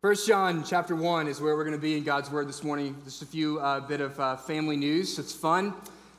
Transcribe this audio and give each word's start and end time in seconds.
First 0.00 0.28
John 0.28 0.62
chapter 0.62 0.94
1 0.94 1.26
is 1.26 1.40
where 1.40 1.56
we're 1.56 1.64
going 1.64 1.74
to 1.74 1.82
be 1.82 1.96
in 1.96 2.04
God's 2.04 2.30
Word 2.30 2.48
this 2.48 2.62
morning. 2.62 2.94
Just 3.04 3.20
a 3.22 3.26
few 3.26 3.58
uh, 3.58 3.80
bit 3.80 4.00
of 4.00 4.20
uh, 4.20 4.36
family 4.36 4.76
news. 4.76 5.18
It's 5.18 5.34
fun. 5.34 5.74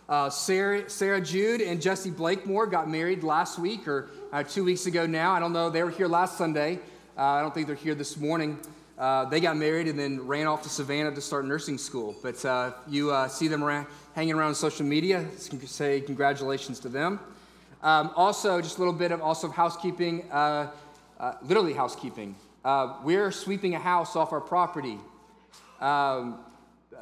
Uh, 0.09 0.29
Sarah, 0.29 0.89
Sarah 0.89 1.21
Jude 1.21 1.61
and 1.61 1.81
Jesse 1.81 2.09
Blakemore 2.09 2.67
got 2.67 2.89
married 2.89 3.23
last 3.23 3.57
week 3.57 3.87
or 3.87 4.09
uh, 4.33 4.43
two 4.43 4.65
weeks 4.65 4.85
ago 4.85 5.05
now. 5.05 5.31
I 5.31 5.39
don't 5.39 5.53
know. 5.53 5.69
They 5.69 5.81
were 5.81 5.91
here 5.91 6.09
last 6.09 6.37
Sunday. 6.37 6.79
Uh, 7.17 7.21
I 7.21 7.41
don't 7.41 7.53
think 7.53 7.67
they're 7.67 7.75
here 7.77 7.95
this 7.95 8.17
morning. 8.17 8.59
Uh, 8.97 9.23
they 9.23 9.39
got 9.39 9.55
married 9.55 9.87
and 9.87 9.97
then 9.97 10.27
ran 10.27 10.45
off 10.45 10.61
to 10.63 10.69
Savannah 10.69 11.15
to 11.15 11.21
start 11.21 11.45
nursing 11.45 11.77
school. 11.77 12.17
But 12.21 12.43
you 12.85 13.15
see 13.29 13.47
them 13.47 13.63
around, 13.63 13.87
hanging 14.13 14.33
around 14.33 14.55
social 14.55 14.85
media. 14.85 15.25
Say 15.37 16.01
congratulations 16.01 16.81
to 16.81 16.89
them. 16.89 17.21
Um, 17.81 18.11
also, 18.17 18.59
just 18.59 18.75
a 18.75 18.79
little 18.79 18.93
bit 18.93 19.13
of 19.13 19.21
also 19.21 19.47
housekeeping, 19.47 20.25
literally 21.41 21.71
housekeeping. 21.71 22.35
Uh, 22.63 22.97
we're 23.03 23.31
sweeping 23.31 23.73
a 23.73 23.79
house 23.79 24.17
off 24.17 24.33
our 24.33 24.41
property. 24.41 24.97
Um, 25.79 26.39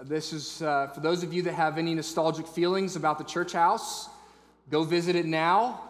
this 0.03 0.31
is 0.31 0.61
uh, 0.61 0.87
for 0.93 0.99
those 0.99 1.23
of 1.23 1.33
you 1.33 1.41
that 1.43 1.53
have 1.53 1.79
any 1.79 1.95
nostalgic 1.95 2.47
feelings 2.47 2.95
about 2.95 3.17
the 3.17 3.23
church 3.23 3.53
house, 3.53 4.07
go 4.69 4.83
visit 4.83 5.15
it 5.15 5.25
now 5.25 5.81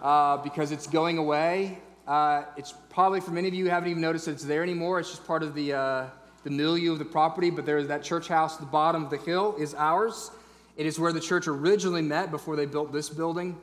uh, 0.00 0.38
because 0.38 0.72
it's 0.72 0.86
going 0.86 1.18
away. 1.18 1.78
Uh, 2.06 2.44
it's 2.56 2.72
probably 2.88 3.20
for 3.20 3.32
many 3.32 3.48
of 3.48 3.52
you 3.52 3.64
who 3.64 3.70
haven't 3.70 3.90
even 3.90 4.00
noticed 4.00 4.24
that 4.24 4.32
it's 4.32 4.44
there 4.44 4.62
anymore. 4.62 4.98
It's 4.98 5.10
just 5.10 5.26
part 5.26 5.42
of 5.42 5.54
the, 5.54 5.74
uh, 5.74 6.06
the 6.44 6.50
milieu 6.50 6.92
of 6.92 6.98
the 6.98 7.04
property, 7.04 7.50
but 7.50 7.66
there's 7.66 7.86
that 7.88 8.02
church 8.02 8.28
house 8.28 8.54
at 8.54 8.60
the 8.60 8.66
bottom 8.66 9.04
of 9.04 9.10
the 9.10 9.18
hill 9.18 9.56
is 9.58 9.74
ours. 9.74 10.30
It 10.78 10.86
is 10.86 10.98
where 10.98 11.12
the 11.12 11.20
church 11.20 11.46
originally 11.48 12.00
met 12.00 12.30
before 12.30 12.56
they 12.56 12.64
built 12.64 12.94
this 12.94 13.10
building. 13.10 13.58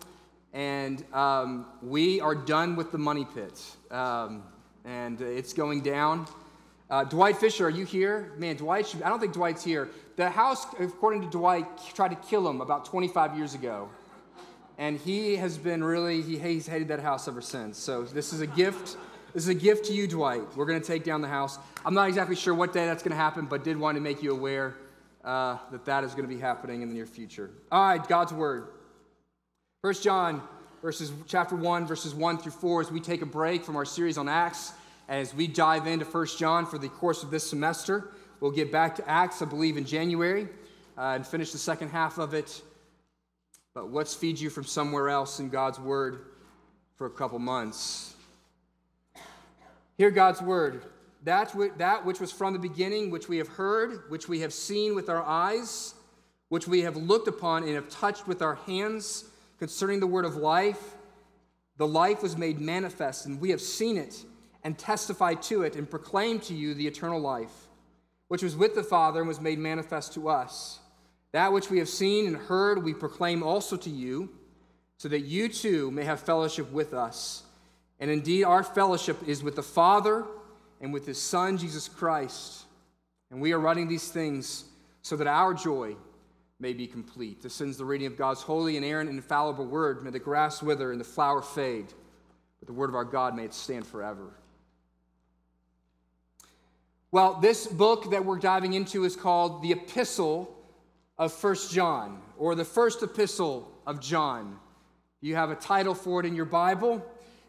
And 0.54 1.04
um, 1.12 1.66
we 1.82 2.22
are 2.22 2.36
done 2.36 2.76
with 2.76 2.92
the 2.92 3.00
money 3.00 3.26
pit. 3.34 3.60
Um, 3.90 4.44
and 4.88 5.20
it's 5.20 5.52
going 5.52 5.82
down. 5.82 6.26
Uh, 6.90 7.04
Dwight 7.04 7.38
Fisher, 7.38 7.68
are 7.68 7.70
you 7.70 7.86
here? 7.86 8.32
Man, 8.38 8.56
Dwight, 8.56 8.88
should, 8.88 9.04
I 9.04 9.10
don't 9.10 9.20
think 9.20 9.34
Dwight's 9.34 9.64
here. 9.64 9.90
The 10.16 10.30
house, 10.30 10.66
according 10.80 11.22
to 11.24 11.28
Dwight, 11.30 11.66
tried 11.94 12.10
to 12.10 12.16
kill 12.16 12.48
him 12.48 12.62
about 12.62 12.86
25 12.86 13.38
years 13.38 13.54
ago. 13.54 13.90
And 14.78 14.98
he 14.98 15.36
has 15.36 15.58
been 15.58 15.84
really, 15.84 16.22
he, 16.22 16.40
he's 16.40 16.66
hated 16.66 16.88
that 16.88 17.02
house 17.02 17.28
ever 17.28 17.42
since. 17.42 17.78
So 17.78 18.04
this 18.04 18.32
is 18.32 18.40
a 18.40 18.48
gift. 18.48 18.96
This 19.34 19.44
is 19.44 19.50
a 19.50 19.54
gift 19.54 19.86
to 19.86 19.94
you, 19.94 20.08
Dwight. 20.08 20.56
We're 20.56 20.66
going 20.66 20.80
to 20.80 20.88
take 20.88 21.04
down 21.04 21.22
the 21.22 21.28
house. 21.28 21.60
I'm 21.86 21.94
not 21.94 22.08
exactly 22.08 22.36
sure 22.36 22.54
what 22.54 22.72
day 22.72 22.86
that's 22.86 23.04
going 23.04 23.12
to 23.12 23.18
happen, 23.18 23.46
but 23.46 23.66
did 23.66 23.76
want 23.76 23.98
to 23.98 24.02
make 24.02 24.24
you 24.24 24.32
aware 24.32 24.76
uh, 25.26 25.58
that 25.72 25.84
that 25.86 26.06
is 26.06 26.12
going 26.12 26.28
to 26.28 26.34
be 26.34 26.40
happening 26.40 26.82
in 26.82 26.88
the 26.88 26.96
near 26.96 27.06
future. 27.06 27.50
All 27.72 27.86
right, 27.86 28.08
God's 28.08 28.32
word. 28.32 28.70
First 29.82 30.04
John 30.04 30.42
verses 30.82 31.12
chapter 31.28 31.56
1 31.56 31.88
verses 31.88 32.14
1 32.14 32.38
through 32.38 32.52
4 32.52 32.82
as 32.82 32.92
we 32.92 33.00
take 33.00 33.22
a 33.22 33.26
break 33.26 33.64
from 33.64 33.76
our 33.76 33.86
series 33.86 34.18
on 34.18 34.30
acts 34.30 34.74
as 35.08 35.34
we 35.34 35.48
dive 35.48 35.88
into 35.88 36.06
1 36.06 36.28
john 36.38 36.66
for 36.66 36.78
the 36.78 36.90
course 36.90 37.24
of 37.24 37.32
this 37.32 37.50
semester 37.50 38.10
we'll 38.40 38.52
get 38.52 38.72
back 38.72 38.96
to 38.96 39.10
acts 39.10 39.42
i 39.42 39.46
believe 39.46 39.78
in 39.78 39.86
january 39.86 40.48
uh, 40.98 41.14
and 41.16 41.26
finish 41.26 41.52
the 41.52 41.58
second 41.58 41.90
half 41.90 42.18
of 42.18 42.34
it 42.34 42.62
but 43.74 43.92
let's 43.92 44.14
feed 44.14 44.40
you 44.40 44.50
from 44.50 44.64
somewhere 44.64 45.10
else 45.10 45.40
in 45.40 45.50
god's 45.50 45.80
word 45.80 46.26
for 46.96 47.08
a 47.08 47.12
couple 47.12 47.40
months 47.40 48.16
hear 49.98 50.12
god's 50.12 50.42
word 50.42 50.84
that, 51.24 51.54
that 51.78 52.06
which 52.06 52.20
was 52.20 52.32
from 52.32 52.54
the 52.54 52.60
beginning 52.60 53.10
which 53.10 53.28
we 53.28 53.38
have 53.38 53.48
heard 53.48 54.10
which 54.10 54.30
we 54.30 54.40
have 54.40 54.54
seen 54.54 54.96
with 54.96 55.10
our 55.10 55.24
eyes 55.24 55.94
which 56.50 56.68
we 56.68 56.82
have 56.82 56.96
looked 56.96 57.28
upon 57.28 57.64
and 57.64 57.76
have 57.76 57.90
touched 57.90 58.28
with 58.28 58.42
our 58.42 58.56
hands 58.56 59.26
concerning 59.60 60.00
the 60.00 60.08
word 60.08 60.26
of 60.26 60.36
life. 60.36 60.96
The 61.78 61.88
life 61.88 62.24
was 62.24 62.38
made 62.38 62.60
manifest, 62.60 63.26
and 63.26 63.40
we 63.40 63.50
have 63.52 63.62
seen 63.62 63.98
it 63.98 64.24
and 64.64 64.78
testify 64.78 65.34
to 65.34 65.64
it 65.64 65.76
and 65.76 65.90
proclaim 65.90 66.40
to 66.42 66.54
you 66.54 66.74
the 66.74 66.88
eternal 66.88 67.20
life, 67.20 67.68
which 68.28 68.44
was 68.44 68.56
with 68.56 68.76
the 68.76 68.84
Father 68.84 69.20
and 69.20 69.28
was 69.28 69.42
made 69.42 69.60
manifest 69.60 70.14
to 70.14 70.30
us. 70.30 70.80
That 71.32 71.54
which 71.54 71.70
we 71.70 71.80
have 71.80 71.90
seen 71.90 72.28
and 72.28 72.36
heard, 72.36 72.84
we 72.84 72.94
proclaim 72.94 73.44
also 73.44 73.78
to 73.78 73.90
you, 73.90 74.30
so 74.98 75.10
that 75.10 75.22
you 75.22 75.48
too 75.50 75.92
may 75.92 76.04
have 76.04 76.20
fellowship 76.20 76.72
with 76.72 76.94
us. 76.94 77.44
And 78.00 78.10
indeed, 78.10 78.44
our 78.44 78.64
fellowship 78.64 79.28
is 79.28 79.44
with 79.44 79.56
the 79.56 79.64
Father 79.64 80.26
and 80.82 80.94
with 80.94 81.06
his 81.06 81.22
Son, 81.22 81.58
Jesus 81.58 81.88
Christ. 81.88 82.64
And 83.30 83.42
we 83.42 83.54
are 83.54 83.60
writing 83.60 83.88
these 83.88 84.10
things 84.10 84.66
so 85.02 85.16
that 85.18 85.28
our 85.28 85.54
joy 85.54 85.96
may 86.60 86.74
be 86.74 86.88
complete. 86.88 87.42
This 87.42 87.62
ends 87.62 87.78
the 87.78 87.86
reading 87.86 88.08
of 88.08 88.18
God's 88.18 88.42
holy, 88.42 88.78
inerrant, 88.78 89.10
and 89.10 89.18
infallible 89.18 89.66
word. 89.66 90.04
May 90.04 90.10
the 90.10 90.20
grass 90.20 90.64
wither 90.64 90.92
and 90.92 91.00
the 91.00 91.06
flower 91.06 91.42
fade, 91.42 91.88
but 92.60 92.68
the 92.68 92.74
word 92.74 92.90
of 92.90 92.96
our 92.96 93.06
God 93.06 93.36
may 93.36 93.46
it 93.46 93.54
stand 93.54 93.86
forever. 93.86 94.32
Well, 97.10 97.40
this 97.40 97.66
book 97.66 98.12
that 98.12 98.26
we're 98.26 98.38
diving 98.38 98.74
into 98.74 99.06
is 99.06 99.16
called 99.16 99.64
the 99.64 99.72
Epistle 99.72 100.54
of 101.18 101.32
First 101.32 101.72
John, 101.72 102.22
or 102.38 102.54
the 102.54 102.66
First 102.66 103.02
Epistle 103.02 103.72
of 103.88 104.02
John. 104.02 104.60
You 105.22 105.36
have 105.36 105.50
a 105.50 105.56
title 105.56 105.96
for 105.96 106.20
it 106.20 106.26
in 106.26 106.36
your 106.36 106.44
Bible. 106.44 107.02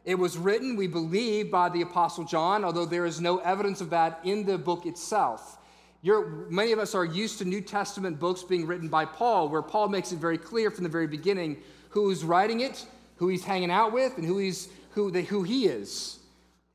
It 0.05 0.15
was 0.15 0.39
written, 0.39 0.77
we 0.77 0.87
believe, 0.87 1.51
by 1.51 1.71
the 1.71 1.83
Apostle 1.83 2.23
John, 2.23 2.65
although 2.65 2.85
there 2.85 3.05
is 3.05 3.21
no 3.21 3.39
evidence 3.39 3.81
of 3.81 3.91
that 3.91 4.21
in 4.23 4.47
the 4.47 4.57
book 4.57 4.87
itself. 4.87 5.59
You're, 6.03 6.47
many 6.49 6.71
of 6.71 6.79
us 6.79 6.95
are 6.95 7.05
used 7.05 7.39
to 7.39 7.45
New 7.45 7.61
Testament 7.61 8.21
books 8.21 8.45
being 8.45 8.65
written 8.65 8.87
by 8.89 9.07
Paul, 9.07 9.49
where 9.49 9.61
Paul 9.61 9.89
makes 9.89 10.13
it 10.13 10.21
very 10.21 10.39
clear 10.39 10.71
from 10.71 10.85
the 10.85 10.91
very 10.91 11.09
beginning 11.09 11.57
who's 11.89 12.23
writing 12.23 12.61
it, 12.61 12.87
who 13.17 13.27
he's 13.27 13.45
hanging 13.45 13.73
out 13.73 13.93
with, 13.93 14.19
and 14.19 14.25
who, 14.25 14.39
he's, 14.39 14.69
who, 14.91 15.11
they, 15.11 15.25
who 15.25 15.43
he 15.43 15.67
is. 15.67 16.18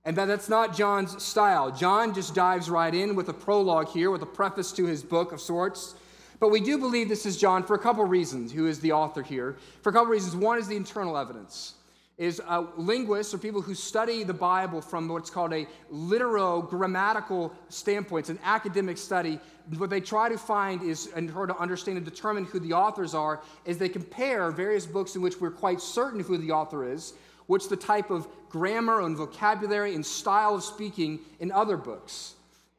And 0.05 0.17
that, 0.17 0.25
that's 0.25 0.49
not 0.49 0.75
John's 0.75 1.23
style. 1.23 1.71
John 1.71 2.13
just 2.13 2.35
dives 2.35 2.69
right 2.69 2.93
in 2.93 3.15
with 3.15 3.29
a 3.29 3.33
prologue 3.33 3.89
here, 3.89 4.11
with 4.11 4.21
a 4.21 4.27
preface 4.27 4.71
to 4.73 4.85
his 4.85 5.01
book 5.01 5.31
of 5.31 5.39
sorts. 5.39 5.95
But 6.39 6.49
we 6.49 6.59
do 6.59 6.77
believe 6.77 7.07
this 7.07 7.25
is 7.25 7.37
John 7.37 7.63
for 7.63 7.75
a 7.75 7.79
couple 7.79 8.03
reasons, 8.03 8.51
who 8.51 8.67
is 8.67 8.79
the 8.81 8.91
author 8.91 9.23
here. 9.23 9.55
For 9.81 9.89
a 9.89 9.93
couple 9.93 10.09
reasons. 10.09 10.35
One 10.35 10.59
is 10.59 10.67
the 10.67 10.75
internal 10.75 11.17
evidence 11.17 11.75
is 12.17 12.39
uh, 12.47 12.63
linguists 12.77 13.33
or 13.33 13.39
people 13.39 13.61
who 13.61 13.73
study 13.73 14.23
the 14.23 14.33
Bible 14.33 14.81
from 14.81 15.07
what's 15.07 15.31
called 15.31 15.51
a 15.51 15.65
literal 15.89 16.61
grammatical 16.61 17.51
standpoint. 17.69 18.29
It's 18.29 18.29
an 18.29 18.39
academic 18.43 18.99
study. 18.99 19.39
What 19.77 19.89
they 19.89 20.01
try 20.01 20.29
to 20.29 20.37
find 20.37 20.83
is, 20.83 21.07
in 21.07 21.31
order 21.31 21.53
to 21.53 21.59
understand 21.59 21.97
and 21.97 22.05
determine 22.05 22.45
who 22.45 22.59
the 22.59 22.73
authors 22.73 23.15
are, 23.15 23.41
is 23.65 23.77
they 23.77 23.89
compare 23.89 24.51
various 24.51 24.85
books 24.85 25.15
in 25.15 25.21
which 25.21 25.41
we're 25.41 25.51
quite 25.51 25.81
certain 25.81 26.19
who 26.19 26.37
the 26.37 26.51
author 26.51 26.87
is, 26.91 27.13
what's 27.47 27.67
the 27.67 27.75
type 27.75 28.11
of 28.11 28.27
grammar 28.53 29.01
and 29.01 29.17
vocabulary 29.17 29.95
and 29.95 30.05
style 30.05 30.53
of 30.53 30.63
speaking 30.63 31.19
in 31.39 31.51
other 31.51 31.75
books. 31.75 32.35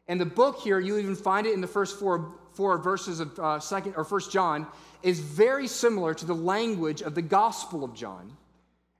And 0.06 0.20
the 0.20 0.24
book 0.24 0.60
here, 0.60 0.78
you 0.78 0.98
even 0.98 1.16
find 1.16 1.48
it 1.48 1.52
in 1.52 1.60
the 1.60 1.66
first 1.66 1.98
four, 1.98 2.32
four 2.52 2.78
verses 2.78 3.18
of 3.18 3.36
uh, 3.40 3.58
second 3.58 3.94
or 3.96 4.04
First 4.04 4.30
John, 4.30 4.68
is 5.02 5.18
very 5.18 5.66
similar 5.66 6.14
to 6.14 6.24
the 6.24 6.34
language 6.34 7.02
of 7.02 7.16
the 7.16 7.22
Gospel 7.22 7.82
of 7.82 7.92
John. 7.92 8.36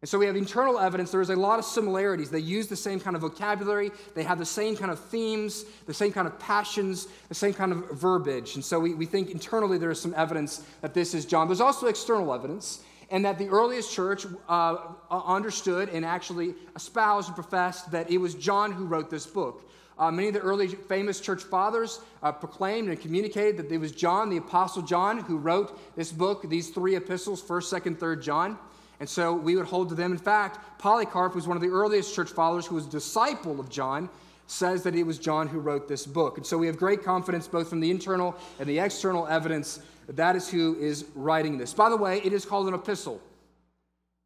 And 0.02 0.08
so 0.08 0.18
we 0.18 0.26
have 0.26 0.34
internal 0.34 0.80
evidence. 0.80 1.12
There 1.12 1.20
is 1.20 1.30
a 1.30 1.36
lot 1.36 1.60
of 1.60 1.64
similarities. 1.64 2.28
They 2.28 2.40
use 2.40 2.66
the 2.66 2.76
same 2.76 2.98
kind 2.98 3.14
of 3.14 3.22
vocabulary, 3.22 3.92
they 4.16 4.24
have 4.24 4.40
the 4.40 4.44
same 4.44 4.76
kind 4.76 4.90
of 4.90 4.98
themes, 4.98 5.64
the 5.86 5.94
same 5.94 6.12
kind 6.12 6.26
of 6.26 6.36
passions, 6.40 7.06
the 7.28 7.36
same 7.36 7.54
kind 7.54 7.70
of 7.70 7.88
verbiage. 7.92 8.56
And 8.56 8.64
so 8.64 8.80
we, 8.80 8.94
we 8.94 9.06
think 9.06 9.30
internally 9.30 9.78
there 9.78 9.92
is 9.92 10.00
some 10.00 10.12
evidence 10.16 10.64
that 10.80 10.92
this 10.92 11.14
is 11.14 11.24
John. 11.24 11.46
There's 11.46 11.60
also 11.60 11.86
external 11.86 12.34
evidence, 12.34 12.80
and 13.10 13.24
that 13.24 13.38
the 13.38 13.48
earliest 13.48 13.92
church 13.92 14.26
uh, 14.48 14.76
understood 15.10 15.88
and 15.90 16.04
actually 16.04 16.54
espoused 16.76 17.28
and 17.28 17.34
professed 17.34 17.90
that 17.90 18.10
it 18.10 18.18
was 18.18 18.34
John 18.34 18.72
who 18.72 18.84
wrote 18.84 19.10
this 19.10 19.26
book. 19.26 19.68
Uh, 19.96 20.10
many 20.10 20.28
of 20.28 20.34
the 20.34 20.40
early 20.40 20.66
famous 20.66 21.20
church 21.20 21.44
fathers 21.44 22.00
uh, 22.22 22.32
proclaimed 22.32 22.88
and 22.88 23.00
communicated 23.00 23.56
that 23.56 23.70
it 23.70 23.78
was 23.78 23.92
John, 23.92 24.28
the 24.28 24.38
Apostle 24.38 24.82
John, 24.82 25.18
who 25.18 25.38
wrote 25.38 25.78
this 25.94 26.10
book, 26.10 26.48
these 26.48 26.70
three 26.70 26.96
epistles, 26.96 27.40
1st, 27.42 27.80
2nd, 27.80 27.96
3rd 27.98 28.22
John. 28.22 28.58
And 28.98 29.08
so 29.08 29.34
we 29.34 29.54
would 29.54 29.66
hold 29.66 29.88
to 29.90 29.94
them. 29.94 30.12
In 30.12 30.18
fact, 30.18 30.78
Polycarp 30.78 31.34
was 31.34 31.46
one 31.46 31.56
of 31.56 31.62
the 31.62 31.68
earliest 31.68 32.14
church 32.14 32.30
fathers 32.30 32.66
who 32.66 32.74
was 32.74 32.86
a 32.86 32.90
disciple 32.90 33.60
of 33.60 33.68
John, 33.68 34.08
says 34.46 34.82
that 34.82 34.94
it 34.94 35.04
was 35.04 35.18
John 35.18 35.48
who 35.48 35.58
wrote 35.58 35.88
this 35.88 36.06
book. 36.06 36.36
And 36.36 36.46
so 36.46 36.58
we 36.58 36.66
have 36.66 36.76
great 36.76 37.02
confidence 37.02 37.48
both 37.48 37.68
from 37.68 37.80
the 37.80 37.90
internal 37.90 38.36
and 38.58 38.68
the 38.68 38.78
external 38.78 39.26
evidence 39.26 39.80
that 40.08 40.36
is 40.36 40.48
who 40.48 40.76
is 40.78 41.06
writing 41.14 41.58
this. 41.58 41.72
By 41.72 41.88
the 41.88 41.96
way, 41.96 42.20
it 42.24 42.32
is 42.32 42.44
called 42.44 42.68
an 42.68 42.74
epistle. 42.74 43.20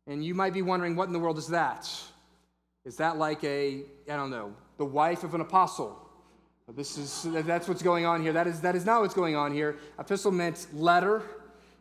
And 0.07 0.25
you 0.25 0.35
might 0.35 0.53
be 0.53 0.63
wondering, 0.63 0.97
what 0.97 1.07
in 1.07 1.13
the 1.13 1.19
world 1.19 1.39
is 1.39 1.49
that? 1.49 1.91
Is 2.85 2.97
that 2.97 3.19
like 3.19 3.45
a, 3.45 3.83
I 4.11 4.17
don't 4.17 4.31
know, 4.31 4.55
the 4.79 4.85
wife 4.85 5.25
of 5.25 5.35
an 5.35 5.41
apostle? 5.41 5.97
This 6.75 6.99
is, 6.99 7.27
that's 7.45 7.69
what's 7.69 7.83
going 7.83 8.05
on 8.05 8.23
here. 8.23 8.33
That 8.33 8.47
is, 8.47 8.61
that 8.61 8.75
is 8.75 8.85
not 8.85 9.01
what's 9.01 9.15
going 9.15 9.37
on 9.37 9.53
here. 9.53 9.77
Epistle 9.99 10.33
meant 10.33 10.67
letter 10.75 11.23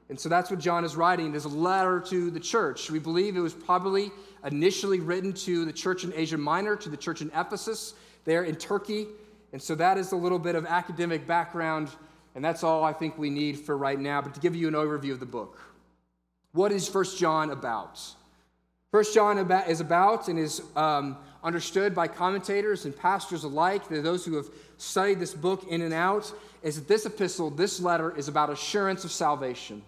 and 0.10 0.20
so 0.20 0.30
that's 0.30 0.50
what 0.50 0.60
John 0.60 0.86
is 0.86 0.96
writing. 0.96 1.32
This 1.32 1.46
letter 1.46 2.00
to 2.08 2.32
the 2.32 2.40
church. 2.40 2.90
We 2.90 3.00
believe 3.00 3.36
it 3.36 3.42
was 3.42 3.54
probably 3.54 4.12
initially 4.46 5.00
written 5.00 5.34
to 5.34 5.66
the 5.66 5.74
church 5.74 6.04
in 6.04 6.14
Asia 6.14 6.38
Minor, 6.38 6.76
to 6.78 6.90
the 6.90 6.98
church 6.98 7.22
in 7.22 7.30
Ephesus, 7.36 7.94
there 8.24 8.44
in 8.44 8.56
Turkey. 8.56 9.08
And 9.52 9.62
so 9.62 9.76
that 9.76 9.98
is 9.98 10.14
a 10.14 10.16
little 10.16 10.40
bit 10.40 10.56
of 10.56 10.66
academic 10.66 11.28
background, 11.28 11.90
and 12.38 12.46
that's 12.46 12.64
all 12.64 12.84
I 12.84 12.94
think 12.94 13.18
we 13.18 13.32
need 13.32 13.60
for 13.60 13.76
right 13.76 14.00
now. 14.00 14.22
But 14.22 14.36
to 14.36 14.40
give 14.40 14.56
you 14.56 14.68
an 14.68 14.76
overview 14.76 15.12
of 15.12 15.20
the 15.20 15.26
book, 15.26 15.60
what 16.52 16.72
is 16.72 16.88
First 16.88 17.18
John 17.18 17.50
about? 17.50 18.00
First 18.92 19.16
John 19.16 19.40
is 19.68 19.82
about 19.82 20.28
and 20.28 20.38
is 20.38 20.62
um, 20.76 21.18
understood 21.44 21.96
by 21.96 22.08
commentators 22.08 22.86
and 22.86 22.96
pastors 22.96 23.44
alike, 23.44 23.90
those 23.90 24.24
who 24.24 24.36
have 24.36 24.46
studied 24.78 25.20
this 25.20 25.34
book 25.34 25.66
in 25.68 25.82
and 25.82 25.96
out, 25.96 26.32
is 26.62 26.76
that 26.76 26.88
this 26.88 27.08
epistle, 27.08 27.50
this 27.50 27.80
letter, 27.80 28.16
is 28.16 28.28
about 28.28 28.52
assurance 28.52 29.04
of 29.04 29.12
salvation. 29.12 29.82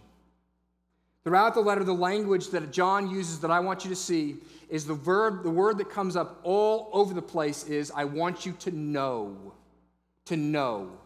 Throughout 1.24 1.54
the 1.54 1.62
letter, 1.62 1.84
the 1.84 1.94
language 1.94 2.50
that 2.50 2.72
John 2.72 3.12
uses 3.12 3.42
that 3.42 3.52
I 3.52 3.60
want 3.60 3.84
you 3.84 3.92
to 3.92 3.96
see 3.96 4.38
is 4.70 4.88
the 4.88 4.96
verb, 4.96 5.44
the 5.44 5.52
word 5.52 5.78
that 5.78 5.92
comes 5.92 6.16
up 6.16 6.40
all 6.42 6.90
over 6.94 7.14
the 7.14 7.22
place 7.22 7.66
is 7.66 7.92
I 7.96 8.06
want 8.06 8.44
you 8.44 8.54
to 8.54 8.72
know. 8.72 9.54
To 10.26 10.36
know. 10.36 10.99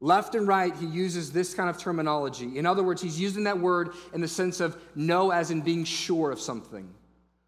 Left 0.00 0.34
and 0.34 0.48
right, 0.48 0.74
he 0.74 0.86
uses 0.86 1.30
this 1.30 1.52
kind 1.52 1.68
of 1.68 1.76
terminology. 1.76 2.56
In 2.56 2.64
other 2.64 2.82
words, 2.82 3.02
he's 3.02 3.20
using 3.20 3.44
that 3.44 3.58
word 3.58 3.90
in 4.14 4.20
the 4.20 4.28
sense 4.28 4.60
of 4.60 4.80
know 4.94 5.30
as 5.30 5.50
in 5.50 5.60
being 5.60 5.84
sure 5.84 6.30
of 6.30 6.40
something, 6.40 6.88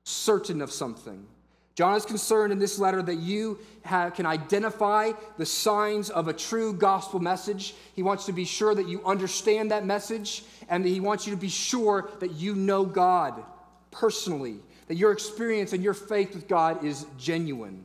certain 0.05 0.61
of 0.61 0.71
something. 0.71 1.27
John 1.75 1.97
is 1.97 2.05
concerned 2.05 2.53
in 2.53 2.59
this 2.59 2.79
letter 2.79 3.01
that 3.01 3.15
you 3.15 3.59
have, 3.85 4.13
can 4.13 4.27
identify 4.27 5.13
the 5.39 5.47
signs 5.47 6.11
of 6.11 6.29
a 6.29 6.35
true 6.35 6.75
gospel 6.75 7.19
message. 7.19 7.75
He 7.95 8.03
wants 8.03 8.27
to 8.27 8.33
be 8.33 8.45
sure 8.45 8.75
that 8.75 8.87
you 8.87 9.03
understand 9.07 9.71
that 9.71 9.87
message, 9.87 10.45
and 10.69 10.85
he 10.85 11.01
wants 11.01 11.27
you 11.27 11.35
to 11.35 11.41
be 11.41 11.49
sure 11.49 12.11
that 12.21 12.33
you 12.33 12.55
know 12.55 12.85
God 12.85 13.43
personally, 13.91 14.57
that 14.89 14.97
your 14.97 15.13
experience 15.13 15.73
and 15.73 15.83
your 15.83 15.95
faith 15.95 16.35
with 16.35 16.47
God 16.47 16.85
is 16.85 17.07
genuine. 17.19 17.85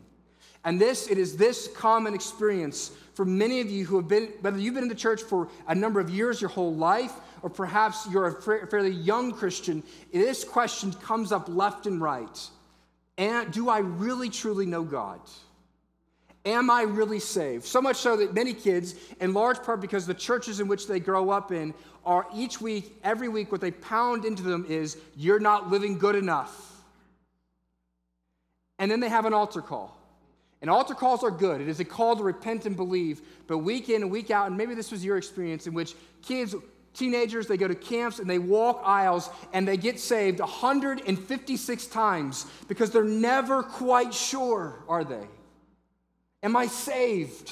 And 0.65 0.81
this, 0.81 1.07
it 1.07 1.17
is 1.17 1.37
this 1.37 1.69
common 1.69 2.13
experience 2.13 2.91
for 3.17 3.25
many 3.25 3.61
of 3.61 3.71
you 3.71 3.83
who 3.83 3.95
have 3.95 4.07
been, 4.07 4.25
whether 4.41 4.59
you've 4.59 4.75
been 4.75 4.83
in 4.83 4.89
the 4.89 4.93
church 4.93 5.23
for 5.23 5.47
a 5.67 5.73
number 5.73 5.99
of 5.99 6.07
years, 6.07 6.39
your 6.39 6.51
whole 6.51 6.75
life, 6.75 7.13
or 7.41 7.49
perhaps 7.49 8.07
you're 8.11 8.27
a 8.27 8.67
fairly 8.67 8.91
young 8.91 9.31
Christian, 9.31 9.81
this 10.13 10.43
question 10.43 10.93
comes 10.93 11.31
up 11.31 11.49
left 11.49 11.87
and 11.87 11.99
right. 11.99 12.47
And 13.17 13.51
do 13.51 13.69
I 13.69 13.79
really 13.79 14.29
truly 14.29 14.67
know 14.67 14.83
God? 14.83 15.19
Am 16.45 16.69
I 16.69 16.83
really 16.83 17.19
saved? 17.19 17.65
So 17.65 17.81
much 17.81 17.95
so 17.95 18.17
that 18.17 18.35
many 18.35 18.53
kids, 18.53 18.93
in 19.19 19.33
large 19.33 19.63
part 19.63 19.81
because 19.81 20.05
the 20.05 20.13
churches 20.13 20.59
in 20.59 20.67
which 20.67 20.85
they 20.85 20.99
grow 20.99 21.31
up 21.31 21.51
in, 21.51 21.73
are 22.05 22.27
each 22.35 22.61
week, 22.61 22.99
every 23.03 23.29
week, 23.29 23.51
what 23.51 23.61
they 23.61 23.71
pound 23.71 24.25
into 24.25 24.43
them 24.43 24.63
is, 24.69 24.95
You're 25.15 25.39
not 25.39 25.71
living 25.71 25.97
good 25.97 26.15
enough. 26.15 26.83
And 28.77 28.91
then 28.91 28.99
they 28.99 29.09
have 29.09 29.25
an 29.25 29.33
altar 29.33 29.63
call. 29.63 29.96
And 30.67 30.73
altar 30.73 30.95
calls 30.95 31.23
are 31.23 31.31
good. 31.31 31.61
It 31.61 31.69
is 31.69 31.79
a 31.79 31.85
call 31.85 32.17
to 32.17 32.23
repent 32.23 32.65
and 32.65 32.75
believe. 32.75 33.21
But 33.47 33.59
week 33.59 33.87
in 33.87 34.01
and 34.01 34.11
week 34.11 34.31
out, 34.31 34.47
and 34.47 34.57
maybe 34.57 34.75
this 34.75 34.91
was 34.91 35.01
your 35.01 35.15
experience, 35.15 35.65
in 35.65 35.73
which 35.73 35.95
kids 36.21 36.53
teenagers, 36.93 37.47
they 37.47 37.55
go 37.55 37.69
to 37.69 37.73
camps 37.73 38.19
and 38.19 38.29
they 38.29 38.37
walk 38.37 38.81
aisles 38.83 39.29
and 39.53 39.65
they 39.65 39.77
get 39.77 39.97
saved 39.97 40.41
156 40.41 41.87
times 41.87 42.47
because 42.67 42.91
they're 42.91 43.05
never 43.05 43.63
quite 43.63 44.13
sure, 44.13 44.83
are 44.89 45.05
they? 45.05 45.25
Am 46.43 46.57
I 46.57 46.67
saved? 46.67 47.49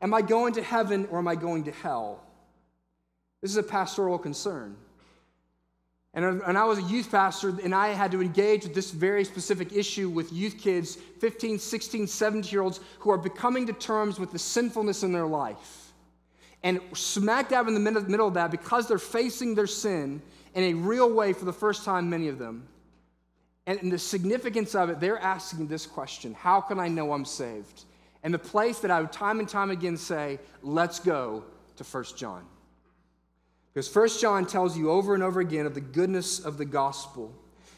Am 0.00 0.14
I 0.14 0.22
going 0.22 0.54
to 0.54 0.62
heaven 0.62 1.08
or 1.10 1.18
am 1.18 1.26
I 1.26 1.34
going 1.34 1.64
to 1.64 1.72
hell? 1.72 2.22
This 3.42 3.50
is 3.50 3.56
a 3.56 3.62
pastoral 3.64 4.20
concern. 4.20 4.76
And, 6.16 6.40
and 6.42 6.56
I 6.56 6.64
was 6.64 6.78
a 6.78 6.82
youth 6.82 7.10
pastor, 7.10 7.54
and 7.62 7.74
I 7.74 7.88
had 7.88 8.10
to 8.12 8.22
engage 8.22 8.64
with 8.64 8.74
this 8.74 8.90
very 8.90 9.22
specific 9.22 9.74
issue 9.74 10.08
with 10.08 10.32
youth 10.32 10.58
kids, 10.58 10.96
15, 10.96 11.58
16, 11.58 12.06
17 12.06 12.50
year 12.50 12.62
olds, 12.62 12.80
who 13.00 13.10
are 13.10 13.18
becoming 13.18 13.66
to 13.66 13.74
terms 13.74 14.18
with 14.18 14.32
the 14.32 14.38
sinfulness 14.38 15.02
in 15.02 15.12
their 15.12 15.26
life. 15.26 15.92
And 16.62 16.80
smack 16.94 17.50
dab 17.50 17.68
in 17.68 17.74
the 17.74 17.80
middle 17.80 18.26
of 18.26 18.34
that, 18.34 18.50
because 18.50 18.88
they're 18.88 18.98
facing 18.98 19.54
their 19.54 19.66
sin 19.66 20.22
in 20.54 20.64
a 20.64 20.74
real 20.74 21.12
way 21.12 21.34
for 21.34 21.44
the 21.44 21.52
first 21.52 21.84
time, 21.84 22.08
many 22.08 22.28
of 22.28 22.38
them, 22.38 22.66
and 23.66 23.92
the 23.92 23.98
significance 23.98 24.74
of 24.74 24.88
it, 24.88 25.00
they're 25.00 25.18
asking 25.18 25.66
this 25.66 25.86
question 25.86 26.32
How 26.32 26.62
can 26.62 26.80
I 26.80 26.88
know 26.88 27.12
I'm 27.12 27.26
saved? 27.26 27.84
And 28.22 28.32
the 28.32 28.38
place 28.38 28.78
that 28.78 28.90
I 28.90 29.00
would 29.00 29.12
time 29.12 29.38
and 29.38 29.48
time 29.48 29.70
again 29.70 29.98
say, 29.98 30.38
Let's 30.62 30.98
go 30.98 31.44
to 31.76 31.84
1 31.84 32.04
John. 32.16 32.44
Because 33.76 33.94
1 33.94 34.08
John 34.20 34.46
tells 34.46 34.74
you 34.74 34.90
over 34.90 35.12
and 35.12 35.22
over 35.22 35.38
again 35.38 35.66
of 35.66 35.74
the 35.74 35.82
goodness 35.82 36.40
of 36.40 36.56
the 36.56 36.64
gospel. 36.64 37.30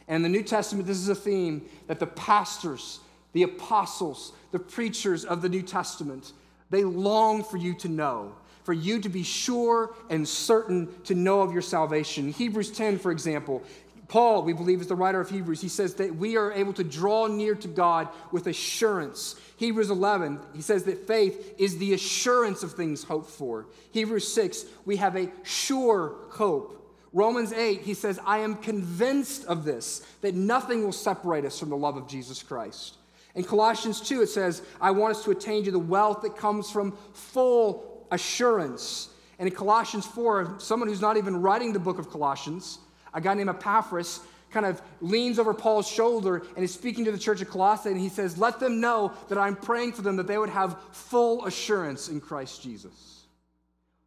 And 0.07 0.15
in 0.15 0.23
the 0.23 0.39
New 0.39 0.45
Testament, 0.45 0.87
this 0.87 0.97
is 0.97 1.09
a 1.09 1.15
theme 1.17 1.69
that 1.89 1.99
the 1.99 2.07
pastors, 2.07 3.01
the 3.33 3.43
apostles, 3.43 4.33
the 4.53 4.61
preachers 4.61 5.25
of 5.25 5.43
the 5.43 5.49
New 5.49 5.61
Testament, 5.61 6.35
they 6.71 6.85
long 6.85 7.43
for 7.43 7.57
you 7.57 7.75
to 7.79 7.89
know 7.89 8.33
for 8.69 8.75
you 8.75 9.01
to 9.01 9.09
be 9.09 9.23
sure 9.23 9.95
and 10.11 10.29
certain 10.29 10.87
to 11.03 11.15
know 11.15 11.41
of 11.41 11.55
your 11.55 11.63
salvation. 11.63 12.31
Hebrews 12.31 12.71
10, 12.71 12.99
for 12.99 13.11
example, 13.11 13.63
Paul, 14.09 14.43
we 14.43 14.55
believe, 14.55 14.81
is 14.81 14.87
the 14.87 14.97
writer 14.97 15.21
of 15.21 15.29
Hebrews. 15.29 15.61
He 15.61 15.69
says 15.69 15.95
that 15.97 16.17
we 16.17 16.39
are 16.39 16.51
able 16.53 16.73
to 16.73 16.85
draw 16.85 17.27
near 17.27 17.55
to 17.55 17.69
God 17.69 18.09
with 18.33 18.47
assurance. 18.47 19.37
Hebrews 19.57 19.91
11, 19.91 20.41
he 20.55 20.63
says 20.63 20.85
that 20.85 21.07
faith 21.07 21.55
is 21.59 21.77
the 21.77 21.93
assurance 21.93 22.63
of 22.63 22.73
things 22.73 23.05
hoped 23.05 23.31
for. 23.31 23.67
Hebrews 23.93 24.33
6, 24.33 24.65
we 24.87 24.97
have 24.97 25.15
a 25.15 25.31
sure 25.43 26.17
hope. 26.31 26.75
Romans 27.13 27.53
8, 27.53 27.83
he 27.83 27.95
says, 27.95 28.19
I 28.25 28.39
am 28.39 28.57
convinced 28.57 29.45
of 29.45 29.65
this, 29.65 30.07
that 30.23 30.35
nothing 30.35 30.85
will 30.85 30.93
separate 30.93 31.45
us 31.45 31.59
from 31.59 31.69
the 31.69 31.77
love 31.77 31.97
of 31.97 32.09
Jesus 32.09 32.43
Christ. 32.43 32.97
In 33.35 33.45
Colossians 33.45 34.01
2, 34.01 34.23
it 34.23 34.29
says, 34.29 34.63
I 34.81 34.91
want 34.91 35.17
us 35.17 35.25
to 35.25 35.31
attain 35.31 35.65
to 35.65 35.71
the 35.71 35.79
wealth 35.79 36.23
that 36.23 36.37
comes 36.37 36.71
from 36.71 36.97
full 37.13 38.07
assurance. 38.11 39.11
And 39.39 39.49
in 39.49 39.55
Colossians 39.55 40.07
4, 40.07 40.57
someone 40.59 40.89
who's 40.89 41.01
not 41.01 41.19
even 41.19 41.43
writing 41.43 41.73
the 41.73 41.79
book 41.79 41.99
of 41.99 42.11
Colossians, 42.11 42.79
a 43.15 43.21
guy 43.21 43.35
named 43.35 43.49
Epaphras, 43.49 44.21
kind 44.51 44.67
of 44.67 44.81
leans 45.01 45.39
over 45.39 45.53
Paul's 45.53 45.89
shoulder 45.89 46.43
and 46.57 46.65
is 46.65 46.73
speaking 46.73 47.05
to 47.05 47.13
the 47.13 47.19
church 47.19 47.43
of 47.43 47.51
Colossae, 47.51 47.91
and 47.91 48.01
he 48.01 48.09
says, 48.09 48.39
Let 48.39 48.61
them 48.61 48.81
know 48.81 49.13
that 49.29 49.39
I'm 49.39 49.57
praying 49.57 49.93
for 49.93 50.03
them 50.03 50.17
that 50.17 50.27
they 50.27 50.39
would 50.39 50.49
have 50.49 50.79
full 50.93 51.45
assurance 51.47 52.09
in 52.09 52.21
Christ 52.21 52.63
Jesus. 52.63 53.25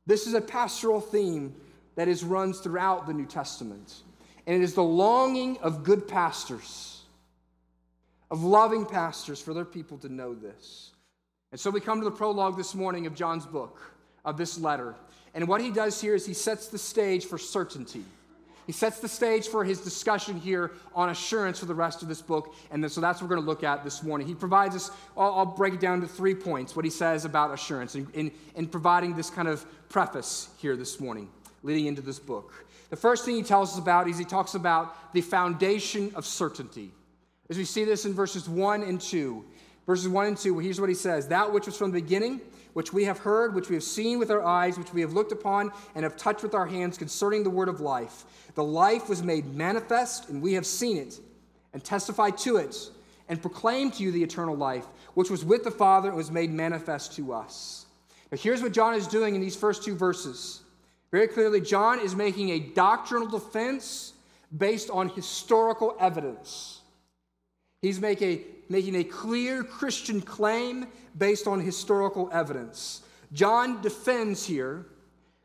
This 0.06 0.27
is 0.27 0.33
a 0.33 0.42
pastoral 0.42 1.00
theme 1.00 1.56
that 1.95 2.07
is 2.07 2.24
runs 2.24 2.59
throughout 2.59 3.07
the 3.07 3.13
New 3.13 3.25
Testament. 3.25 3.94
And 4.48 4.56
it 4.56 4.63
is 4.63 4.74
the 4.74 4.83
longing 4.83 5.57
of 5.59 5.83
good 5.83 6.07
pastors, 6.07 7.03
of 8.31 8.44
loving 8.44 8.86
pastors, 8.86 9.39
for 9.39 9.53
their 9.53 9.65
people 9.65 9.98
to 10.00 10.09
know 10.09 10.33
this. 10.33 10.92
And 11.51 11.59
so 11.59 11.69
we 11.69 11.80
come 11.80 12.00
to 12.00 12.06
the 12.06 12.12
prologue 12.12 12.57
this 12.57 12.74
morning 12.74 13.06
of 13.06 13.13
John's 13.13 13.45
book, 13.45 13.80
of 14.25 14.38
this 14.38 14.57
letter. 14.57 14.95
And 15.33 15.48
what 15.48 15.62
he 15.62 15.69
does 15.69 16.01
here 16.01 16.15
is 16.15 16.25
he 16.25 16.33
sets 16.33 16.68
the 16.68 16.77
stage 16.77 17.25
for 17.25 17.38
certainty. 17.38 18.03
He 18.66 18.72
sets 18.72 19.00
the 19.00 19.08
stage 19.08 19.48
for 19.48 19.63
his 19.63 19.81
discussion 19.81 20.40
here 20.40 20.72
on 20.94 21.10
assurance 21.10 21.60
for 21.60 21.66
the 21.66 21.75
rest 21.75 22.02
of 22.02 22.08
this 22.08 22.22
book. 22.22 22.56
And 22.72 22.90
so 22.92 23.02
that's 23.02 23.22
what 23.22 23.30
we're 23.30 23.36
going 23.36 23.46
to 23.46 23.50
look 23.50 23.63
at 23.63 23.84
this 23.84 24.04
morning. 24.04 24.28
He 24.28 24.36
provides 24.36 24.75
us, 24.75 24.92
I'll, 25.18 25.34
I'll 25.34 25.46
break 25.46 25.74
it 25.74 25.80
down 25.80 26.02
to 26.02 26.08
three 26.08 26.36
points, 26.36 26.75
what 26.75 26.86
he 26.86 26.92
says 26.92 27.25
about 27.25 27.54
assurance, 27.54 27.96
in, 27.96 28.08
in, 28.13 28.31
in 28.56 28.68
providing 28.68 29.15
this 29.15 29.30
kind 29.30 29.48
of 29.48 29.65
preface 29.89 30.50
here 30.58 30.75
this 30.75 31.00
morning, 31.00 31.30
leading 31.63 31.88
into 31.88 32.01
this 32.01 32.20
book. 32.20 32.65
The 32.89 32.98
first 32.98 33.25
thing 33.25 33.36
he 33.36 33.44
tells 33.44 33.74
us 33.74 33.80
about 33.80 34.08
is 34.08 34.18
he 34.18 34.25
talks 34.25 34.56
about 34.56 35.13
the 35.13 35.22
foundation 35.22 36.12
of 36.15 36.25
certainty. 36.25 36.91
As 37.50 37.58
we 37.58 37.65
see 37.65 37.84
this 37.84 38.06
in 38.06 38.13
verses 38.13 38.48
1 38.48 38.84
and 38.84 39.00
2, 39.00 39.46
Verses 39.86 40.08
1 40.08 40.25
and 40.25 40.38
2, 40.38 40.60
here's 40.60 40.80
what 40.80 40.89
he 40.89 40.96
says 40.96 41.27
That 41.27 41.51
which 41.51 41.65
was 41.65 41.77
from 41.77 41.91
the 41.91 42.01
beginning, 42.01 42.41
which 42.74 42.94
we 42.94 43.04
have 43.06 43.20
heard, 43.20 43.54
which 43.54 43.70
we 43.70 43.75
have 43.75 43.84
seen 43.84 44.20
with 44.20 44.32
our 44.32 44.44
eyes, 44.44 44.78
which 44.78 44.94
we 44.94 45.01
have 45.01 45.13
looked 45.13 45.32
upon, 45.32 45.72
and 45.96 46.04
have 46.04 46.18
touched 46.18 46.44
with 46.44 46.54
our 46.54 46.66
hands 46.66 46.98
concerning 46.98 47.44
the 47.44 47.50
word 47.50 47.70
of 47.70 47.80
life. 47.80 48.25
The 48.56 48.63
life 48.63 49.10
was 49.10 49.24
made 49.24 49.54
manifest, 49.56 50.30
and 50.30 50.42
we 50.42 50.54
have 50.54 50.66
seen 50.66 50.98
it, 50.98 51.20
and 51.74 51.84
testified 51.84 52.38
to 52.40 52.58
it, 52.58 52.75
and 53.30 53.42
proclaimed 53.42 53.94
to 53.96 54.04
you 54.04 54.12
the 54.12 54.24
eternal 54.24 54.56
life, 54.56 54.86
which 55.13 55.30
was 55.30 55.46
with 55.46 55.63
the 55.63 55.72
Father 55.72 56.10
and 56.10 56.18
was 56.18 56.32
made 56.32 56.51
manifest 56.51 57.16
to 57.16 57.34
us. 57.34 57.86
Now, 58.32 58.38
here's 58.38 58.62
what 58.62 58.72
John 58.72 58.94
is 58.94 59.08
doing 59.08 59.36
in 59.36 59.42
these 59.42 59.56
first 59.56 59.84
two 59.84 59.96
verses. 59.96 60.62
Very 61.12 61.28
clearly, 61.28 61.60
John 61.60 62.00
is 62.00 62.16
making 62.16 62.50
a 62.51 62.60
doctrinal 62.60 63.28
defense 63.28 64.13
based 64.58 64.90
on 64.90 65.10
historical 65.10 65.96
evidence. 66.00 66.80
He's 67.81 68.00
make 68.00 68.21
a, 68.21 68.41
making 68.69 68.95
a 68.95 69.03
clear 69.03 69.63
Christian 69.63 70.21
claim 70.21 70.88
based 71.17 71.47
on 71.47 71.59
historical 71.59 72.29
evidence. 72.31 73.01
John 73.33 73.81
defends 73.81 74.45
here 74.45 74.85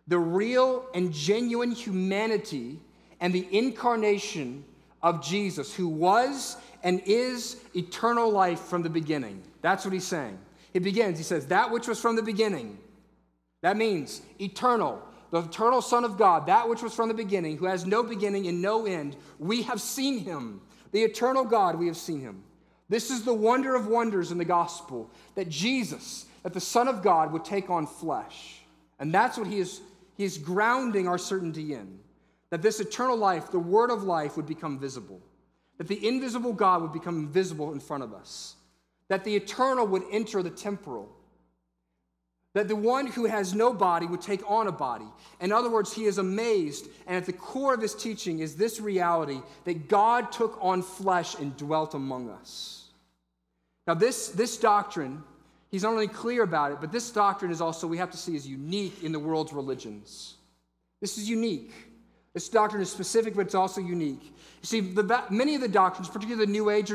the 0.07 0.19
real 0.19 0.87
and 0.95 1.13
genuine 1.13 1.73
humanity 1.73 2.79
and 3.21 3.33
the 3.33 3.47
incarnation 3.57 4.65
of 5.03 5.25
Jesus, 5.25 5.75
who 5.75 5.89
was 5.89 6.57
and 6.83 7.01
is 7.07 7.57
eternal 7.75 8.31
life 8.31 8.61
from 8.61 8.83
the 8.83 8.91
beginning. 8.91 9.43
That's 9.63 9.85
what 9.85 9.95
he's 9.95 10.07
saying. 10.07 10.39
He 10.73 10.79
begins, 10.79 11.19
he 11.19 11.25
says, 11.25 11.47
That 11.47 11.71
which 11.71 11.89
was 11.89 12.01
from 12.01 12.17
the 12.17 12.23
beginning. 12.23 12.79
That 13.63 13.77
means 13.77 14.23
eternal, 14.41 15.03
the 15.31 15.41
eternal 15.41 15.81
Son 15.81 16.05
of 16.05 16.19
God, 16.19 16.47
that 16.47 16.69
which 16.69 16.83
was 16.83 16.95
from 16.95 17.09
the 17.09 17.15
beginning, 17.15 17.57
who 17.57 17.67
has 17.67 17.87
no 17.87 18.03
beginning 18.03 18.47
and 18.47 18.61
no 18.61 18.87
end. 18.87 19.17
We 19.39 19.63
have 19.63 19.81
seen 19.81 20.19
him 20.19 20.61
the 20.93 21.03
eternal 21.03 21.45
God, 21.45 21.77
we 21.77 21.87
have 21.87 21.97
seen 21.97 22.21
him. 22.21 22.43
This 22.89 23.11
is 23.11 23.25
the 23.25 23.35
wonder 23.35 23.75
of 23.75 23.89
wonders 23.89 24.31
in 24.31 24.39
the 24.39 24.45
gospel 24.45 25.11
that 25.35 25.49
Jesus, 25.49 26.27
that 26.43 26.55
the 26.55 26.61
Son 26.61 26.89
of 26.89 27.03
God, 27.03 27.33
would 27.33 27.45
take 27.45 27.69
on 27.71 27.87
flesh. 27.87 28.63
And 28.99 29.13
that's 29.13 29.37
what 29.37 29.49
he 29.49 29.59
is, 29.59 29.81
he 30.17 30.25
is 30.25 30.39
grounding 30.39 31.09
our 31.09 31.19
certainty 31.19 31.75
in. 31.75 31.99
That 32.51 32.63
this 32.63 32.79
eternal 32.79 33.17
life, 33.17 33.51
the 33.51 33.59
word 33.59 33.91
of 33.91 34.05
life, 34.05 34.37
would 34.37 34.47
become 34.47 34.79
visible. 34.79 35.21
That 35.79 35.89
the 35.89 36.07
invisible 36.07 36.53
God 36.53 36.83
would 36.83 36.93
become 36.93 37.29
visible 37.29 37.73
in 37.73 37.81
front 37.81 38.05
of 38.05 38.15
us. 38.15 38.55
that 39.09 39.25
the 39.25 39.37
eternal 39.37 39.87
would 39.87 40.03
enter 40.11 40.43
the 40.43 40.51
temporal, 40.51 41.09
that 42.57 42.69
the 42.69 42.75
one 42.75 43.07
who 43.07 43.27
has 43.27 43.53
no 43.53 43.71
body 43.71 44.07
would 44.07 44.23
take 44.23 44.41
on 44.51 44.67
a 44.67 44.73
body. 44.73 45.05
In 45.43 45.53
other 45.53 45.69
words, 45.69 45.93
he 45.93 46.07
is 46.07 46.17
amazed, 46.17 46.89
and 47.07 47.15
at 47.15 47.27
the 47.27 47.33
core 47.35 47.75
of 47.75 47.83
his 47.83 47.95
teaching 47.95 48.39
is 48.39 48.57
this 48.57 48.81
reality 48.81 49.43
that 49.65 49.89
God 49.89 50.33
took 50.33 50.57
on 50.63 50.81
flesh 50.81 51.35
and 51.39 51.55
dwelt 51.59 51.93
among 51.93 52.31
us. 52.31 52.85
Now, 53.87 53.93
this, 53.93 54.29
this 54.29 54.57
doctrine, 54.57 55.23
he's 55.71 55.83
not 55.83 55.93
only 55.93 56.09
clear 56.09 56.45
about 56.45 56.73
it, 56.73 56.79
but 56.81 56.93
this 56.93 57.11
doctrine 57.11 57.51
is 57.51 57.61
also, 57.61 57.87
we 57.87 57.99
have 57.99 58.11
to 58.13 58.17
see, 58.17 58.35
is 58.35 58.49
unique 58.49 59.05
in 59.05 59.13
the 59.13 59.21
world's 59.21 59.53
religions. 59.53 60.37
This 61.03 61.19
is 61.19 61.29
unique. 61.29 61.75
This 62.33 62.49
doctrine 62.49 62.81
is 62.81 62.91
specific, 62.91 63.35
but 63.35 63.43
it's 63.43 63.55
also 63.55 63.83
unique. 63.83 64.23
You 64.23 64.67
see, 64.67 64.81
the, 64.81 65.25
many 65.29 65.57
of 65.57 65.61
the 65.61 65.69
doctrines, 65.69 66.09
particularly 66.09 66.47
the 66.47 66.53
New 66.53 66.71
Age 66.71 66.91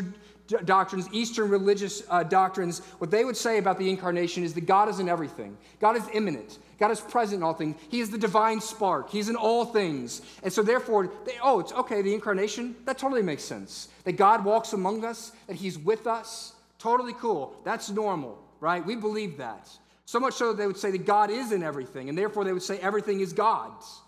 doctrines, 0.66 1.08
Eastern 1.12 1.50
religious 1.50 2.04
uh, 2.10 2.24
doctrines, 2.24 2.80
what 3.00 3.12
they 3.12 3.26
would 3.26 3.38
say 3.38 3.58
about 3.58 3.78
the 3.78 3.90
incarnation 3.90 4.44
is 4.44 4.54
that 4.54 4.66
God 4.66 4.90
is 4.90 5.00
in 5.00 5.10
everything. 5.10 5.58
God 5.80 5.96
is 5.98 6.04
immanent. 6.14 6.60
God 6.80 6.92
is 6.92 7.00
present 7.00 7.40
in 7.40 7.44
all 7.44 7.54
things. 7.54 7.76
He 7.90 8.00
is 8.00 8.10
the 8.10 8.18
divine 8.18 8.60
spark. 8.60 9.10
He's 9.10 9.30
in 9.30 9.36
all 9.36 9.66
things. 9.66 10.22
And 10.44 10.52
so, 10.52 10.64
therefore, 10.64 11.12
they, 11.26 11.34
oh, 11.44 11.60
it's 11.60 11.74
okay, 11.74 12.02
the 12.02 12.14
incarnation, 12.14 12.76
that 12.86 12.98
totally 12.98 13.22
makes 13.22 13.44
sense. 13.44 13.90
That 14.04 14.14
God 14.14 14.44
walks 14.44 14.74
among 14.74 15.06
us, 15.06 15.32
that 15.48 15.56
He's 15.56 15.78
with 15.78 16.08
us, 16.08 16.54
Totally 16.82 17.14
cool. 17.14 17.56
That's 17.64 17.92
normal, 17.92 18.40
right? 18.60 18.84
We 18.84 18.96
believe 18.96 19.38
that. 19.38 19.70
So 20.06 20.20
much 20.20 20.34
so 20.34 20.48
that 20.48 20.58
they 20.58 20.66
would 20.66 20.78
say 20.78 20.90
that 20.90 21.06
God 21.06 21.30
is 21.30 21.52
in 21.52 21.62
everything, 21.62 22.10
and 22.10 22.18
therefore 22.18 22.44
they 22.44 22.54
would 22.54 22.64
say 22.64 22.80
everything 22.80 23.20
is 23.20 23.34
God's. 23.34 24.02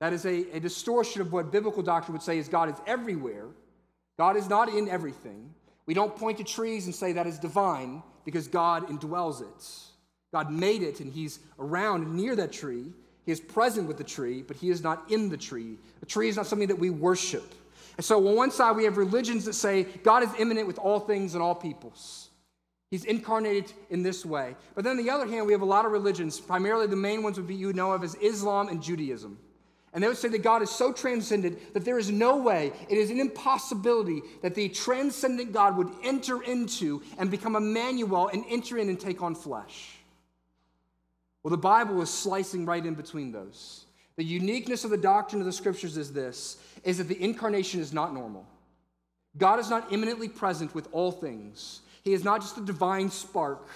That 0.00 0.12
is 0.12 0.26
a, 0.26 0.54
a 0.54 0.60
distortion 0.60 1.22
of 1.22 1.32
what 1.32 1.50
biblical 1.50 1.82
doctrine 1.82 2.12
would 2.12 2.22
say 2.22 2.36
is 2.36 2.46
God 2.46 2.68
is 2.68 2.76
everywhere. 2.86 3.46
God 4.18 4.36
is 4.36 4.50
not 4.50 4.68
in 4.68 4.86
everything. 4.90 5.54
We 5.86 5.94
don't 5.94 6.16
point 6.16 6.38
to 6.38 6.44
trees 6.44 6.86
and 6.86 6.94
say 6.94 7.12
that 7.12 7.26
is 7.26 7.38
divine 7.38 8.02
because 8.24 8.48
God 8.48 8.88
indwells 8.88 9.42
it. 9.42 9.68
God 10.32 10.50
made 10.50 10.82
it 10.82 11.00
and 11.00 11.12
He's 11.12 11.40
around 11.58 12.14
near 12.14 12.34
that 12.36 12.52
tree. 12.52 12.92
He 13.24 13.32
is 13.32 13.40
present 13.40 13.88
with 13.88 13.98
the 13.98 14.04
tree, 14.04 14.42
but 14.42 14.56
He 14.56 14.70
is 14.70 14.82
not 14.82 15.10
in 15.10 15.28
the 15.28 15.36
tree. 15.36 15.78
The 16.00 16.06
tree 16.06 16.28
is 16.28 16.36
not 16.36 16.46
something 16.46 16.68
that 16.68 16.78
we 16.78 16.90
worship. 16.90 17.54
And 17.96 18.04
so, 18.04 18.26
on 18.26 18.34
one 18.34 18.50
side, 18.50 18.76
we 18.76 18.84
have 18.84 18.96
religions 18.96 19.44
that 19.44 19.52
say 19.52 19.84
God 19.84 20.22
is 20.22 20.30
immanent 20.38 20.66
with 20.66 20.78
all 20.78 21.00
things 21.00 21.34
and 21.34 21.42
all 21.42 21.54
peoples. 21.54 22.30
He's 22.90 23.04
incarnated 23.04 23.72
in 23.90 24.02
this 24.02 24.26
way. 24.26 24.56
But 24.74 24.84
then, 24.84 24.98
on 24.98 25.04
the 25.04 25.10
other 25.10 25.26
hand, 25.26 25.46
we 25.46 25.52
have 25.52 25.62
a 25.62 25.66
lot 25.66 25.84
of 25.84 25.92
religions. 25.92 26.40
Primarily, 26.40 26.86
the 26.86 26.96
main 26.96 27.22
ones 27.22 27.36
would 27.36 27.46
be 27.46 27.54
you 27.54 27.72
know 27.72 27.92
of 27.92 28.02
as 28.02 28.14
Islam 28.16 28.68
and 28.68 28.82
Judaism. 28.82 29.38
And 29.94 30.02
they 30.02 30.08
would 30.08 30.18
say 30.18 30.28
that 30.28 30.42
God 30.42 30.60
is 30.60 30.70
so 30.70 30.92
transcendent 30.92 31.72
that 31.72 31.84
there 31.84 31.98
is 32.00 32.10
no 32.10 32.36
way, 32.36 32.72
it 32.88 32.98
is 32.98 33.10
an 33.10 33.20
impossibility 33.20 34.22
that 34.42 34.56
the 34.56 34.68
transcendent 34.68 35.52
God 35.52 35.76
would 35.76 35.90
enter 36.02 36.42
into 36.42 37.00
and 37.16 37.30
become 37.30 37.54
Emmanuel 37.54 38.28
and 38.28 38.44
enter 38.50 38.76
in 38.76 38.88
and 38.88 38.98
take 38.98 39.22
on 39.22 39.36
flesh. 39.36 39.96
Well, 41.44 41.52
the 41.52 41.58
Bible 41.58 42.02
is 42.02 42.10
slicing 42.10 42.66
right 42.66 42.84
in 42.84 42.94
between 42.94 43.30
those. 43.30 43.84
The 44.16 44.24
uniqueness 44.24 44.84
of 44.84 44.90
the 44.90 44.96
doctrine 44.96 45.40
of 45.40 45.46
the 45.46 45.52
scriptures 45.52 45.96
is 45.96 46.12
this 46.12 46.58
is 46.82 46.98
that 46.98 47.08
the 47.08 47.22
incarnation 47.22 47.80
is 47.80 47.92
not 47.92 48.12
normal. 48.12 48.46
God 49.36 49.58
is 49.60 49.70
not 49.70 49.92
immanently 49.92 50.28
present 50.28 50.74
with 50.74 50.88
all 50.92 51.12
things. 51.12 51.80
He 52.02 52.12
is 52.12 52.24
not 52.24 52.40
just 52.40 52.58
a 52.58 52.60
divine 52.60 53.10
spark, 53.10 53.66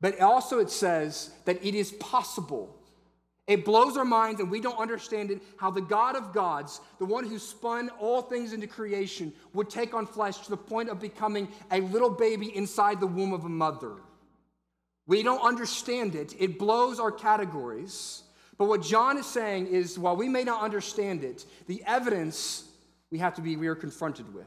but 0.00 0.20
also 0.20 0.58
it 0.58 0.70
says 0.70 1.30
that 1.44 1.64
it 1.64 1.74
is 1.74 1.92
possible. 1.92 2.76
It 3.46 3.64
blows 3.64 3.96
our 3.96 4.04
minds 4.04 4.40
and 4.40 4.50
we 4.50 4.60
don't 4.60 4.78
understand 4.78 5.30
it 5.30 5.40
how 5.56 5.70
the 5.70 5.80
God 5.80 6.16
of 6.16 6.32
gods, 6.32 6.80
the 6.98 7.04
one 7.04 7.24
who 7.24 7.38
spun 7.38 7.90
all 8.00 8.22
things 8.22 8.52
into 8.52 8.66
creation, 8.66 9.32
would 9.52 9.70
take 9.70 9.94
on 9.94 10.06
flesh 10.06 10.38
to 10.40 10.50
the 10.50 10.56
point 10.56 10.88
of 10.88 11.00
becoming 11.00 11.48
a 11.70 11.80
little 11.80 12.10
baby 12.10 12.54
inside 12.56 12.98
the 12.98 13.06
womb 13.06 13.32
of 13.32 13.44
a 13.44 13.48
mother. 13.48 13.92
We 15.06 15.22
don't 15.22 15.40
understand 15.40 16.16
it. 16.16 16.34
It 16.38 16.58
blows 16.58 16.98
our 16.98 17.12
categories. 17.12 18.24
But 18.58 18.66
what 18.66 18.82
John 18.82 19.18
is 19.18 19.26
saying 19.26 19.68
is 19.68 19.98
while 19.98 20.16
we 20.16 20.28
may 20.28 20.42
not 20.42 20.62
understand 20.62 21.22
it, 21.22 21.44
the 21.68 21.82
evidence 21.86 22.64
we 23.12 23.18
have 23.18 23.34
to 23.36 23.42
be, 23.42 23.54
we 23.54 23.68
are 23.68 23.76
confronted 23.76 24.32
with. 24.34 24.46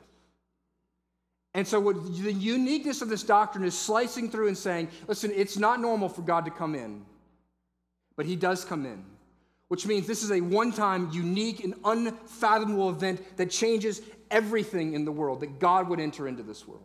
And 1.54 1.68
so, 1.68 1.80
what 1.80 1.96
the 2.22 2.34
uniqueness 2.34 3.02
of 3.02 3.10
this 3.10 3.24
doctrine 3.24 3.64
is 3.64 3.78
slicing 3.78 4.30
through 4.30 4.50
and 4.50 4.58
saying, 4.58 4.90
listen, 5.08 5.32
it's 5.34 5.58
not 5.58 5.80
normal 5.80 6.10
for 6.10 6.22
God 6.22 6.46
to 6.46 6.52
come 6.52 6.76
in, 6.76 7.04
but 8.20 8.26
He 8.26 8.36
does 8.36 8.66
come 8.66 8.86
in, 8.86 9.02
which 9.70 9.88
means 9.88 10.06
this 10.06 10.24
is 10.24 10.32
a 10.34 10.42
one 10.42 10.74
time, 10.74 11.10
unique, 11.14 11.64
and 11.64 11.74
unfathomable 11.86 12.90
event 12.90 13.38
that 13.38 13.50
changes 13.50 14.02
everything 14.30 14.92
in 14.92 15.06
the 15.06 15.12
world, 15.14 15.40
that 15.40 15.58
God 15.58 15.88
would 15.88 16.02
enter 16.02 16.28
into 16.28 16.44
this 16.44 16.68
world, 16.68 16.84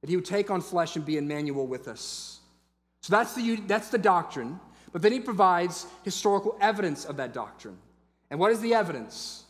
that 0.00 0.10
He 0.10 0.16
would 0.16 0.24
take 0.24 0.50
on 0.50 0.60
flesh 0.60 0.96
and 0.96 1.06
be 1.06 1.18
Emmanuel 1.18 1.68
with 1.68 1.86
us. 1.86 2.40
So, 3.00 3.12
that's 3.12 3.36
the, 3.36 3.54
that's 3.68 3.90
the 3.90 3.98
doctrine. 3.98 4.58
But 4.90 5.02
then 5.02 5.12
he 5.12 5.20
provides 5.20 5.86
historical 6.02 6.58
evidence 6.60 7.04
of 7.04 7.16
that 7.18 7.32
doctrine. 7.32 7.78
And 8.28 8.40
what 8.40 8.50
is 8.50 8.60
the 8.60 8.74
evidence? 8.74 9.44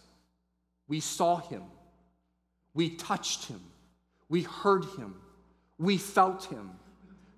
We 0.86 1.00
saw 1.00 1.38
him, 1.38 1.62
we 2.74 2.90
touched 2.90 3.46
him, 3.46 3.62
we 4.28 4.42
heard 4.42 4.84
him, 4.98 5.14
we 5.78 5.96
felt 5.96 6.44
him. 6.44 6.72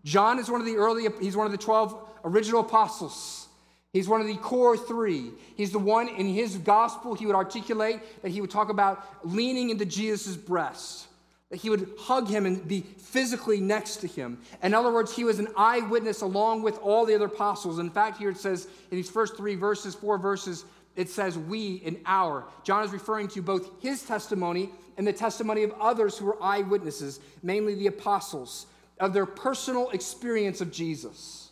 John 0.06 0.38
is 0.38 0.48
one 0.48 0.60
of 0.60 0.66
the 0.66 0.76
early, 0.76 1.06
he's 1.20 1.36
one 1.36 1.46
of 1.46 1.52
the 1.52 1.58
12 1.58 1.94
original 2.25 2.60
apostles. 2.60 3.48
He's 3.92 4.08
one 4.08 4.20
of 4.20 4.28
the 4.28 4.36
core 4.36 4.76
three. 4.76 5.32
He's 5.56 5.72
the 5.72 5.78
one 5.78 6.08
in 6.08 6.28
his 6.28 6.56
gospel 6.58 7.14
he 7.14 7.26
would 7.26 7.34
articulate 7.34 8.00
that 8.22 8.30
he 8.30 8.40
would 8.40 8.50
talk 8.50 8.68
about 8.68 9.04
leaning 9.25 9.70
into 9.70 9.84
Jesus' 9.84 10.36
breast 10.36 11.08
that 11.50 11.56
he 11.56 11.70
would 11.70 11.88
hug 11.98 12.28
him 12.28 12.44
and 12.44 12.66
be 12.66 12.80
physically 12.80 13.60
next 13.60 13.96
to 13.98 14.06
him. 14.06 14.38
In 14.62 14.75
other 14.75 14.92
words, 14.92 15.14
he 15.14 15.25
was 15.25 15.38
an 15.38 15.48
eyewitness 15.56 16.20
along 16.20 16.62
with 16.62 16.78
all 16.78 17.06
the 17.06 17.14
other 17.14 17.26
apostles. 17.26 17.78
In 17.78 17.90
fact, 17.90 18.18
here 18.18 18.30
it 18.30 18.36
says 18.36 18.66
in 18.90 18.96
these 18.96 19.10
first 19.10 19.36
three 19.36 19.54
verses, 19.54 19.94
four 19.94 20.18
verses, 20.18 20.64
it 20.96 21.08
says 21.08 21.38
we 21.38 21.82
and 21.84 21.98
our. 22.04 22.44
John 22.64 22.84
is 22.84 22.90
referring 22.90 23.28
to 23.28 23.42
both 23.42 23.70
his 23.80 24.02
testimony 24.02 24.70
and 24.96 25.06
the 25.06 25.12
testimony 25.12 25.62
of 25.62 25.72
others 25.80 26.18
who 26.18 26.26
were 26.26 26.42
eyewitnesses, 26.42 27.20
mainly 27.42 27.75
the 27.75 27.86
apostles, 27.86 28.66
of 28.99 29.12
their 29.12 29.26
personal 29.26 29.91
experience 29.91 30.61
of 30.61 30.73
Jesus. 30.73 31.50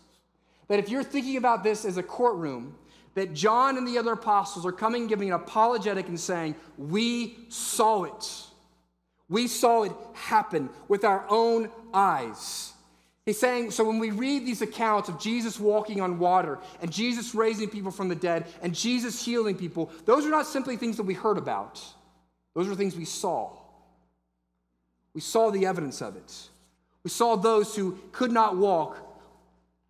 That 0.68 0.78
if 0.78 0.88
you're 0.88 1.04
thinking 1.04 1.36
about 1.36 1.62
this 1.62 1.84
as 1.84 1.96
a 1.96 2.02
courtroom, 2.02 2.74
that 3.14 3.34
John 3.34 3.76
and 3.76 3.86
the 3.86 3.98
other 3.98 4.12
apostles 4.12 4.66
are 4.66 4.72
coming 4.72 5.06
giving 5.06 5.28
an 5.28 5.34
apologetic 5.34 6.08
and 6.08 6.18
saying, 6.18 6.56
We 6.76 7.36
saw 7.48 8.04
it. 8.04 8.26
We 9.28 9.46
saw 9.48 9.84
it 9.84 9.92
happen 10.14 10.70
with 10.88 11.04
our 11.04 11.24
own 11.28 11.70
eyes. 11.92 12.72
He's 13.26 13.40
saying, 13.40 13.70
so 13.70 13.84
when 13.84 13.98
we 13.98 14.10
read 14.10 14.44
these 14.44 14.60
accounts 14.60 15.08
of 15.08 15.18
Jesus 15.18 15.58
walking 15.58 16.02
on 16.02 16.18
water 16.18 16.58
and 16.82 16.92
Jesus 16.92 17.34
raising 17.34 17.70
people 17.70 17.90
from 17.90 18.08
the 18.08 18.14
dead 18.14 18.46
and 18.60 18.74
Jesus 18.74 19.24
healing 19.24 19.56
people, 19.56 19.90
those 20.04 20.26
are 20.26 20.30
not 20.30 20.46
simply 20.46 20.76
things 20.76 20.98
that 20.98 21.04
we 21.04 21.14
heard 21.14 21.38
about. 21.38 21.82
Those 22.54 22.68
are 22.68 22.74
things 22.74 22.94
we 22.94 23.06
saw. 23.06 23.50
We 25.14 25.22
saw 25.22 25.50
the 25.50 25.64
evidence 25.64 26.02
of 26.02 26.16
it. 26.16 26.48
We 27.04 27.10
saw 27.10 27.36
those 27.36 27.76
who 27.76 27.98
could 28.12 28.32
not 28.32 28.56
walk 28.56 29.04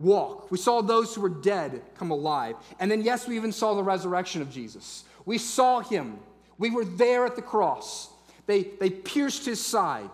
walk. 0.00 0.50
We 0.50 0.58
saw 0.58 0.82
those 0.82 1.14
who 1.14 1.20
were 1.20 1.28
dead 1.28 1.82
come 1.96 2.10
alive. 2.10 2.56
And 2.78 2.90
then, 2.90 3.02
yes, 3.02 3.26
we 3.26 3.36
even 3.36 3.52
saw 3.52 3.74
the 3.74 3.82
resurrection 3.82 4.42
of 4.42 4.50
Jesus. 4.50 5.04
We 5.24 5.38
saw 5.38 5.80
him. 5.80 6.18
We 6.58 6.70
were 6.70 6.84
there 6.84 7.24
at 7.26 7.36
the 7.36 7.42
cross. 7.42 8.10
They, 8.46 8.62
they 8.62 8.90
pierced 8.90 9.46
his 9.46 9.64
side. 9.64 10.10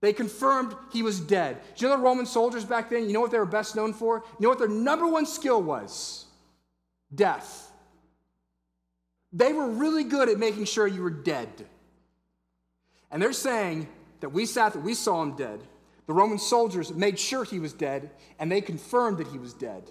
They 0.00 0.12
confirmed 0.12 0.74
he 0.92 1.02
was 1.02 1.20
dead. 1.20 1.58
Do 1.76 1.84
you 1.84 1.90
know 1.90 1.96
the 1.96 2.02
Roman 2.02 2.26
soldiers 2.26 2.64
back 2.64 2.90
then? 2.90 3.06
You 3.06 3.12
know 3.12 3.20
what 3.20 3.30
they 3.30 3.38
were 3.38 3.44
best 3.46 3.76
known 3.76 3.92
for? 3.92 4.22
You 4.38 4.44
know 4.44 4.48
what 4.48 4.58
their 4.58 4.68
number 4.68 5.06
one 5.06 5.26
skill 5.26 5.62
was? 5.62 6.26
Death. 7.14 7.70
They 9.32 9.52
were 9.52 9.68
really 9.68 10.04
good 10.04 10.28
at 10.28 10.38
making 10.38 10.64
sure 10.64 10.86
you 10.86 11.02
were 11.02 11.10
dead. 11.10 11.48
And 13.10 13.22
they're 13.22 13.32
saying 13.32 13.88
that 14.22 14.30
we 14.30 14.46
sat 14.46 14.72
that 14.72 14.82
we 14.82 14.94
saw 14.94 15.22
him 15.22 15.36
dead. 15.36 15.60
The 16.06 16.14
Roman 16.14 16.38
soldiers 16.38 16.92
made 16.94 17.18
sure 17.18 17.44
he 17.44 17.58
was 17.58 17.72
dead, 17.72 18.10
and 18.38 18.50
they 18.50 18.60
confirmed 18.60 19.18
that 19.18 19.28
he 19.28 19.38
was 19.38 19.52
dead. 19.52 19.82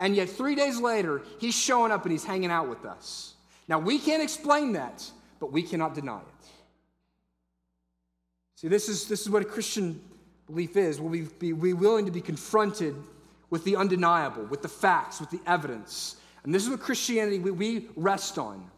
And 0.00 0.16
yet, 0.16 0.28
three 0.28 0.54
days 0.54 0.80
later, 0.80 1.22
he's 1.40 1.54
showing 1.54 1.92
up 1.92 2.04
and 2.04 2.12
he's 2.12 2.24
hanging 2.24 2.50
out 2.50 2.68
with 2.68 2.84
us. 2.84 3.34
Now, 3.68 3.78
we 3.78 3.98
can't 3.98 4.22
explain 4.22 4.72
that, 4.72 5.08
but 5.40 5.52
we 5.52 5.62
cannot 5.62 5.94
deny 5.94 6.18
it. 6.18 6.48
See, 8.56 8.68
this 8.68 8.88
is, 8.88 9.06
this 9.06 9.20
is 9.20 9.30
what 9.30 9.42
a 9.42 9.44
Christian 9.44 10.00
belief 10.46 10.76
is. 10.76 11.00
Will 11.00 11.10
we 11.10 11.22
be 11.22 11.52
willing 11.52 12.06
to 12.06 12.10
be 12.10 12.20
confronted 12.20 12.94
with 13.50 13.64
the 13.64 13.76
undeniable, 13.76 14.44
with 14.44 14.62
the 14.62 14.68
facts, 14.68 15.20
with 15.20 15.30
the 15.30 15.40
evidence? 15.46 16.16
And 16.44 16.54
this 16.54 16.62
is 16.62 16.70
what 16.70 16.80
Christianity 16.80 17.38
we, 17.38 17.50
we 17.50 17.88
rest 17.96 18.38
on. 18.38 18.70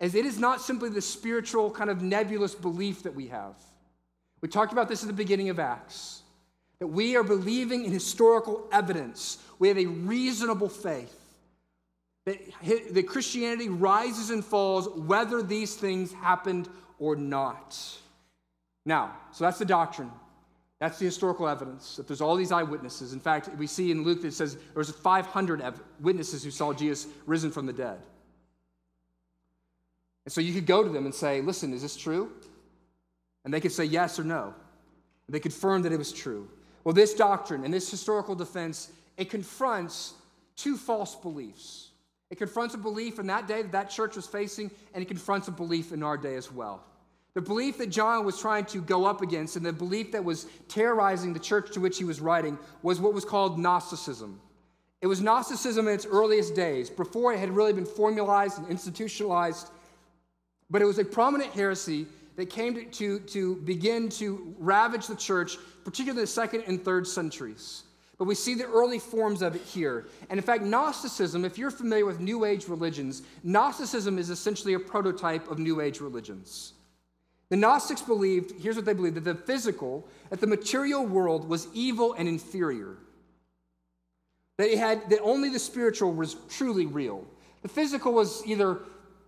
As 0.00 0.14
it 0.14 0.24
is 0.24 0.38
not 0.38 0.60
simply 0.60 0.90
the 0.90 1.00
spiritual 1.00 1.70
kind 1.70 1.90
of 1.90 2.02
nebulous 2.02 2.54
belief 2.54 3.02
that 3.04 3.14
we 3.14 3.28
have. 3.28 3.54
We 4.40 4.48
talked 4.48 4.72
about 4.72 4.88
this 4.88 5.02
at 5.02 5.08
the 5.08 5.14
beginning 5.14 5.50
of 5.50 5.58
Acts. 5.58 6.22
That 6.78 6.86
we 6.86 7.16
are 7.16 7.24
believing 7.24 7.84
in 7.84 7.90
historical 7.90 8.68
evidence. 8.70 9.38
We 9.58 9.68
have 9.68 9.78
a 9.78 9.86
reasonable 9.86 10.68
faith. 10.68 11.14
That, 12.24 12.38
that 12.92 13.08
Christianity 13.08 13.68
rises 13.68 14.30
and 14.30 14.44
falls 14.44 14.88
whether 14.88 15.42
these 15.42 15.74
things 15.74 16.12
happened 16.12 16.68
or 16.98 17.16
not. 17.16 17.76
Now, 18.84 19.16
so 19.32 19.44
that's 19.44 19.58
the 19.58 19.64
doctrine. 19.64 20.10
That's 20.80 20.98
the 20.98 21.06
historical 21.06 21.48
evidence 21.48 21.96
that 21.96 22.06
there's 22.06 22.20
all 22.20 22.36
these 22.36 22.52
eyewitnesses. 22.52 23.12
In 23.12 23.18
fact, 23.18 23.50
we 23.56 23.66
see 23.66 23.90
in 23.90 24.04
Luke 24.04 24.22
that 24.22 24.28
it 24.28 24.34
says 24.34 24.54
there 24.54 24.62
was 24.76 24.90
500 24.90 25.62
witnesses 26.00 26.44
who 26.44 26.52
saw 26.52 26.72
Jesus 26.72 27.08
risen 27.26 27.50
from 27.50 27.66
the 27.66 27.72
dead. 27.72 27.98
And 30.24 30.32
so 30.32 30.40
you 30.40 30.52
could 30.52 30.66
go 30.66 30.84
to 30.84 30.88
them 30.88 31.06
and 31.06 31.14
say, 31.14 31.40
Listen, 31.40 31.72
is 31.72 31.82
this 31.82 31.96
true? 31.96 32.30
And 33.44 33.54
they 33.54 33.60
could 33.60 33.72
say 33.72 33.84
yes 33.84 34.18
or 34.18 34.24
no. 34.24 34.54
They 35.28 35.40
confirmed 35.40 35.84
that 35.84 35.92
it 35.92 35.98
was 35.98 36.12
true. 36.12 36.48
Well, 36.84 36.94
this 36.94 37.14
doctrine 37.14 37.64
and 37.64 37.72
this 37.72 37.90
historical 37.90 38.34
defense, 38.34 38.90
it 39.16 39.30
confronts 39.30 40.14
two 40.56 40.76
false 40.76 41.14
beliefs. 41.14 41.90
It 42.30 42.36
confronts 42.36 42.74
a 42.74 42.78
belief 42.78 43.18
in 43.18 43.26
that 43.28 43.46
day 43.46 43.62
that 43.62 43.72
that 43.72 43.90
church 43.90 44.16
was 44.16 44.26
facing, 44.26 44.70
and 44.94 45.02
it 45.02 45.06
confronts 45.06 45.48
a 45.48 45.50
belief 45.50 45.92
in 45.92 46.02
our 46.02 46.16
day 46.16 46.36
as 46.36 46.52
well. 46.52 46.82
The 47.34 47.42
belief 47.42 47.78
that 47.78 47.88
John 47.88 48.24
was 48.24 48.40
trying 48.40 48.64
to 48.66 48.80
go 48.80 49.04
up 49.04 49.22
against 49.22 49.56
and 49.56 49.64
the 49.64 49.72
belief 49.72 50.12
that 50.12 50.24
was 50.24 50.46
terrorizing 50.68 51.32
the 51.32 51.38
church 51.38 51.72
to 51.72 51.80
which 51.80 51.98
he 51.98 52.04
was 52.04 52.20
writing 52.20 52.58
was 52.82 53.00
what 53.00 53.14
was 53.14 53.24
called 53.24 53.58
Gnosticism. 53.58 54.40
It 55.00 55.06
was 55.06 55.20
Gnosticism 55.20 55.86
in 55.86 55.94
its 55.94 56.06
earliest 56.06 56.54
days, 56.56 56.90
before 56.90 57.32
it 57.32 57.38
had 57.38 57.50
really 57.50 57.72
been 57.72 57.86
formalized 57.86 58.58
and 58.58 58.68
institutionalized, 58.68 59.68
but 60.68 60.82
it 60.82 60.86
was 60.86 60.98
a 60.98 61.04
prominent 61.04 61.52
heresy 61.52 62.06
that 62.38 62.48
came 62.50 62.72
to, 62.72 62.84
to, 62.84 63.18
to 63.18 63.56
begin 63.56 64.08
to 64.08 64.54
ravage 64.60 65.08
the 65.08 65.16
church, 65.16 65.56
particularly 65.84 66.22
the 66.22 66.26
second 66.28 66.62
and 66.68 66.84
third 66.84 67.04
centuries. 67.04 67.82
But 68.16 68.26
we 68.26 68.36
see 68.36 68.54
the 68.54 68.66
early 68.66 69.00
forms 69.00 69.42
of 69.42 69.56
it 69.56 69.62
here. 69.62 70.06
And 70.30 70.38
in 70.38 70.44
fact, 70.44 70.62
Gnosticism, 70.62 71.44
if 71.44 71.58
you're 71.58 71.72
familiar 71.72 72.06
with 72.06 72.20
New 72.20 72.44
Age 72.44 72.68
religions, 72.68 73.22
Gnosticism 73.42 74.20
is 74.20 74.30
essentially 74.30 74.74
a 74.74 74.78
prototype 74.78 75.50
of 75.50 75.58
New 75.58 75.80
Age 75.80 76.00
religions. 76.00 76.74
The 77.48 77.56
Gnostics 77.56 78.02
believed, 78.02 78.52
here's 78.60 78.76
what 78.76 78.84
they 78.84 78.94
believed, 78.94 79.16
that 79.16 79.24
the 79.24 79.34
physical, 79.34 80.06
that 80.30 80.40
the 80.40 80.46
material 80.46 81.04
world 81.04 81.48
was 81.48 81.66
evil 81.74 82.12
and 82.12 82.28
inferior. 82.28 82.98
That, 84.58 84.68
it 84.68 84.78
had, 84.78 85.10
that 85.10 85.22
only 85.22 85.48
the 85.48 85.58
spiritual 85.58 86.12
was 86.12 86.36
truly 86.48 86.86
real. 86.86 87.26
The 87.62 87.68
physical 87.68 88.12
was 88.12 88.46
either 88.46 88.78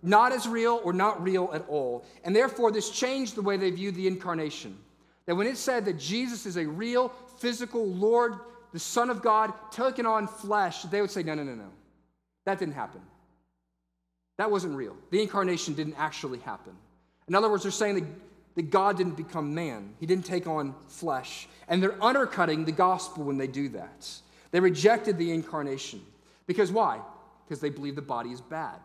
not 0.03 0.31
as 0.31 0.47
real 0.47 0.81
or 0.83 0.93
not 0.93 1.21
real 1.23 1.51
at 1.53 1.67
all. 1.67 2.05
And 2.23 2.35
therefore, 2.35 2.71
this 2.71 2.89
changed 2.89 3.35
the 3.35 3.41
way 3.41 3.57
they 3.57 3.71
viewed 3.71 3.95
the 3.95 4.07
incarnation. 4.07 4.77
That 5.25 5.35
when 5.35 5.47
it 5.47 5.57
said 5.57 5.85
that 5.85 5.99
Jesus 5.99 6.45
is 6.45 6.57
a 6.57 6.65
real, 6.65 7.09
physical 7.37 7.87
Lord, 7.87 8.35
the 8.73 8.79
Son 8.79 9.09
of 9.09 9.21
God, 9.21 9.53
taking 9.71 10.05
on 10.05 10.27
flesh, 10.27 10.83
they 10.83 11.01
would 11.01 11.11
say, 11.11 11.23
no, 11.23 11.35
no, 11.35 11.43
no, 11.43 11.53
no. 11.53 11.69
That 12.45 12.57
didn't 12.57 12.73
happen. 12.73 13.01
That 14.37 14.49
wasn't 14.49 14.75
real. 14.75 14.97
The 15.11 15.21
incarnation 15.21 15.75
didn't 15.75 15.95
actually 15.97 16.39
happen. 16.39 16.73
In 17.27 17.35
other 17.35 17.49
words, 17.49 17.63
they're 17.63 17.71
saying 17.71 17.95
that, 17.95 18.05
that 18.55 18.69
God 18.71 18.97
didn't 18.97 19.15
become 19.15 19.53
man, 19.53 19.93
He 19.99 20.05
didn't 20.05 20.25
take 20.25 20.47
on 20.47 20.73
flesh. 20.87 21.47
And 21.67 21.81
they're 21.81 22.03
undercutting 22.03 22.65
the 22.65 22.71
gospel 22.71 23.23
when 23.23 23.37
they 23.37 23.47
do 23.47 23.69
that. 23.69 24.09
They 24.49 24.59
rejected 24.59 25.17
the 25.17 25.31
incarnation. 25.31 26.01
Because 26.47 26.71
why? 26.71 26.99
Because 27.45 27.61
they 27.61 27.69
believe 27.69 27.95
the 27.95 28.01
body 28.01 28.31
is 28.31 28.41
bad. 28.41 28.79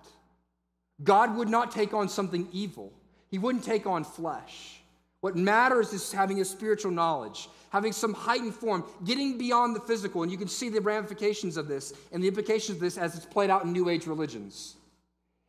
God 1.05 1.37
would 1.37 1.49
not 1.49 1.71
take 1.71 1.95
on 1.95 2.09
something 2.09 2.49
evil, 2.53 2.93
He 3.31 3.39
wouldn't 3.39 3.65
take 3.65 3.87
on 3.87 4.05
flesh. 4.05 4.81
What 5.21 5.35
matters 5.35 5.93
is 5.93 6.13
having 6.13 6.41
a 6.41 6.45
spiritual 6.45 6.93
knowledge, 6.93 7.49
having 7.71 7.93
some 7.93 8.15
heightened 8.15 8.55
form, 8.55 8.85
getting 9.05 9.39
beyond 9.39 9.75
the 9.75 9.81
physical. 9.81 10.23
And 10.23 10.31
you 10.31 10.39
can 10.39 10.47
see 10.47 10.69
the 10.69 10.81
ramifications 10.81 11.57
of 11.57 11.67
this 11.67 11.95
and 12.13 12.23
the 12.23 12.29
implications 12.29 12.77
of 12.77 12.81
this 12.81 12.97
as 12.97 13.17
it's 13.17 13.27
played 13.27 13.51
out 13.51 13.65
in 13.65 13.73
New 13.73 13.89
Age 13.89 14.07
religions. 14.07 14.77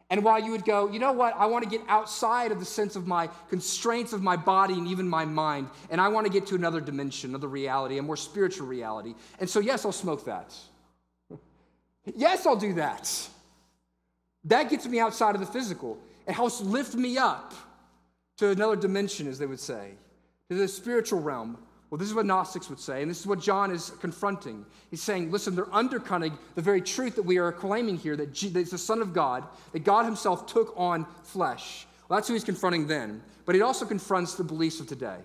And 0.10 0.24
while 0.24 0.42
you 0.42 0.52
would 0.52 0.64
go, 0.64 0.90
you 0.90 1.00
know 1.00 1.12
what, 1.12 1.36
I 1.36 1.48
want 1.48 1.66
to 1.66 1.70
get 1.70 1.82
outside 1.90 2.52
of 2.52 2.60
the 2.60 2.66
sense 2.66 2.96
of 2.96 3.08
my 3.08 3.30
constraints 3.50 4.14
of 4.14 4.24
my 4.24 4.38
body 4.38 4.74
and 4.74 4.88
even 4.88 5.08
my 5.08 5.26
mind, 5.26 5.70
and 5.90 6.00
I 6.00 6.08
want 6.08 6.26
to 6.26 6.32
get 6.32 6.48
to 6.48 6.56
another 6.56 6.80
dimension, 6.80 7.32
another 7.32 7.50
reality, 7.50 7.98
a 7.98 8.02
more 8.02 8.16
spiritual 8.16 8.68
reality. 8.68 9.16
And 9.40 9.50
so, 9.50 9.60
yes, 9.60 9.86
I'll 9.86 9.92
smoke 9.92 10.24
that. 10.26 10.56
yes, 12.16 12.46
I'll 12.46 12.56
do 12.56 12.74
that. 12.76 13.30
That 14.48 14.70
gets 14.70 14.88
me 14.88 15.00
outside 15.00 15.36
of 15.36 15.42
the 15.42 15.48
physical. 15.48 15.98
It 16.28 16.34
helps 16.34 16.62
lift 16.62 16.96
me 16.96 17.18
up 17.18 17.54
to 18.38 18.50
another 18.50 18.76
dimension, 18.76 19.28
as 19.28 19.40
they 19.40 19.46
would 19.46 19.60
say, 19.60 19.92
to 20.50 20.56
the 20.56 20.68
spiritual 20.68 21.22
realm. 21.22 21.58
Well, 21.90 21.98
this 21.98 22.08
is 22.08 22.14
what 22.14 22.26
Gnostics 22.26 22.70
would 22.70 22.80
say, 22.80 23.02
and 23.02 23.10
this 23.10 23.20
is 23.20 23.28
what 23.28 23.40
John 23.40 23.72
is 23.72 23.92
confronting. 24.02 24.66
He's 24.90 25.02
saying, 25.02 25.32
listen, 25.32 25.56
they're 25.56 25.74
undercutting 25.74 26.38
the 26.56 26.62
very 26.62 26.82
truth 26.82 27.16
that 27.16 27.24
we 27.24 27.38
are 27.38 27.52
claiming 27.52 27.98
here 27.98 28.16
that, 28.18 28.34
G- 28.34 28.50
that 28.50 28.60
it's 28.60 28.72
the 28.72 28.78
Son 28.78 29.02
of 29.02 29.14
God, 29.14 29.46
that 29.72 29.86
God 29.86 30.04
Himself 30.04 30.46
took 30.48 30.74
on 30.76 31.06
flesh. 31.24 31.88
Well, 32.08 32.18
that's 32.18 32.28
who 32.28 32.34
He's 32.34 32.44
confronting 32.44 32.88
then. 32.88 33.22
But 33.46 33.56
He 33.56 33.62
also 33.62 33.86
confronts 33.86 34.36
the 34.36 34.44
beliefs 34.44 34.82
of 34.82 34.88
today. 34.88 35.18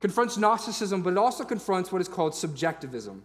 Confronts 0.00 0.36
Gnosticism, 0.36 1.02
but 1.02 1.10
it 1.10 1.18
also 1.18 1.44
confronts 1.44 1.92
what 1.92 2.00
is 2.00 2.08
called 2.08 2.34
subjectivism. 2.34 3.22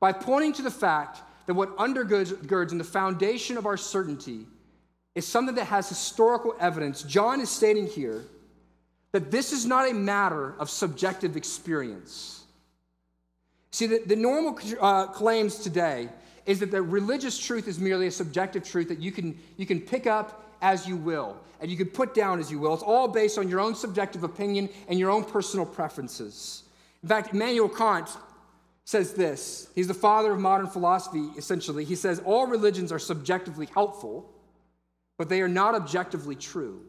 By 0.00 0.12
pointing 0.12 0.52
to 0.54 0.62
the 0.62 0.70
fact 0.70 1.22
that 1.48 1.54
what 1.54 1.74
undergirds 1.78 2.72
in 2.72 2.76
the 2.76 2.84
foundation 2.84 3.56
of 3.56 3.64
our 3.64 3.78
certainty 3.78 4.46
is 5.14 5.26
something 5.26 5.54
that 5.54 5.64
has 5.64 5.88
historical 5.88 6.54
evidence, 6.60 7.02
John 7.02 7.40
is 7.40 7.48
stating 7.48 7.86
here 7.86 8.22
that 9.12 9.30
this 9.30 9.54
is 9.54 9.64
not 9.64 9.90
a 9.90 9.94
matter 9.94 10.54
of 10.58 10.68
subjective 10.68 11.38
experience. 11.38 12.44
See, 13.70 13.86
the, 13.86 14.02
the 14.04 14.14
normal 14.14 14.60
uh, 14.78 15.06
claims 15.06 15.56
today 15.56 16.10
is 16.44 16.60
that 16.60 16.70
the 16.70 16.82
religious 16.82 17.38
truth 17.38 17.66
is 17.66 17.78
merely 17.78 18.08
a 18.08 18.10
subjective 18.10 18.62
truth 18.62 18.88
that 18.88 18.98
you 18.98 19.10
can, 19.10 19.38
you 19.56 19.64
can 19.64 19.80
pick 19.80 20.06
up 20.06 20.54
as 20.60 20.86
you 20.86 20.98
will 20.98 21.38
and 21.62 21.70
you 21.70 21.78
can 21.78 21.86
put 21.86 22.12
down 22.12 22.40
as 22.40 22.50
you 22.50 22.58
will. 22.58 22.74
It's 22.74 22.82
all 22.82 23.08
based 23.08 23.38
on 23.38 23.48
your 23.48 23.60
own 23.60 23.74
subjective 23.74 24.22
opinion 24.22 24.68
and 24.86 24.98
your 24.98 25.10
own 25.10 25.24
personal 25.24 25.64
preferences. 25.64 26.64
In 27.02 27.08
fact, 27.08 27.32
Immanuel 27.32 27.70
Kant 27.70 28.10
says 28.88 29.12
this. 29.12 29.68
He's 29.74 29.86
the 29.86 29.92
father 29.92 30.32
of 30.32 30.40
modern 30.40 30.66
philosophy, 30.66 31.28
essentially. 31.36 31.84
He 31.84 31.94
says 31.94 32.22
all 32.24 32.46
religions 32.46 32.90
are 32.90 32.98
subjectively 32.98 33.68
helpful, 33.74 34.32
but 35.18 35.28
they 35.28 35.42
are 35.42 35.48
not 35.48 35.74
objectively 35.74 36.34
true. 36.34 36.80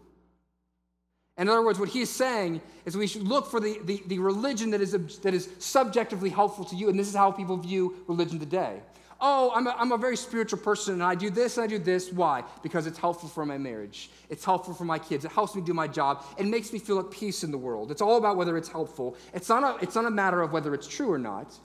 In 1.37 1.49
other 1.49 1.61
words, 1.61 1.77
what 1.77 1.89
he's 1.89 2.09
saying 2.09 2.61
is 2.85 2.95
we 2.95 3.05
should 3.05 3.23
look 3.23 3.51
for 3.51 3.59
the, 3.59 3.81
the, 3.83 4.01
the, 4.07 4.17
religion 4.17 4.69
that 4.69 4.79
is, 4.79 4.93
that 5.23 5.33
is 5.33 5.49
subjectively 5.59 6.29
helpful 6.29 6.63
to 6.63 6.75
you, 6.77 6.87
and 6.87 6.97
this 6.97 7.09
is 7.09 7.15
how 7.15 7.33
people 7.33 7.57
view 7.57 7.97
religion 8.07 8.39
today. 8.39 8.79
Oh, 9.19 9.51
I'm 9.53 9.67
a, 9.67 9.75
I'm 9.77 9.91
a 9.91 9.97
very 9.97 10.15
spiritual 10.15 10.59
person, 10.59 10.93
and 10.93 11.03
I 11.03 11.15
do 11.15 11.29
this 11.29 11.57
and 11.57 11.65
I 11.65 11.67
do 11.67 11.79
this. 11.79 12.13
Why? 12.13 12.45
Because 12.63 12.87
it's 12.87 12.97
helpful 12.97 13.27
for 13.27 13.45
my 13.45 13.57
marriage. 13.57 14.09
It's 14.29 14.45
helpful 14.45 14.73
for 14.73 14.85
my 14.85 14.99
kids. 14.99 15.25
It 15.25 15.33
helps 15.33 15.53
me 15.53 15.61
do 15.61 15.73
my 15.73 15.87
job. 15.89 16.23
It 16.37 16.45
makes 16.45 16.71
me 16.71 16.79
feel 16.79 16.97
at 16.99 17.11
peace 17.11 17.43
in 17.43 17.51
the 17.51 17.57
world. 17.57 17.91
It's 17.91 18.01
all 18.01 18.15
about 18.15 18.37
whether 18.37 18.55
it's 18.55 18.69
helpful. 18.69 19.17
It's 19.33 19.49
not 19.49 19.63
a, 19.63 19.83
it's 19.83 19.95
not 19.95 20.05
a 20.05 20.11
matter 20.11 20.41
of 20.41 20.53
whether 20.53 20.73
it's 20.73 20.87
true 20.87 21.11
or 21.11 21.17
not, 21.17 21.59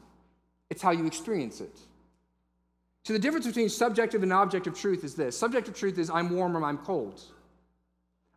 it's 0.74 0.82
how 0.82 0.90
you 0.90 1.06
experience 1.06 1.60
it. 1.60 1.78
So 3.04 3.12
the 3.12 3.18
difference 3.20 3.46
between 3.46 3.68
subjective 3.68 4.24
and 4.24 4.32
objective 4.32 4.76
truth 4.76 5.04
is 5.04 5.14
this 5.14 5.38
subjective 5.38 5.76
truth 5.76 5.98
is 5.98 6.10
I'm 6.10 6.30
warm 6.30 6.56
or 6.56 6.64
I'm 6.64 6.78
cold. 6.78 7.22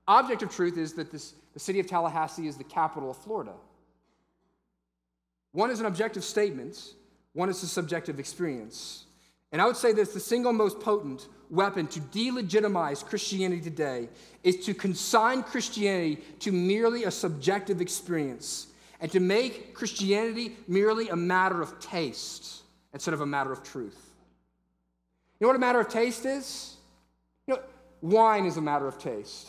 Objective 0.07 0.53
truth 0.53 0.77
is 0.77 0.93
that 0.93 1.11
this, 1.11 1.33
the 1.55 1.59
city 1.59 1.79
of 1.79 1.87
Tallahassee 1.87 2.47
is 2.47 2.55
the 2.55 2.63
capital 2.63 3.09
of 3.09 3.17
Florida. 3.17 3.53
One 5.51 5.71
is 5.71 5.79
an 5.79 5.87
objective 5.87 6.23
statement, 6.23 6.93
one 7.33 7.49
is 7.49 7.63
a 7.63 7.67
subjective 7.67 8.19
experience. 8.19 9.05
And 9.51 9.59
I 9.59 9.65
would 9.65 9.77
say 9.77 9.93
this 9.93 10.13
the 10.13 10.19
single 10.19 10.53
most 10.53 10.79
potent 10.79 11.27
weapon 11.49 11.87
to 11.87 11.99
delegitimize 11.99 13.03
Christianity 13.03 13.61
today 13.61 14.09
is 14.43 14.63
to 14.67 14.75
consign 14.75 15.41
Christianity 15.41 16.21
to 16.41 16.51
merely 16.51 17.05
a 17.05 17.11
subjective 17.11 17.81
experience 17.81 18.67
and 18.99 19.11
to 19.11 19.19
make 19.19 19.73
Christianity 19.73 20.55
merely 20.67 21.09
a 21.09 21.15
matter 21.15 21.61
of 21.61 21.79
taste 21.79 22.63
instead 22.93 23.13
of 23.13 23.21
a 23.21 23.25
matter 23.25 23.51
of 23.51 23.63
truth. 23.63 24.11
You 25.39 25.45
know 25.45 25.49
what 25.49 25.55
a 25.55 25.59
matter 25.59 25.79
of 25.79 25.87
taste 25.87 26.25
is? 26.25 26.77
You 27.45 27.55
know, 27.55 27.61
wine 28.01 28.45
is 28.45 28.57
a 28.57 28.61
matter 28.61 28.87
of 28.87 28.97
taste. 28.97 29.47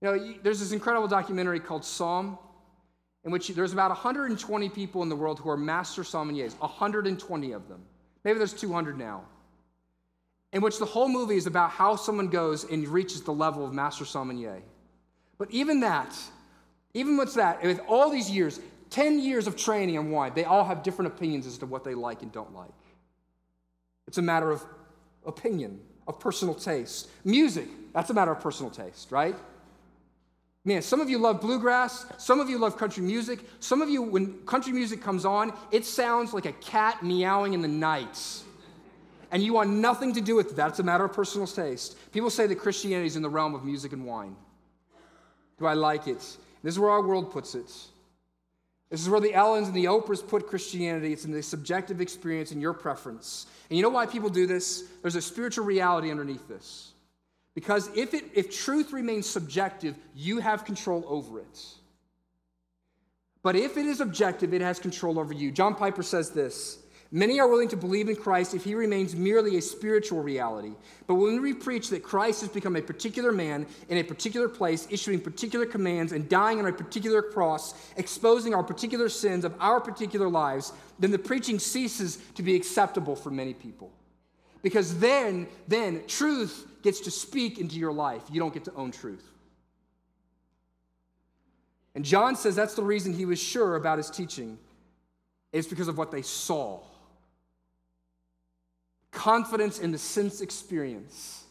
You 0.00 0.08
know, 0.08 0.34
there's 0.42 0.60
this 0.60 0.72
incredible 0.72 1.08
documentary 1.08 1.60
called 1.60 1.82
Somm, 1.82 2.38
in 3.24 3.32
which 3.32 3.48
there's 3.48 3.72
about 3.72 3.90
120 3.90 4.68
people 4.70 5.02
in 5.02 5.08
the 5.08 5.16
world 5.16 5.38
who 5.38 5.50
are 5.50 5.56
master 5.56 6.02
sommeliers, 6.02 6.58
120 6.60 7.52
of 7.52 7.68
them. 7.68 7.82
Maybe 8.24 8.38
there's 8.38 8.54
200 8.54 8.98
now. 8.98 9.24
In 10.52 10.62
which 10.62 10.78
the 10.78 10.86
whole 10.86 11.08
movie 11.08 11.36
is 11.36 11.46
about 11.46 11.70
how 11.70 11.96
someone 11.96 12.28
goes 12.28 12.64
and 12.64 12.86
reaches 12.88 13.22
the 13.22 13.32
level 13.32 13.64
of 13.64 13.72
master 13.72 14.04
sommelier. 14.04 14.62
But 15.38 15.50
even 15.50 15.80
that, 15.80 16.16
even 16.94 17.16
with 17.16 17.34
that, 17.34 17.62
with 17.62 17.80
all 17.86 18.10
these 18.10 18.30
years, 18.30 18.60
10 18.90 19.20
years 19.20 19.46
of 19.46 19.56
training 19.56 19.94
in 19.94 20.10
wine, 20.10 20.32
they 20.34 20.44
all 20.44 20.64
have 20.64 20.82
different 20.82 21.12
opinions 21.12 21.46
as 21.46 21.58
to 21.58 21.66
what 21.66 21.84
they 21.84 21.94
like 21.94 22.22
and 22.22 22.32
don't 22.32 22.54
like. 22.54 22.70
It's 24.08 24.18
a 24.18 24.22
matter 24.22 24.50
of 24.50 24.64
opinion, 25.24 25.80
of 26.08 26.18
personal 26.18 26.54
taste. 26.54 27.08
Music, 27.24 27.68
that's 27.92 28.10
a 28.10 28.14
matter 28.14 28.32
of 28.32 28.40
personal 28.40 28.70
taste, 28.70 29.12
right? 29.12 29.36
Man, 30.64 30.82
some 30.82 31.00
of 31.00 31.08
you 31.08 31.16
love 31.18 31.40
bluegrass. 31.40 32.04
Some 32.18 32.38
of 32.38 32.50
you 32.50 32.58
love 32.58 32.76
country 32.76 33.02
music. 33.02 33.40
Some 33.60 33.80
of 33.80 33.88
you, 33.88 34.02
when 34.02 34.34
country 34.44 34.72
music 34.72 35.00
comes 35.00 35.24
on, 35.24 35.54
it 35.70 35.86
sounds 35.86 36.34
like 36.34 36.44
a 36.44 36.52
cat 36.52 37.02
meowing 37.02 37.54
in 37.54 37.62
the 37.62 37.68
night. 37.68 38.42
And 39.32 39.42
you 39.42 39.54
want 39.54 39.70
nothing 39.70 40.12
to 40.14 40.20
do 40.20 40.34
with 40.34 40.56
that. 40.56 40.70
It's 40.70 40.78
a 40.80 40.82
matter 40.82 41.04
of 41.04 41.12
personal 41.12 41.46
taste. 41.46 41.96
People 42.12 42.30
say 42.30 42.46
that 42.46 42.56
Christianity 42.56 43.06
is 43.06 43.16
in 43.16 43.22
the 43.22 43.30
realm 43.30 43.54
of 43.54 43.64
music 43.64 43.92
and 43.92 44.04
wine. 44.04 44.36
Do 45.58 45.66
I 45.66 45.74
like 45.74 46.08
it? 46.08 46.36
This 46.62 46.74
is 46.74 46.78
where 46.78 46.90
our 46.90 47.02
world 47.02 47.30
puts 47.30 47.54
it. 47.54 47.72
This 48.90 49.00
is 49.00 49.08
where 49.08 49.20
the 49.20 49.32
Ellens 49.32 49.66
and 49.66 49.74
the 49.74 49.84
Oprahs 49.84 50.26
put 50.26 50.48
Christianity. 50.48 51.12
It's 51.12 51.24
in 51.24 51.30
the 51.30 51.42
subjective 51.42 52.00
experience 52.00 52.50
and 52.50 52.60
your 52.60 52.72
preference. 52.72 53.46
And 53.68 53.76
you 53.76 53.82
know 53.84 53.88
why 53.88 54.06
people 54.06 54.28
do 54.28 54.46
this? 54.46 54.84
There's 55.02 55.14
a 55.14 55.22
spiritual 55.22 55.64
reality 55.64 56.10
underneath 56.10 56.48
this. 56.48 56.92
Because 57.54 57.88
if, 57.96 58.14
it, 58.14 58.24
if 58.34 58.56
truth 58.56 58.92
remains 58.92 59.28
subjective, 59.28 59.96
you 60.14 60.38
have 60.38 60.64
control 60.64 61.04
over 61.06 61.38
it. 61.38 61.66
But 63.42 63.56
if 63.56 63.76
it 63.76 63.86
is 63.86 64.00
objective, 64.00 64.52
it 64.52 64.60
has 64.60 64.78
control 64.78 65.18
over 65.18 65.32
you. 65.32 65.50
John 65.50 65.74
Piper 65.74 66.02
says 66.02 66.30
this 66.30 66.79
Many 67.12 67.40
are 67.40 67.48
willing 67.48 67.68
to 67.68 67.76
believe 67.76 68.08
in 68.08 68.14
Christ 68.14 68.54
if 68.54 68.62
he 68.62 68.76
remains 68.76 69.16
merely 69.16 69.56
a 69.56 69.62
spiritual 69.62 70.22
reality. 70.22 70.74
But 71.08 71.16
when 71.16 71.42
we 71.42 71.52
preach 71.52 71.88
that 71.88 72.04
Christ 72.04 72.40
has 72.42 72.50
become 72.50 72.76
a 72.76 72.82
particular 72.82 73.32
man 73.32 73.66
in 73.88 73.98
a 73.98 74.04
particular 74.04 74.48
place, 74.48 74.86
issuing 74.90 75.20
particular 75.20 75.66
commands 75.66 76.12
and 76.12 76.28
dying 76.28 76.60
on 76.60 76.66
a 76.66 76.72
particular 76.72 77.20
cross, 77.20 77.74
exposing 77.96 78.54
our 78.54 78.62
particular 78.62 79.08
sins 79.08 79.44
of 79.44 79.56
our 79.58 79.80
particular 79.80 80.28
lives, 80.28 80.72
then 81.00 81.10
the 81.10 81.18
preaching 81.18 81.58
ceases 81.58 82.18
to 82.36 82.44
be 82.44 82.54
acceptable 82.54 83.16
for 83.16 83.30
many 83.30 83.54
people. 83.54 83.90
Because 84.62 84.96
then, 85.00 85.48
then 85.66 86.04
truth 86.06 86.64
gets 86.82 87.00
to 87.00 87.10
speak 87.10 87.58
into 87.58 87.76
your 87.76 87.92
life. 87.92 88.22
You 88.30 88.38
don't 88.38 88.54
get 88.54 88.66
to 88.66 88.74
own 88.74 88.92
truth. 88.92 89.26
And 91.96 92.04
John 92.04 92.36
says 92.36 92.54
that's 92.54 92.74
the 92.74 92.84
reason 92.84 93.14
he 93.14 93.24
was 93.24 93.40
sure 93.40 93.74
about 93.74 93.98
his 93.98 94.10
teaching. 94.10 94.58
It's 95.52 95.66
because 95.66 95.88
of 95.88 95.98
what 95.98 96.12
they 96.12 96.22
saw 96.22 96.82
confidence 99.12 99.78
in 99.78 99.92
the 99.92 99.98
sense 99.98 100.40
experience. 100.40 101.44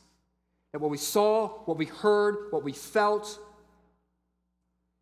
That 0.72 0.80
what 0.80 0.92
we 0.92 0.98
saw, 0.98 1.48
what 1.66 1.78
we 1.78 1.86
heard, 1.86 2.52
what 2.52 2.64
we 2.64 2.74
felt, 2.74 3.40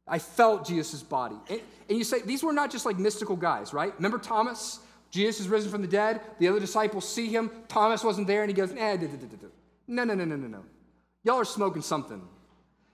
I 0.08 0.20
felt 0.20 0.66
Jesus' 0.66 1.04
body. 1.04 1.36
And, 1.50 1.62
and, 1.90 1.98
you 1.98 2.04
say, 2.04 2.22
these 2.22 2.44
were 2.44 2.54
not 2.54 2.72
just 2.72 2.86
like 2.86 2.98
mystical 2.98 3.36
guys, 3.36 3.74
right? 3.74 3.94
Remember 3.98 4.18
Thomas? 4.18 4.80
Jesus 5.12 5.42
is 5.42 5.50
risen 5.50 5.70
from 5.70 5.82
the 5.82 5.88
dead. 5.88 6.22
The 6.40 6.48
other 6.48 6.60
disciples 6.60 7.08
see 7.08 7.28
him. 7.28 7.52
Thomas 7.68 8.04
wasn't 8.04 8.28
there, 8.28 8.42
and 8.44 8.50
he 8.50 8.54
goes, 8.54 8.72
eh, 8.72 8.98
no, 9.88 10.04
no, 10.04 10.14
no, 10.14 10.26
no, 10.26 10.36
no, 10.36 10.48
no. 10.48 10.64
Y'all 11.24 11.38
are 11.38 11.46
smoking 11.46 11.82
something. 11.82 12.22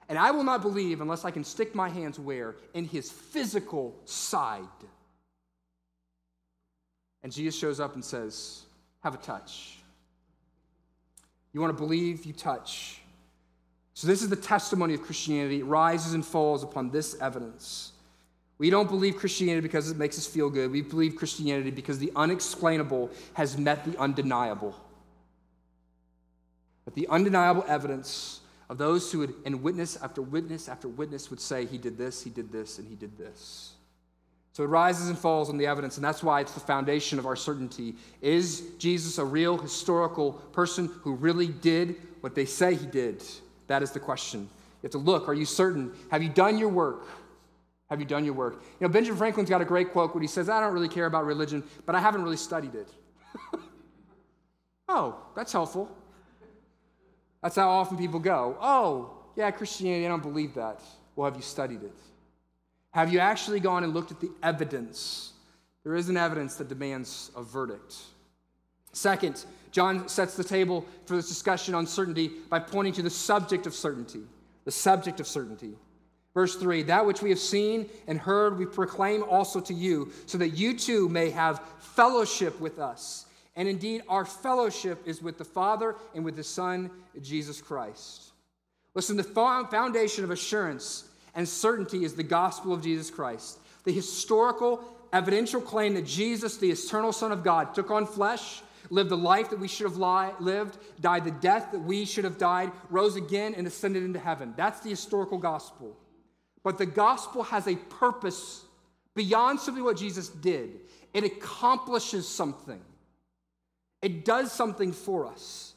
And 0.10 0.18
I 0.18 0.32
will 0.32 0.44
not 0.44 0.62
believe 0.62 1.02
unless 1.02 1.26
I 1.26 1.32
can 1.32 1.44
stick 1.44 1.74
my 1.74 1.90
hands 1.90 2.20
where? 2.20 2.56
In 2.74 2.86
his 2.86 3.12
physical 3.12 3.96
side. 4.06 4.64
And 7.24 7.32
Jesus 7.32 7.58
shows 7.58 7.80
up 7.80 7.94
and 7.94 8.04
says, 8.04 8.64
have 9.04 9.14
a 9.14 9.18
touch. 9.18 9.78
You 11.54 11.62
want 11.62 11.76
to 11.76 11.82
believe, 11.82 12.26
you 12.26 12.34
touch. 12.34 13.00
So, 13.94 14.08
this 14.08 14.24
is 14.24 14.30
the 14.30 14.36
testimony 14.36 14.96
of 14.96 15.04
Christianity. 15.04 15.60
It 15.60 15.66
rises 15.66 16.14
and 16.14 16.26
falls 16.26 16.64
upon 16.64 16.90
this 16.90 17.16
evidence. 17.22 17.92
We 18.58 18.70
don't 18.70 18.90
believe 18.90 19.18
Christianity 19.18 19.62
because 19.62 19.92
it 19.92 19.98
makes 19.98 20.18
us 20.18 20.26
feel 20.26 20.50
good. 20.50 20.72
We 20.72 20.82
believe 20.82 21.16
Christianity 21.16 21.70
because 21.70 22.00
the 22.00 22.12
unexplainable 22.16 23.12
has 23.34 23.58
met 23.58 23.86
the 23.86 23.98
undeniable. 24.00 24.76
But 26.86 26.96
the 26.96 27.08
undeniable 27.08 27.66
evidence 27.68 28.40
of 28.70 28.78
those 28.78 29.12
who 29.12 29.20
would, 29.20 29.36
and 29.46 29.62
witness 29.62 29.98
after 30.02 30.22
witness 30.22 30.68
after 30.70 30.88
witness 30.88 31.30
would 31.30 31.40
say, 31.40 31.66
He 31.66 31.78
did 31.78 31.98
this, 31.98 32.24
He 32.24 32.30
did 32.30 32.52
this, 32.52 32.80
and 32.80 32.88
He 32.88 32.96
did 32.96 33.18
this. 33.18 33.73
So 34.54 34.64
it 34.64 34.68
rises 34.68 35.10
and 35.10 35.18
falls 35.18 35.50
on 35.50 35.58
the 35.58 35.66
evidence, 35.66 35.98
and 35.98 36.06
that's 36.06 36.22
why 36.22 36.40
it's 36.40 36.52
the 36.52 36.60
foundation 36.60 37.18
of 37.18 37.26
our 37.26 37.36
certainty. 37.36 37.96
Is 38.22 38.62
Jesus 38.78 39.18
a 39.18 39.26
real 39.26 39.58
historical 39.58 40.34
person 40.54 40.92
who 41.02 41.16
really 41.16 41.48
did 41.48 41.96
what 42.22 42.36
they 42.36 42.46
say 42.46 42.76
he 42.76 42.86
did? 42.86 43.24
That 43.66 43.82
is 43.82 43.92
the 43.92 44.00
question. 44.00 44.42
You 44.42 44.84
have 44.84 44.92
to 44.92 45.00
look. 45.00 45.28
Are 45.28 45.34
you 45.34 45.46
certain? 45.46 45.92
Have 46.12 46.22
you 46.22 46.30
done 46.30 46.60
your 46.60 46.70
work? 46.70 47.08
Have 47.90 48.00
you 48.00 48.06
done 48.06 48.26
your 48.26 48.36
work? 48.36 48.62
You 48.80 48.88
know, 48.88 48.94
Benjamin 48.94 49.18
Franklin's 49.18 49.50
got 49.50 49.62
a 49.62 49.66
great 49.66 49.92
quote 49.92 50.14
when 50.14 50.22
he 50.22 50.28
says, 50.28 50.50
I 50.50 50.60
don't 50.62 50.74
really 50.74 50.88
care 50.88 51.08
about 51.08 51.26
religion, 51.26 51.64
but 51.88 51.96
I 51.96 52.00
haven't 52.00 52.22
really 52.22 52.38
studied 52.38 52.76
it. 52.76 52.90
oh, 54.88 55.18
that's 55.36 55.52
helpful. 55.52 55.90
That's 57.42 57.56
how 57.56 57.70
often 57.70 57.98
people 57.98 58.20
go. 58.20 58.56
Oh, 58.62 59.18
yeah, 59.36 59.50
Christianity, 59.50 60.06
I 60.06 60.10
don't 60.10 60.22
believe 60.22 60.54
that. 60.54 60.80
Well, 61.16 61.30
have 61.30 61.36
you 61.36 61.44
studied 61.44 61.82
it? 61.82 61.98
Have 62.94 63.12
you 63.12 63.20
actually 63.20 63.60
gone 63.60 63.84
and 63.84 63.94
looked 63.94 64.12
at 64.12 64.22
the 64.22 64.32
evidence? 64.42 65.34
There 65.84 65.96
is 65.96 66.10
an 66.10 66.18
evidence 66.18 66.56
that 66.56 66.70
demands 66.70 67.32
a 67.36 67.42
verdict. 67.42 67.96
Second, 68.94 69.44
John 69.72 70.08
sets 70.08 70.38
the 70.38 70.44
table 70.44 70.86
for 71.06 71.16
this 71.16 71.28
discussion 71.28 71.74
on 71.74 71.88
certainty 71.88 72.30
by 72.50 72.60
pointing 72.60 72.94
to 72.94 73.02
the 73.02 73.10
subject 73.10 73.66
of 73.66 73.74
certainty. 73.74 74.22
The 74.66 74.72
subject 74.72 75.20
of 75.20 75.28
certainty. 75.28 75.74
Verse 76.36 76.56
3 76.56 76.84
That 76.84 77.06
which 77.06 77.24
we 77.24 77.32
have 77.32 77.40
seen 77.40 77.90
and 78.08 78.20
heard, 78.20 78.60
we 78.60 78.68
proclaim 78.68 79.24
also 79.24 79.60
to 79.62 79.74
you, 79.74 80.12
so 80.28 80.38
that 80.38 80.50
you 80.50 80.78
too 80.78 81.10
may 81.10 81.32
have 81.32 81.62
fellowship 81.80 82.60
with 82.60 82.78
us. 82.78 83.26
And 83.56 83.68
indeed, 83.68 84.04
our 84.08 84.26
fellowship 84.26 85.08
is 85.08 85.22
with 85.22 85.40
the 85.40 85.46
Father 85.46 85.96
and 86.14 86.24
with 86.24 86.36
the 86.36 86.44
Son, 86.44 86.92
Jesus 87.22 87.62
Christ. 87.62 88.32
Listen, 88.96 89.18
the 89.18 89.24
foundation 89.24 90.24
of 90.24 90.32
assurance 90.32 91.06
and 91.36 91.48
certainty 91.48 92.04
is 92.04 92.14
the 92.14 92.24
gospel 92.24 92.74
of 92.74 92.84
Jesus 92.84 93.10
Christ. 93.10 93.60
The 93.84 93.92
historical, 93.92 94.84
evidential 95.12 95.62
claim 95.62 95.96
that 95.96 96.06
Jesus, 96.06 96.58
the 96.58 96.72
eternal 96.72 97.12
Son 97.12 97.32
of 97.32 97.44
God, 97.44 97.74
took 97.74 97.92
on 97.92 98.06
flesh, 98.06 98.62
lived 98.90 99.10
the 99.10 99.18
life 99.18 99.50
that 99.50 99.60
we 99.60 99.68
should 99.68 99.90
have 99.90 99.98
lived, 100.40 100.78
died 101.00 101.24
the 101.24 101.32
death 101.32 101.72
that 101.72 101.80
we 101.80 102.06
should 102.06 102.24
have 102.24 102.38
died, 102.38 102.72
rose 102.90 103.16
again, 103.16 103.56
and 103.56 103.66
ascended 103.66 104.04
into 104.04 104.20
heaven. 104.20 104.54
That's 104.56 104.82
the 104.82 104.90
historical 104.90 105.38
gospel. 105.38 105.98
But 106.64 106.78
the 106.78 106.86
gospel 106.86 107.44
has 107.44 107.68
a 107.68 107.76
purpose 107.76 108.64
beyond 109.16 109.60
simply 109.60 109.82
what 109.82 109.98
Jesus 109.98 110.30
did, 110.30 110.80
it 111.14 111.24
accomplishes 111.24 112.28
something, 112.28 112.82
it 114.02 114.26
does 114.26 114.52
something 114.52 114.92
for 114.92 115.28
us. 115.28 115.74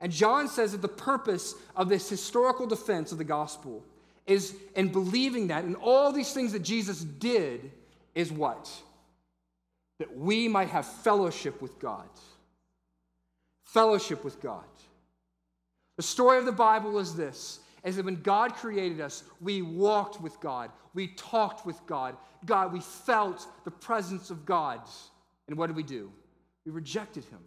And 0.00 0.12
John 0.12 0.48
says 0.48 0.72
that 0.72 0.82
the 0.82 0.88
purpose 0.88 1.54
of 1.74 1.88
this 1.88 2.08
historical 2.08 2.66
defense 2.66 3.12
of 3.12 3.18
the 3.18 3.24
gospel 3.24 3.82
is 4.26 4.56
and 4.74 4.90
believing 4.92 5.48
that 5.48 5.64
and 5.64 5.76
all 5.76 6.12
these 6.12 6.32
things 6.32 6.52
that 6.52 6.62
Jesus 6.62 7.00
did 7.00 7.70
is 8.14 8.32
what? 8.32 8.70
That 9.98 10.16
we 10.16 10.48
might 10.48 10.68
have 10.68 10.86
fellowship 10.86 11.62
with 11.62 11.78
God. 11.78 12.08
Fellowship 13.64 14.24
with 14.24 14.40
God. 14.40 14.64
The 15.96 16.02
story 16.02 16.38
of 16.38 16.44
the 16.44 16.52
Bible 16.52 16.98
is 16.98 17.14
this 17.14 17.60
is 17.84 17.94
that 17.96 18.04
when 18.04 18.20
God 18.20 18.54
created 18.54 19.00
us, 19.00 19.22
we 19.40 19.62
walked 19.62 20.20
with 20.20 20.40
God, 20.40 20.72
we 20.92 21.08
talked 21.08 21.64
with 21.64 21.78
God, 21.86 22.16
God, 22.44 22.72
we 22.72 22.80
felt 22.80 23.46
the 23.64 23.70
presence 23.70 24.30
of 24.30 24.44
God. 24.44 24.80
And 25.46 25.56
what 25.56 25.68
did 25.68 25.76
we 25.76 25.84
do? 25.84 26.10
We 26.64 26.72
rejected 26.72 27.24
him. 27.26 27.38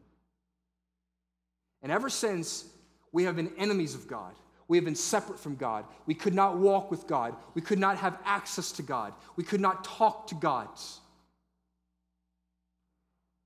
And 1.82 1.92
ever 1.92 2.10
since, 2.10 2.66
we 3.12 3.24
have 3.26 3.36
been 3.36 3.52
enemies 3.58 3.96
of 3.96 4.08
God. 4.08 4.34
We 4.70 4.78
have 4.78 4.86
been 4.86 4.96
separate 4.96 5.40
from 5.40 5.56
God. 5.56 5.84
We 6.06 6.14
could 6.14 6.36
not 6.36 6.58
walk 6.58 6.92
with 6.92 7.08
God. 7.08 7.36
We 7.56 7.62
could 7.62 7.80
not 7.80 7.98
have 7.98 8.18
access 8.24 8.72
to 8.74 8.84
God. 8.84 9.14
We 9.36 9.44
could 9.44 9.60
not 9.60 9.84
talk 9.84 10.28
to 10.28 10.36
God. 10.36 10.70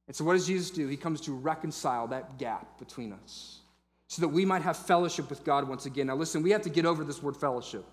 And 0.06 0.16
so, 0.16 0.26
what 0.26 0.34
does 0.34 0.46
Jesus 0.46 0.70
do? 0.70 0.88
He 0.88 0.98
comes 0.98 1.22
to 1.22 1.32
reconcile 1.32 2.08
that 2.08 2.38
gap 2.38 2.78
between 2.78 3.14
us 3.14 3.62
so 4.08 4.22
that 4.22 4.28
we 4.28 4.46
might 4.46 4.62
have 4.62 4.78
fellowship 4.78 5.30
with 5.30 5.46
God 5.46 5.68
once 5.68 5.86
again. 5.86 6.08
Now, 6.08 6.16
listen, 6.16 6.44
we 6.44 6.52
have 6.52 6.62
to 6.64 6.70
get 6.70 6.86
over 6.86 7.06
this 7.06 7.24
word 7.24 7.38
fellowship. 7.38 7.86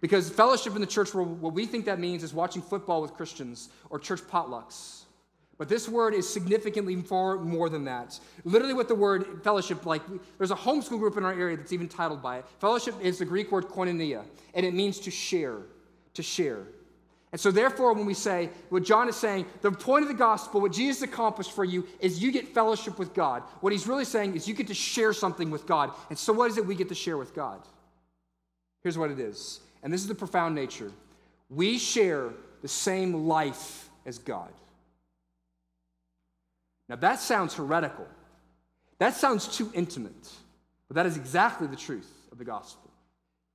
Because 0.00 0.28
fellowship 0.28 0.74
in 0.74 0.80
the 0.80 0.86
church 0.86 1.14
what 1.14 1.54
we 1.54 1.66
think 1.66 1.84
that 1.84 2.00
means 2.00 2.24
is 2.24 2.34
watching 2.34 2.62
football 2.62 3.00
with 3.00 3.14
Christians 3.14 3.68
or 3.90 3.98
church 4.00 4.22
potlucks. 4.22 5.04
But 5.60 5.68
this 5.68 5.90
word 5.90 6.14
is 6.14 6.26
significantly 6.26 6.96
far 7.02 7.36
more 7.36 7.68
than 7.68 7.84
that. 7.84 8.18
Literally, 8.44 8.72
what 8.72 8.88
the 8.88 8.94
word 8.94 9.42
fellowship, 9.44 9.84
like, 9.84 10.00
there's 10.38 10.52
a 10.52 10.56
homeschool 10.56 10.98
group 10.98 11.18
in 11.18 11.24
our 11.26 11.34
area 11.34 11.54
that's 11.54 11.74
even 11.74 11.86
titled 11.86 12.22
by 12.22 12.38
it. 12.38 12.46
Fellowship 12.60 12.94
is 13.02 13.18
the 13.18 13.26
Greek 13.26 13.52
word 13.52 13.68
koinonia, 13.68 14.24
and 14.54 14.64
it 14.64 14.72
means 14.72 14.98
to 15.00 15.10
share, 15.10 15.58
to 16.14 16.22
share. 16.22 16.62
And 17.30 17.38
so, 17.38 17.50
therefore, 17.50 17.92
when 17.92 18.06
we 18.06 18.14
say 18.14 18.48
what 18.70 18.84
John 18.84 19.06
is 19.06 19.16
saying, 19.16 19.44
the 19.60 19.70
point 19.70 20.00
of 20.00 20.08
the 20.08 20.14
gospel, 20.14 20.62
what 20.62 20.72
Jesus 20.72 21.02
accomplished 21.02 21.52
for 21.52 21.66
you, 21.66 21.86
is 22.00 22.22
you 22.22 22.32
get 22.32 22.48
fellowship 22.48 22.98
with 22.98 23.12
God. 23.12 23.42
What 23.60 23.74
he's 23.74 23.86
really 23.86 24.06
saying 24.06 24.36
is 24.36 24.48
you 24.48 24.54
get 24.54 24.68
to 24.68 24.74
share 24.74 25.12
something 25.12 25.50
with 25.50 25.66
God. 25.66 25.90
And 26.08 26.18
so, 26.18 26.32
what 26.32 26.50
is 26.50 26.56
it 26.56 26.64
we 26.64 26.74
get 26.74 26.88
to 26.88 26.94
share 26.94 27.18
with 27.18 27.34
God? 27.34 27.60
Here's 28.82 28.96
what 28.96 29.10
it 29.10 29.20
is, 29.20 29.60
and 29.82 29.92
this 29.92 30.00
is 30.00 30.08
the 30.08 30.14
profound 30.14 30.54
nature 30.54 30.90
we 31.50 31.76
share 31.76 32.30
the 32.62 32.68
same 32.68 33.26
life 33.26 33.90
as 34.06 34.16
God. 34.16 34.48
Now, 36.90 36.96
that 36.96 37.20
sounds 37.20 37.54
heretical. 37.54 38.06
That 38.98 39.14
sounds 39.14 39.48
too 39.56 39.70
intimate. 39.72 40.30
But 40.88 40.96
that 40.96 41.06
is 41.06 41.16
exactly 41.16 41.66
the 41.66 41.76
truth 41.76 42.10
of 42.30 42.36
the 42.36 42.44
gospel. 42.44 42.90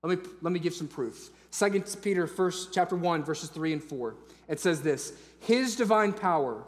Let 0.01 0.17
me, 0.17 0.29
let 0.41 0.51
me 0.51 0.59
give 0.59 0.73
some 0.73 0.87
proof. 0.87 1.29
2 1.51 1.83
Peter 2.01 2.25
first, 2.25 2.73
chapter 2.73 2.95
1, 2.95 3.23
verses 3.23 3.49
3 3.49 3.73
and 3.73 3.83
4. 3.83 4.15
It 4.47 4.59
says 4.59 4.81
this 4.81 5.13
His 5.41 5.75
divine 5.75 6.13
power 6.13 6.63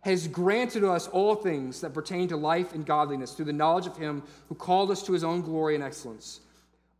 has 0.00 0.26
granted 0.26 0.82
us 0.82 1.06
all 1.06 1.36
things 1.36 1.80
that 1.82 1.94
pertain 1.94 2.28
to 2.28 2.36
life 2.36 2.72
and 2.74 2.84
godliness 2.84 3.32
through 3.32 3.44
the 3.44 3.52
knowledge 3.52 3.86
of 3.86 3.96
Him 3.96 4.24
who 4.48 4.56
called 4.56 4.90
us 4.90 5.04
to 5.04 5.12
His 5.12 5.22
own 5.22 5.42
glory 5.42 5.76
and 5.76 5.84
excellence, 5.84 6.40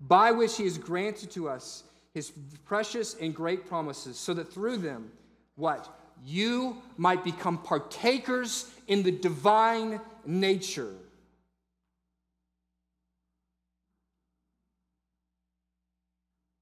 by 0.00 0.30
which 0.30 0.56
He 0.56 0.64
has 0.64 0.78
granted 0.78 1.32
to 1.32 1.48
us 1.48 1.82
his 2.16 2.32
precious 2.64 3.14
and 3.20 3.34
great 3.34 3.66
promises, 3.66 4.18
so 4.18 4.32
that 4.32 4.50
through 4.50 4.78
them, 4.78 5.12
what? 5.54 5.95
You 6.24 6.82
might 6.96 7.24
become 7.24 7.58
partakers 7.58 8.70
in 8.86 9.02
the 9.02 9.12
divine 9.12 10.00
nature. 10.24 10.92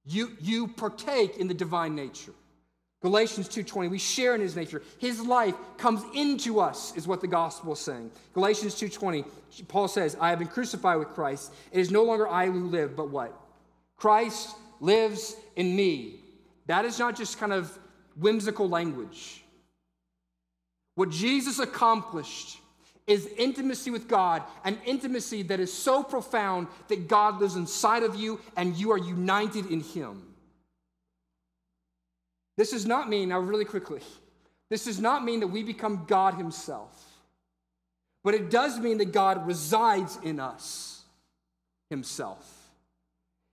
You, 0.06 0.36
you 0.40 0.68
partake 0.68 1.38
in 1.38 1.48
the 1.48 1.54
divine 1.54 1.94
nature. 1.94 2.32
Galatians 3.04 3.48
2:20 3.48 3.90
we 3.90 3.98
share 3.98 4.34
in 4.34 4.40
his 4.40 4.56
nature. 4.56 4.82
His 4.96 5.20
life 5.20 5.54
comes 5.76 6.02
into 6.14 6.58
us 6.58 6.96
is 6.96 7.06
what 7.06 7.20
the 7.20 7.26
gospel 7.26 7.74
is 7.74 7.78
saying. 7.78 8.10
Galatians 8.32 8.74
2:20 8.74 9.26
Paul 9.68 9.88
says, 9.88 10.16
"I 10.18 10.30
have 10.30 10.38
been 10.38 10.48
crucified 10.48 10.98
with 10.98 11.08
Christ. 11.08 11.52
It 11.70 11.80
is 11.80 11.90
no 11.90 12.02
longer 12.02 12.26
I 12.26 12.46
who 12.46 12.66
live, 12.66 12.96
but 12.96 13.10
what? 13.10 13.38
Christ 13.98 14.56
lives 14.80 15.36
in 15.54 15.76
me." 15.76 16.24
That 16.64 16.86
is 16.86 16.98
not 16.98 17.14
just 17.14 17.36
kind 17.36 17.52
of 17.52 17.78
whimsical 18.16 18.70
language. 18.70 19.43
What 20.94 21.10
Jesus 21.10 21.58
accomplished 21.58 22.58
is 23.06 23.28
intimacy 23.36 23.90
with 23.90 24.08
God, 24.08 24.42
an 24.64 24.78
intimacy 24.86 25.42
that 25.44 25.60
is 25.60 25.72
so 25.72 26.02
profound 26.02 26.68
that 26.88 27.08
God 27.08 27.40
lives 27.40 27.56
inside 27.56 28.02
of 28.02 28.14
you 28.14 28.40
and 28.56 28.76
you 28.76 28.92
are 28.92 28.98
united 28.98 29.66
in 29.66 29.80
him. 29.80 30.34
This 32.56 32.70
does 32.70 32.86
not 32.86 33.08
mean, 33.08 33.30
now, 33.30 33.40
really 33.40 33.64
quickly, 33.64 34.00
this 34.70 34.84
does 34.84 35.00
not 35.00 35.24
mean 35.24 35.40
that 35.40 35.48
we 35.48 35.62
become 35.62 36.04
God 36.06 36.34
Himself, 36.34 36.92
but 38.22 38.34
it 38.34 38.50
does 38.50 38.78
mean 38.78 38.98
that 38.98 39.12
God 39.12 39.46
resides 39.46 40.18
in 40.22 40.40
us 40.40 41.02
Himself. 41.90 42.50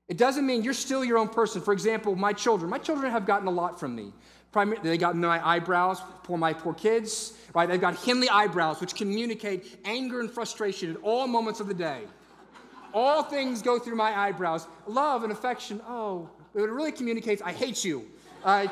It 0.08 0.17
doesn't 0.17 0.45
mean 0.45 0.63
you're 0.63 0.73
still 0.73 1.04
your 1.06 1.17
own 1.17 1.30
person. 1.30 1.62
For 1.62 1.73
example, 1.73 2.15
my 2.15 2.34
children, 2.34 2.69
my 2.69 2.77
children 2.77 3.12
have 3.12 3.25
gotten 3.25 3.47
a 3.47 3.51
lot 3.51 3.80
from 3.80 3.95
me. 3.95 4.13
They 4.54 4.98
got 4.98 5.16
my 5.16 5.46
eyebrows 5.48 6.02
for 6.24 6.38
my 6.38 6.54
poor 6.54 6.74
kids, 6.74 7.34
right? 7.56 7.70
They've 7.70 7.80
got 7.80 7.96
Henley 7.96 8.30
eyebrows, 8.30 8.82
which 8.82 8.96
communicate 8.96 9.80
anger 9.86 10.20
and 10.20 10.30
frustration 10.30 10.92
at 10.92 10.98
all 11.02 11.26
moments 11.26 11.60
of 11.60 11.68
the 11.68 11.74
day. 11.74 12.02
All 12.94 13.24
things 13.24 13.62
go 13.62 13.80
through 13.80 13.96
my 13.96 14.18
eyebrows. 14.18 14.68
Love 14.88 15.24
and 15.24 15.32
affection, 15.32 15.82
oh, 15.88 16.30
it 16.54 16.60
really 16.60 16.92
communicates, 16.92 17.42
I 17.42 17.54
hate 17.54 17.86
you. 17.86 18.06
Like, 18.44 18.72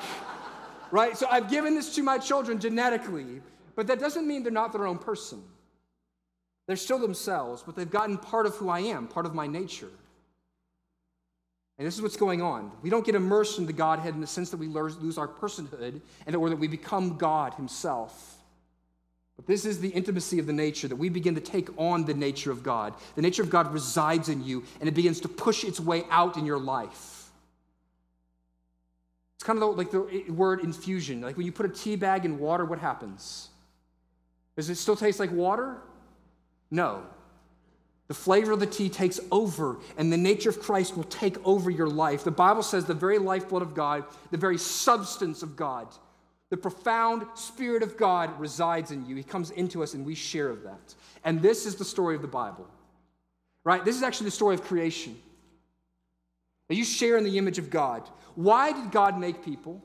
right? 0.91 1.17
So 1.17 1.27
I've 1.29 1.49
given 1.49 1.75
this 1.75 1.95
to 1.95 2.03
my 2.03 2.17
children 2.17 2.59
genetically, 2.59 3.41
but 3.75 3.87
that 3.87 3.99
doesn't 3.99 4.27
mean 4.27 4.43
they're 4.43 4.51
not 4.51 4.73
their 4.73 4.85
own 4.85 4.97
person. 4.97 5.41
They're 6.67 6.75
still 6.75 6.99
themselves, 6.99 7.63
but 7.65 7.75
they've 7.75 7.89
gotten 7.89 8.17
part 8.17 8.45
of 8.45 8.55
who 8.55 8.69
I 8.69 8.81
am, 8.81 9.07
part 9.07 9.25
of 9.25 9.33
my 9.33 9.47
nature. 9.47 9.89
And 11.79 11.87
this 11.87 11.95
is 11.95 12.01
what's 12.01 12.17
going 12.17 12.41
on. 12.41 12.73
We 12.81 12.89
don't 12.89 13.05
get 13.05 13.15
immersed 13.15 13.57
in 13.57 13.65
the 13.65 13.71
Godhead 13.71 14.13
in 14.13 14.19
the 14.19 14.27
sense 14.27 14.49
that 14.49 14.57
we 14.57 14.67
lose 14.67 15.17
our 15.17 15.29
personhood 15.29 16.01
and 16.27 16.35
or 16.35 16.49
that 16.49 16.57
we 16.57 16.67
become 16.67 17.17
God 17.17 17.53
Himself. 17.53 18.35
But 19.37 19.47
this 19.47 19.63
is 19.63 19.79
the 19.79 19.87
intimacy 19.87 20.39
of 20.39 20.45
the 20.45 20.51
nature 20.51 20.89
that 20.89 20.97
we 20.97 21.07
begin 21.07 21.35
to 21.35 21.41
take 21.41 21.69
on 21.77 22.03
the 22.03 22.13
nature 22.13 22.51
of 22.51 22.63
God. 22.63 22.95
The 23.15 23.21
nature 23.21 23.41
of 23.41 23.49
God 23.49 23.71
resides 23.71 24.27
in 24.27 24.43
you 24.43 24.65
and 24.81 24.89
it 24.89 24.93
begins 24.93 25.21
to 25.21 25.29
push 25.29 25.63
its 25.63 25.79
way 25.79 26.03
out 26.11 26.35
in 26.35 26.45
your 26.45 26.59
life. 26.59 27.29
It's 29.37 29.45
kind 29.45 29.63
of 29.63 29.77
like 29.77 29.91
the 29.91 30.01
eh, 30.11 30.29
word 30.29 30.59
infusion. 30.59 31.21
Like 31.21 31.37
when 31.37 31.45
you 31.45 31.53
put 31.53 31.65
a 31.65 31.69
tea 31.69 31.95
bag 31.95 32.25
in 32.25 32.39
water, 32.39 32.65
what 32.65 32.79
happens? 32.79 33.47
Does 34.57 34.69
it 34.69 34.75
still 34.75 34.97
taste 34.97 35.17
like 35.17 35.31
water? 35.31 35.77
No. 36.69 37.03
The 38.09 38.15
flavor 38.15 38.51
of 38.51 38.59
the 38.59 38.65
tea 38.65 38.89
takes 38.89 39.19
over, 39.31 39.77
and 39.95 40.11
the 40.11 40.17
nature 40.17 40.49
of 40.49 40.59
Christ 40.59 40.97
will 40.97 41.03
take 41.05 41.37
over 41.45 41.69
your 41.69 41.87
life. 41.87 42.23
The 42.23 42.31
Bible 42.31 42.63
says 42.63 42.85
the 42.85 42.93
very 42.95 43.19
lifeblood 43.19 43.61
of 43.61 43.75
God, 43.75 44.03
the 44.31 44.37
very 44.37 44.57
substance 44.57 45.43
of 45.43 45.55
God, 45.55 45.87
the 46.49 46.57
profound 46.57 47.27
Spirit 47.35 47.83
of 47.83 47.97
God 47.97 48.39
resides 48.39 48.89
in 48.89 49.05
you. 49.05 49.15
He 49.15 49.21
comes 49.21 49.51
into 49.51 49.83
us, 49.83 49.93
and 49.93 50.03
we 50.03 50.15
share 50.15 50.49
of 50.49 50.63
that. 50.63 50.95
And 51.23 51.39
this 51.39 51.67
is 51.67 51.75
the 51.75 51.85
story 51.85 52.15
of 52.15 52.23
the 52.23 52.27
Bible, 52.27 52.67
right? 53.63 53.85
This 53.85 53.95
is 53.95 54.01
actually 54.01 54.25
the 54.25 54.31
story 54.31 54.55
of 54.55 54.63
creation. 54.63 55.15
You 56.67 56.83
share 56.83 57.15
in 57.15 57.23
the 57.23 57.37
image 57.37 57.59
of 57.59 57.69
God. 57.69 58.09
Why 58.33 58.71
did 58.71 58.91
God 58.91 59.19
make 59.19 59.45
people? 59.45 59.83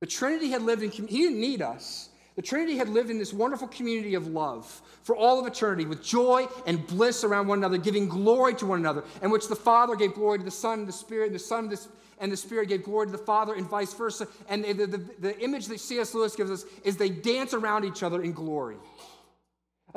The 0.00 0.06
Trinity 0.06 0.50
had 0.50 0.60
lived 0.60 0.82
in, 0.82 0.90
community. 0.90 1.16
He 1.16 1.22
didn't 1.22 1.40
need 1.40 1.62
us. 1.62 2.09
The 2.40 2.46
Trinity 2.46 2.78
had 2.78 2.88
lived 2.88 3.10
in 3.10 3.18
this 3.18 3.34
wonderful 3.34 3.68
community 3.68 4.14
of 4.14 4.26
love 4.26 4.80
for 5.02 5.14
all 5.14 5.38
of 5.38 5.46
eternity 5.46 5.84
with 5.84 6.02
joy 6.02 6.48
and 6.64 6.86
bliss 6.86 7.22
around 7.22 7.48
one 7.48 7.58
another, 7.58 7.76
giving 7.76 8.08
glory 8.08 8.54
to 8.54 8.64
one 8.64 8.78
another, 8.78 9.04
in 9.20 9.28
which 9.28 9.48
the 9.48 9.54
Father 9.54 9.94
gave 9.94 10.14
glory 10.14 10.38
to 10.38 10.44
the 10.44 10.50
Son 10.50 10.78
and 10.78 10.88
the 10.88 10.92
Spirit, 10.92 11.26
and 11.26 11.34
the 11.34 11.38
Son 11.38 11.70
and 12.18 12.32
the 12.32 12.38
Spirit 12.38 12.70
gave 12.70 12.82
glory 12.82 13.08
to 13.08 13.12
the 13.12 13.18
Father, 13.18 13.52
and 13.52 13.68
vice 13.68 13.92
versa. 13.92 14.26
And 14.48 14.64
the, 14.64 14.86
the, 14.86 15.04
the 15.18 15.38
image 15.40 15.66
that 15.66 15.80
C.S. 15.80 16.14
Lewis 16.14 16.34
gives 16.34 16.50
us 16.50 16.64
is 16.82 16.96
they 16.96 17.10
dance 17.10 17.52
around 17.52 17.84
each 17.84 18.02
other 18.02 18.22
in 18.22 18.32
glory. 18.32 18.76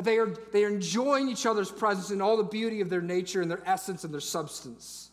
They 0.01 0.17
are, 0.17 0.35
they 0.51 0.65
are 0.65 0.69
enjoying 0.69 1.29
each 1.29 1.45
other's 1.45 1.71
presence 1.71 2.11
in 2.11 2.21
all 2.21 2.35
the 2.35 2.43
beauty 2.43 2.81
of 2.81 2.89
their 2.89 3.01
nature 3.01 3.41
and 3.41 3.49
their 3.49 3.63
essence 3.65 4.03
and 4.03 4.13
their 4.13 4.19
substance. 4.19 5.11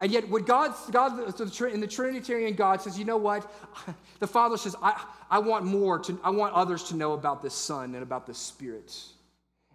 And 0.00 0.12
yet, 0.12 0.28
what 0.28 0.46
God, 0.46 0.74
God 0.92 1.18
in 1.18 1.80
the 1.80 1.86
Trinitarian 1.86 2.54
God 2.54 2.80
says, 2.80 2.98
you 2.98 3.04
know 3.04 3.16
what? 3.16 3.50
The 4.20 4.26
Father 4.26 4.56
says, 4.56 4.74
I, 4.82 5.00
I 5.30 5.38
want 5.38 5.64
more 5.64 6.00
to, 6.00 6.18
I 6.24 6.30
want 6.30 6.52
others 6.52 6.82
to 6.84 6.96
know 6.96 7.12
about 7.12 7.40
this 7.40 7.54
Son 7.54 7.94
and 7.94 8.02
about 8.02 8.26
this 8.26 8.38
Spirit. 8.38 8.96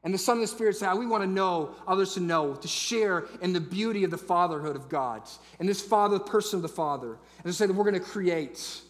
And 0.03 0.13
the 0.13 0.17
Son 0.17 0.35
and 0.35 0.43
the 0.43 0.47
Spirit 0.47 0.75
say, 0.75 0.91
we 0.93 1.05
want 1.05 1.23
to 1.23 1.29
know, 1.29 1.75
others 1.87 2.15
to 2.15 2.19
know, 2.19 2.55
to 2.55 2.67
share 2.67 3.25
in 3.41 3.53
the 3.53 3.61
beauty 3.61 4.03
of 4.03 4.11
the 4.11 4.17
fatherhood 4.17 4.75
of 4.75 4.89
God 4.89 5.21
and 5.59 5.69
this 5.69 5.81
Father, 5.81 6.17
the 6.17 6.25
person 6.25 6.57
of 6.57 6.61
the 6.61 6.67
Father. 6.67 7.17
And 7.37 7.45
to 7.45 7.53
say 7.53 7.67
that 7.67 7.73
we're 7.73 7.89
going 7.89 7.93
to 7.93 8.01
create. 8.01 8.81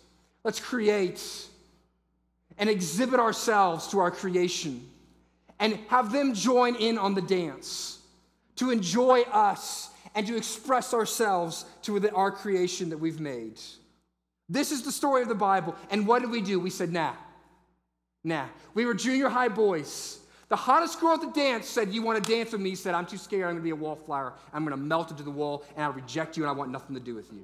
Let's 0.43 0.59
create 0.59 1.23
and 2.57 2.67
exhibit 2.69 3.19
ourselves 3.19 3.87
to 3.89 3.99
our 3.99 4.09
creation 4.09 4.89
and 5.59 5.75
have 5.87 6.11
them 6.11 6.33
join 6.33 6.75
in 6.75 6.97
on 6.97 7.13
the 7.13 7.21
dance 7.21 7.99
to 8.55 8.71
enjoy 8.71 9.21
us 9.21 9.91
and 10.15 10.27
to 10.27 10.35
express 10.37 10.93
ourselves 10.93 11.65
to 11.83 12.09
our 12.11 12.31
creation 12.31 12.89
that 12.89 12.97
we've 12.97 13.19
made. 13.19 13.59
This 14.49 14.71
is 14.71 14.83
the 14.83 14.91
story 14.91 15.21
of 15.21 15.27
the 15.27 15.35
Bible. 15.35 15.75
And 15.89 16.05
what 16.05 16.21
did 16.21 16.29
we 16.29 16.41
do? 16.41 16.59
We 16.59 16.69
said, 16.69 16.91
nah, 16.91 17.13
nah. 18.23 18.45
We 18.73 18.85
were 18.85 18.93
junior 18.93 19.29
high 19.29 19.49
boys. 19.49 20.19
The 20.49 20.55
hottest 20.57 20.99
girl 20.99 21.13
at 21.13 21.21
the 21.21 21.31
dance 21.31 21.67
said, 21.67 21.91
You 21.91 22.03
want 22.03 22.23
to 22.23 22.31
dance 22.31 22.51
with 22.51 22.61
me? 22.61 22.69
He 22.69 22.75
said, 22.75 22.93
I'm 22.93 23.07
too 23.07 23.17
scared. 23.17 23.45
I'm 23.45 23.53
going 23.53 23.57
to 23.57 23.63
be 23.63 23.71
a 23.71 23.75
wallflower. 23.75 24.33
I'm 24.53 24.63
going 24.63 24.77
to 24.77 24.83
melt 24.83 25.09
into 25.09 25.23
the 25.23 25.31
wall 25.31 25.63
and 25.75 25.83
I'll 25.83 25.93
reject 25.93 26.37
you 26.37 26.43
and 26.43 26.49
I 26.49 26.53
want 26.53 26.69
nothing 26.69 26.95
to 26.95 27.01
do 27.01 27.15
with 27.15 27.31
you. 27.31 27.43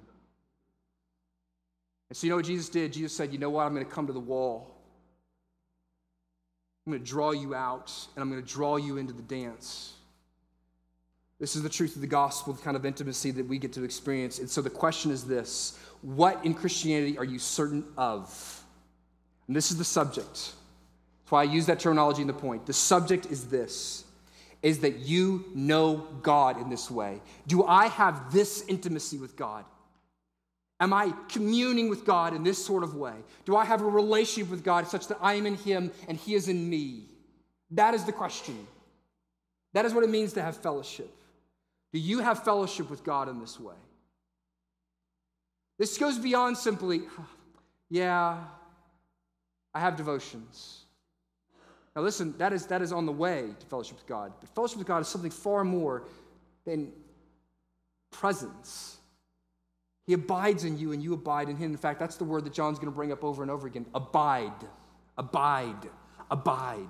And 2.10 2.17
so, 2.17 2.27
you 2.27 2.32
know 2.32 2.38
what 2.38 2.45
Jesus 2.45 2.69
did? 2.69 2.93
Jesus 2.93 3.15
said, 3.15 3.32
You 3.32 3.39
know 3.39 3.49
what? 3.49 3.65
I'm 3.65 3.73
going 3.73 3.86
to 3.86 3.91
come 3.91 4.05
to 4.05 4.13
the 4.13 4.19
wall. 4.19 4.75
I'm 6.86 6.93
going 6.93 7.03
to 7.03 7.10
draw 7.10 7.32
you 7.32 7.55
out 7.55 7.91
and 8.15 8.21
I'm 8.21 8.29
going 8.29 8.43
to 8.43 8.47
draw 8.47 8.77
you 8.77 8.97
into 8.97 9.13
the 9.13 9.23
dance. 9.23 9.93
This 11.39 11.56
is 11.56 11.63
the 11.63 11.69
truth 11.69 11.95
of 11.95 12.02
the 12.02 12.08
gospel, 12.08 12.54
the 12.54 12.62
kind 12.62 12.75
of 12.75 12.86
intimacy 12.86 13.32
that 13.32 13.47
we 13.47 13.58
get 13.58 13.71
to 13.73 13.84
experience. 13.84 14.39
And 14.39 14.49
so 14.49 14.62
the 14.62 14.69
question 14.69 15.12
is 15.12 15.23
this 15.23 15.80
What 16.02 16.43
in 16.45 16.54
Christianity 16.54 17.17
are 17.17 17.23
you 17.23 17.39
certain 17.39 17.86
of? 17.97 18.63
And 19.47 19.56
this 19.56 19.71
is 19.71 19.78
the 19.78 19.86
subject. 19.86 20.34
That's 20.34 21.32
why 21.32 21.41
I 21.41 21.45
use 21.45 21.65
that 21.67 21.80
terminology 21.80 22.21
in 22.21 22.28
the 22.28 22.34
point. 22.34 22.65
The 22.65 22.73
subject 22.73 23.28
is 23.28 23.45
this 23.45 24.04
is 24.62 24.80
that 24.80 24.99
you 24.99 25.45
know 25.56 26.06
God 26.21 26.60
in 26.60 26.69
this 26.69 26.91
way. 26.91 27.21
Do 27.47 27.63
I 27.63 27.88
have 27.88 28.34
this 28.34 28.65
intimacy 28.67 29.17
with 29.17 29.38
God? 29.38 29.63
Am 30.82 30.93
I 30.93 31.13
communing 31.30 31.89
with 31.89 32.06
God 32.06 32.34
in 32.34 32.43
this 32.43 32.63
sort 32.63 32.84
of 32.84 32.95
way? 32.95 33.15
Do 33.45 33.56
I 33.56 33.65
have 33.65 33.82
a 33.82 33.86
relationship 33.86 34.49
with 34.49 34.63
God 34.63 34.88
such 34.88 35.08
that 35.08 35.17
I 35.21 35.36
am 35.36 35.45
in 35.45 35.56
Him 35.56 35.91
and 36.08 36.17
He 36.17 36.36
is 36.36 36.47
in 36.49 36.69
me? 36.69 37.04
That 37.71 37.93
is 37.93 38.04
the 38.04 38.12
question. 38.12 38.67
That 39.73 39.86
is 39.86 39.93
what 39.93 40.04
it 40.04 40.10
means 40.10 40.34
to 40.34 40.41
have 40.41 40.58
fellowship. 40.58 41.10
Do 41.91 41.99
you 41.99 42.19
have 42.19 42.43
fellowship 42.43 42.89
with 42.89 43.04
God 43.04 43.30
in 43.30 43.39
this 43.39 43.60
way? 43.60 43.75
This 45.78 45.97
goes 45.97 46.19
beyond 46.19 46.58
simply, 46.58 47.02
yeah, 47.89 48.38
I 49.73 49.80
have 49.80 49.95
devotions. 49.95 50.84
Now, 51.95 52.04
listen, 52.04 52.38
that 52.38 52.54
is, 52.54 52.65
that 52.67 52.82
is 52.82 52.91
on 52.91 53.06
the 53.06 53.12
way 53.12 53.49
to 53.60 53.65
fellowship 53.65 53.97
with 53.97 54.08
God. 54.08 54.34
But 54.39 54.49
fellowship 54.49 54.78
with 54.78 54.88
God 54.88 55.02
is 55.02 55.08
something 55.08 55.32
far 55.32 55.63
more 55.63 56.04
than 56.65 56.91
presence. 58.12 58.97
He 60.06 60.13
abides 60.13 60.63
in 60.63 60.78
you 60.78 60.91
and 60.91 61.04
you 61.04 61.13
abide 61.13 61.49
in 61.49 61.56
him. 61.56 61.71
In 61.71 61.78
fact, 61.78 61.99
that's 61.99 62.17
the 62.17 62.23
word 62.23 62.43
that 62.45 62.54
John's 62.54 62.80
going 62.80 62.91
to 62.91 62.95
bring 62.95 63.12
up 63.12 63.23
over 63.23 63.41
and 63.41 63.52
over 63.52 63.67
again 63.67 63.86
abide, 63.93 64.52
abide, 65.17 65.89
abide. 66.30 66.88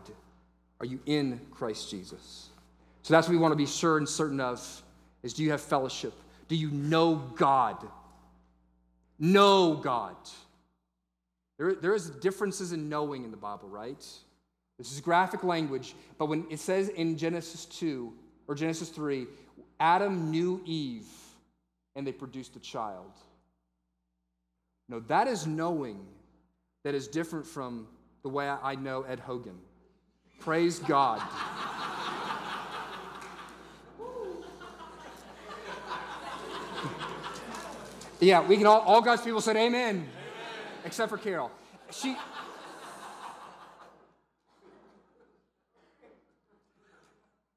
Are 0.79 0.85
you 0.85 0.99
in 1.05 1.41
Christ 1.51 1.89
Jesus? 1.89 2.49
So 3.01 3.13
that's 3.13 3.27
what 3.27 3.33
we 3.33 3.39
want 3.39 3.51
to 3.51 3.57
be 3.57 3.65
sure 3.65 3.97
and 3.97 4.07
certain 4.07 4.39
of 4.39 4.83
is 5.23 5.33
do 5.33 5.43
you 5.43 5.51
have 5.51 5.61
fellowship? 5.61 6.13
Do 6.47 6.55
you 6.55 6.71
know 6.71 7.15
God? 7.35 7.87
Know 9.19 9.75
God. 9.75 10.15
There, 11.57 11.75
there 11.75 11.93
is 11.93 12.09
differences 12.09 12.71
in 12.71 12.89
knowing 12.89 13.23
in 13.23 13.31
the 13.31 13.37
Bible, 13.37 13.67
right? 13.67 14.05
This 14.77 14.93
is 14.93 15.01
graphic 15.01 15.43
language, 15.43 15.93
but 16.17 16.27
when 16.27 16.45
it 16.49 16.59
says 16.59 16.87
in 16.87 17.17
Genesis 17.17 17.65
2 17.65 18.13
or 18.47 18.55
Genesis 18.55 18.89
3, 18.89 19.27
Adam 19.79 20.31
knew 20.31 20.61
Eve 20.65 21.07
and 21.95 22.07
they 22.07 22.13
produced 22.13 22.55
a 22.55 22.59
child. 22.59 23.11
No, 24.87 25.01
that 25.01 25.27
is 25.27 25.45
knowing 25.45 25.99
that 26.83 26.95
is 26.95 27.07
different 27.07 27.45
from 27.45 27.87
the 28.23 28.29
way 28.29 28.47
I 28.47 28.75
know 28.75 29.03
Ed 29.03 29.19
Hogan. 29.19 29.57
Praise 30.39 30.79
God. 30.79 31.21
Yeah, 38.19 38.41
we 38.41 38.57
can 38.57 38.65
all, 38.65 38.81
all 38.81 39.01
God's 39.01 39.21
people 39.21 39.41
said 39.41 39.55
amen, 39.55 39.95
amen. 39.95 40.09
except 40.85 41.09
for 41.09 41.17
Carol. 41.17 41.51
She. 41.91 42.15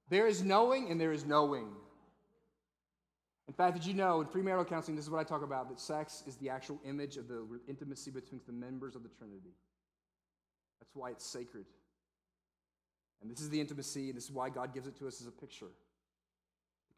There 0.08 0.26
is 0.26 0.42
knowing 0.44 0.90
and 0.90 1.00
there 1.00 1.12
is 1.12 1.24
knowing. 1.24 1.68
In 3.48 3.54
fact, 3.54 3.74
did 3.74 3.86
you 3.86 3.94
know 3.94 4.20
in 4.20 4.26
premarital 4.26 4.68
counseling, 4.68 4.94
this 4.94 5.06
is 5.06 5.10
what 5.10 5.20
I 5.20 5.24
talk 5.24 5.42
about 5.42 5.68
that 5.70 5.80
sex 5.80 6.22
is 6.26 6.36
the 6.36 6.50
actual 6.50 6.78
image 6.86 7.16
of 7.16 7.28
the 7.28 7.44
intimacy 7.68 8.10
between 8.10 8.40
the 8.46 8.52
members 8.52 8.94
of 8.94 9.02
the 9.02 9.08
Trinity. 9.08 9.54
That's 10.80 10.94
why 10.94 11.10
it's 11.10 11.24
sacred. 11.26 11.64
And 13.22 13.30
this 13.30 13.40
is 13.40 13.50
the 13.50 13.60
intimacy, 13.60 14.08
and 14.08 14.16
this 14.16 14.24
is 14.24 14.32
why 14.32 14.50
God 14.50 14.74
gives 14.74 14.86
it 14.86 14.96
to 14.98 15.06
us 15.06 15.20
as 15.20 15.26
a 15.26 15.30
picture. 15.30 15.68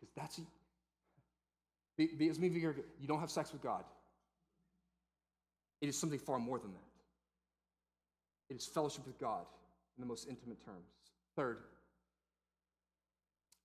Because 0.00 0.12
that's, 0.16 0.40
because 1.96 2.38
me, 2.38 2.48
you 2.48 3.06
don't 3.06 3.20
have 3.20 3.30
sex 3.30 3.52
with 3.52 3.62
God. 3.62 3.84
It 5.80 5.88
is 5.88 5.98
something 5.98 6.18
far 6.18 6.38
more 6.38 6.58
than 6.58 6.72
that. 6.72 8.54
It 8.54 8.56
is 8.56 8.66
fellowship 8.66 9.06
with 9.06 9.18
God 9.18 9.44
in 9.96 10.02
the 10.02 10.06
most 10.06 10.28
intimate 10.28 10.64
terms. 10.64 10.86
Third, 11.36 11.58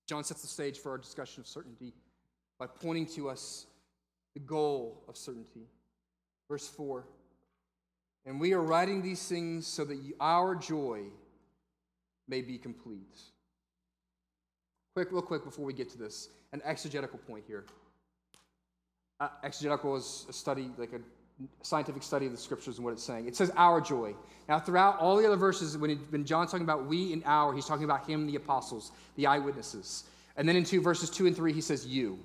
John 0.08 0.24
sets 0.24 0.42
the 0.42 0.48
stage 0.48 0.80
for 0.80 0.92
our 0.92 0.98
discussion 0.98 1.42
of 1.42 1.48
certainty 1.48 1.94
by 2.60 2.68
pointing 2.68 3.06
to 3.08 3.30
us 3.30 3.68
the 4.34 4.39
goal 4.39 5.04
of 5.08 5.15
certainty. 5.15 5.68
Verse 6.50 6.68
4 6.68 7.06
And 8.26 8.39
we 8.39 8.54
are 8.54 8.62
writing 8.62 9.02
these 9.02 9.28
things 9.28 9.68
so 9.68 9.86
that 9.86 9.98
our 10.20 10.56
joy 10.56 11.04
may 12.28 12.42
be 12.42 12.58
complete. 12.58 13.18
Quick, 14.96 15.12
real 15.12 15.22
quick 15.22 15.44
before 15.44 15.65
we 15.65 15.74
get 15.74 15.89
to 15.92 15.98
this, 15.98 16.30
an 16.54 16.62
exegetical 16.65 17.20
point 17.20 17.44
here. 17.48 17.65
Uh, 19.19 19.27
exegetical 19.43 19.95
is 19.95 20.25
a 20.29 20.34
study, 20.34 20.69
like 20.77 20.93
a 20.93 20.99
scientific 21.62 22.03
study 22.03 22.25
of 22.25 22.32
the 22.32 22.38
scriptures 22.38 22.77
and 22.77 22.86
what 22.86 22.91
it's 22.91 23.03
saying. 23.03 23.27
It 23.27 23.36
says 23.36 23.51
our 23.58 23.82
joy. 23.82 24.13
Now, 24.47 24.60
throughout 24.60 24.97
all 24.99 25.17
the 25.17 25.25
other 25.25 25.36
verses, 25.36 25.77
when, 25.77 25.91
it, 25.91 25.99
when 26.10 26.25
John's 26.25 26.51
talking 26.51 26.65
about 26.65 26.86
we 26.86 27.13
and 27.13 27.23
our, 27.25 27.53
he's 27.53 27.65
talking 27.65 27.84
about 27.84 28.08
him, 28.08 28.27
the 28.27 28.36
apostles, 28.36 28.91
the 29.15 29.27
eyewitnesses. 29.27 30.05
And 30.38 30.47
then 30.47 30.55
in 30.55 30.63
two 30.63 30.82
verses 30.82 31.10
two 31.10 31.27
and 31.27 31.36
three, 31.36 31.53
he 31.53 31.62
says 31.62 31.86
you. 31.86 32.19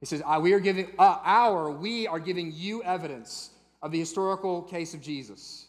He 0.00 0.06
says, 0.06 0.22
We 0.40 0.52
are 0.52 0.60
giving, 0.60 0.88
uh, 0.98 1.18
our, 1.24 1.70
we 1.70 2.06
are 2.06 2.18
giving 2.18 2.52
you 2.54 2.82
evidence 2.82 3.50
of 3.82 3.92
the 3.92 3.98
historical 3.98 4.62
case 4.62 4.94
of 4.94 5.00
Jesus. 5.00 5.66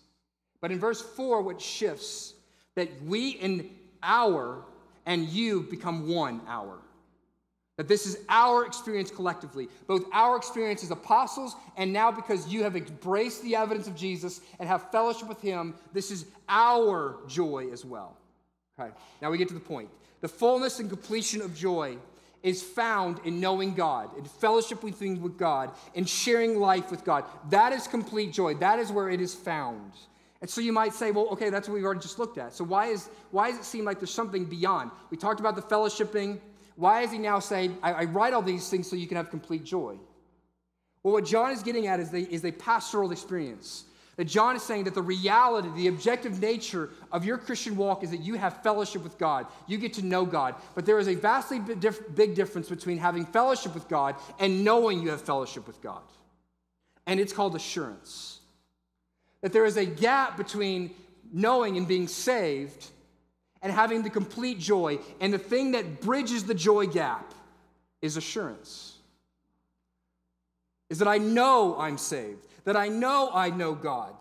But 0.59 0.71
in 0.71 0.79
verse 0.79 1.01
4, 1.01 1.41
what 1.41 1.61
shifts, 1.61 2.33
that 2.75 2.89
we 3.03 3.37
and 3.39 3.69
our 4.03 4.63
and 5.05 5.27
you 5.27 5.63
become 5.63 6.07
one 6.07 6.41
our. 6.47 6.79
That 7.81 7.87
this 7.87 8.05
is 8.05 8.19
our 8.29 8.63
experience 8.67 9.09
collectively, 9.09 9.67
both 9.87 10.05
our 10.13 10.37
experience 10.37 10.83
as 10.83 10.91
apostles, 10.91 11.55
and 11.77 11.91
now 11.91 12.11
because 12.11 12.47
you 12.47 12.61
have 12.61 12.75
embraced 12.75 13.41
the 13.41 13.55
evidence 13.55 13.87
of 13.87 13.95
Jesus 13.95 14.41
and 14.59 14.69
have 14.69 14.91
fellowship 14.91 15.27
with 15.27 15.41
him, 15.41 15.73
this 15.91 16.11
is 16.11 16.27
our 16.47 17.15
joy 17.27 17.69
as 17.73 17.83
well. 17.83 18.15
Okay, 18.79 18.91
now 19.19 19.31
we 19.31 19.39
get 19.39 19.47
to 19.47 19.55
the 19.55 19.59
point. 19.59 19.89
The 20.19 20.27
fullness 20.27 20.79
and 20.79 20.89
completion 20.89 21.41
of 21.41 21.55
joy 21.55 21.97
is 22.43 22.61
found 22.61 23.19
in 23.25 23.39
knowing 23.39 23.73
God, 23.73 24.15
in 24.15 24.25
fellowship 24.25 24.83
with 24.83 25.01
with 25.01 25.35
God, 25.39 25.71
in 25.95 26.05
sharing 26.05 26.59
life 26.59 26.91
with 26.91 27.03
God. 27.03 27.25
That 27.49 27.73
is 27.73 27.87
complete 27.87 28.31
joy. 28.31 28.53
That 28.53 28.77
is 28.77 28.91
where 28.91 29.09
it 29.09 29.19
is 29.19 29.33
found. 29.33 29.93
And 30.39 30.47
so 30.47 30.61
you 30.61 30.71
might 30.71 30.93
say, 30.93 31.09
well, 31.09 31.29
okay, 31.29 31.49
that's 31.49 31.67
what 31.67 31.73
we've 31.73 31.83
already 31.83 32.01
just 32.01 32.19
looked 32.19 32.37
at. 32.37 32.53
So 32.53 32.63
why, 32.63 32.89
is, 32.89 33.09
why 33.31 33.49
does 33.49 33.59
it 33.59 33.65
seem 33.65 33.85
like 33.85 33.99
there's 33.99 34.13
something 34.13 34.45
beyond? 34.45 34.91
We 35.09 35.17
talked 35.17 35.39
about 35.39 35.55
the 35.55 35.63
fellowshipping. 35.63 36.39
Why 36.81 37.01
is 37.01 37.11
he 37.11 37.19
now 37.19 37.37
saying, 37.37 37.77
I, 37.83 37.93
I 37.93 38.03
write 38.05 38.33
all 38.33 38.41
these 38.41 38.67
things 38.67 38.89
so 38.89 38.95
you 38.95 39.05
can 39.05 39.15
have 39.15 39.29
complete 39.29 39.63
joy? 39.63 39.97
Well, 41.03 41.13
what 41.13 41.25
John 41.25 41.51
is 41.51 41.61
getting 41.61 41.85
at 41.85 41.99
is, 41.99 42.09
the, 42.09 42.27
is 42.33 42.43
a 42.43 42.51
pastoral 42.51 43.11
experience. 43.11 43.83
That 44.15 44.25
John 44.25 44.55
is 44.55 44.63
saying 44.63 44.85
that 44.85 44.95
the 44.95 45.01
reality, 45.03 45.69
the 45.75 45.89
objective 45.89 46.41
nature 46.41 46.89
of 47.11 47.23
your 47.23 47.37
Christian 47.37 47.77
walk 47.77 48.03
is 48.03 48.09
that 48.09 48.21
you 48.21 48.33
have 48.33 48.63
fellowship 48.63 49.03
with 49.03 49.19
God. 49.19 49.45
You 49.67 49.77
get 49.77 49.93
to 49.93 50.01
know 50.01 50.25
God. 50.25 50.55
But 50.73 50.87
there 50.87 50.97
is 50.97 51.07
a 51.07 51.13
vastly 51.13 51.59
big 51.59 52.33
difference 52.33 52.67
between 52.67 52.97
having 52.97 53.27
fellowship 53.27 53.75
with 53.75 53.87
God 53.87 54.15
and 54.39 54.63
knowing 54.63 55.03
you 55.03 55.11
have 55.11 55.21
fellowship 55.21 55.67
with 55.67 55.79
God. 55.83 56.01
And 57.05 57.19
it's 57.19 57.31
called 57.31 57.55
assurance. 57.55 58.39
That 59.41 59.53
there 59.53 59.65
is 59.65 59.77
a 59.77 59.85
gap 59.85 60.35
between 60.35 60.95
knowing 61.31 61.77
and 61.77 61.87
being 61.87 62.07
saved 62.07 62.89
and 63.61 63.71
having 63.71 64.03
the 64.03 64.09
complete 64.09 64.59
joy. 64.59 64.99
And 65.19 65.33
the 65.33 65.39
thing 65.39 65.71
that 65.71 66.01
bridges 66.01 66.43
the 66.43 66.53
joy 66.53 66.87
gap 66.87 67.33
is 68.01 68.17
assurance. 68.17 68.97
Is 70.89 70.99
that 70.99 71.07
I 71.07 71.17
know 71.17 71.77
I'm 71.79 71.97
saved 71.97 72.47
that 72.63 72.77
I 72.77 72.87
know 72.87 73.29
I 73.33 73.49
know 73.49 73.73
God. 73.73 74.13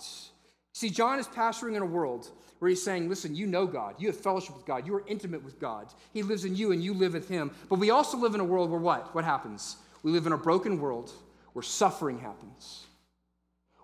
See, 0.72 0.90
John 0.90 1.18
is 1.18 1.26
pastoring 1.26 1.76
in 1.76 1.82
a 1.82 1.86
world 1.86 2.30
where 2.58 2.68
he's 2.68 2.82
saying, 2.82 3.08
listen, 3.08 3.34
you 3.34 3.46
know 3.46 3.66
God. 3.66 3.94
You 3.98 4.08
have 4.08 4.16
fellowship 4.16 4.56
with 4.56 4.66
God. 4.66 4.86
You 4.86 4.94
are 4.94 5.04
intimate 5.06 5.42
with 5.42 5.58
God. 5.58 5.88
He 6.12 6.22
lives 6.22 6.44
in 6.44 6.54
you 6.56 6.72
and 6.72 6.82
you 6.82 6.94
live 6.94 7.14
with 7.14 7.28
him. 7.28 7.50
But 7.68 7.78
we 7.78 7.90
also 7.90 8.18
live 8.18 8.34
in 8.34 8.40
a 8.40 8.44
world 8.44 8.70
where 8.70 8.80
what? 8.80 9.14
What 9.14 9.24
happens? 9.24 9.76
We 10.02 10.10
live 10.10 10.26
in 10.26 10.32
a 10.32 10.38
broken 10.38 10.80
world 10.80 11.10
where 11.52 11.62
suffering 11.62 12.18
happens. 12.18 12.86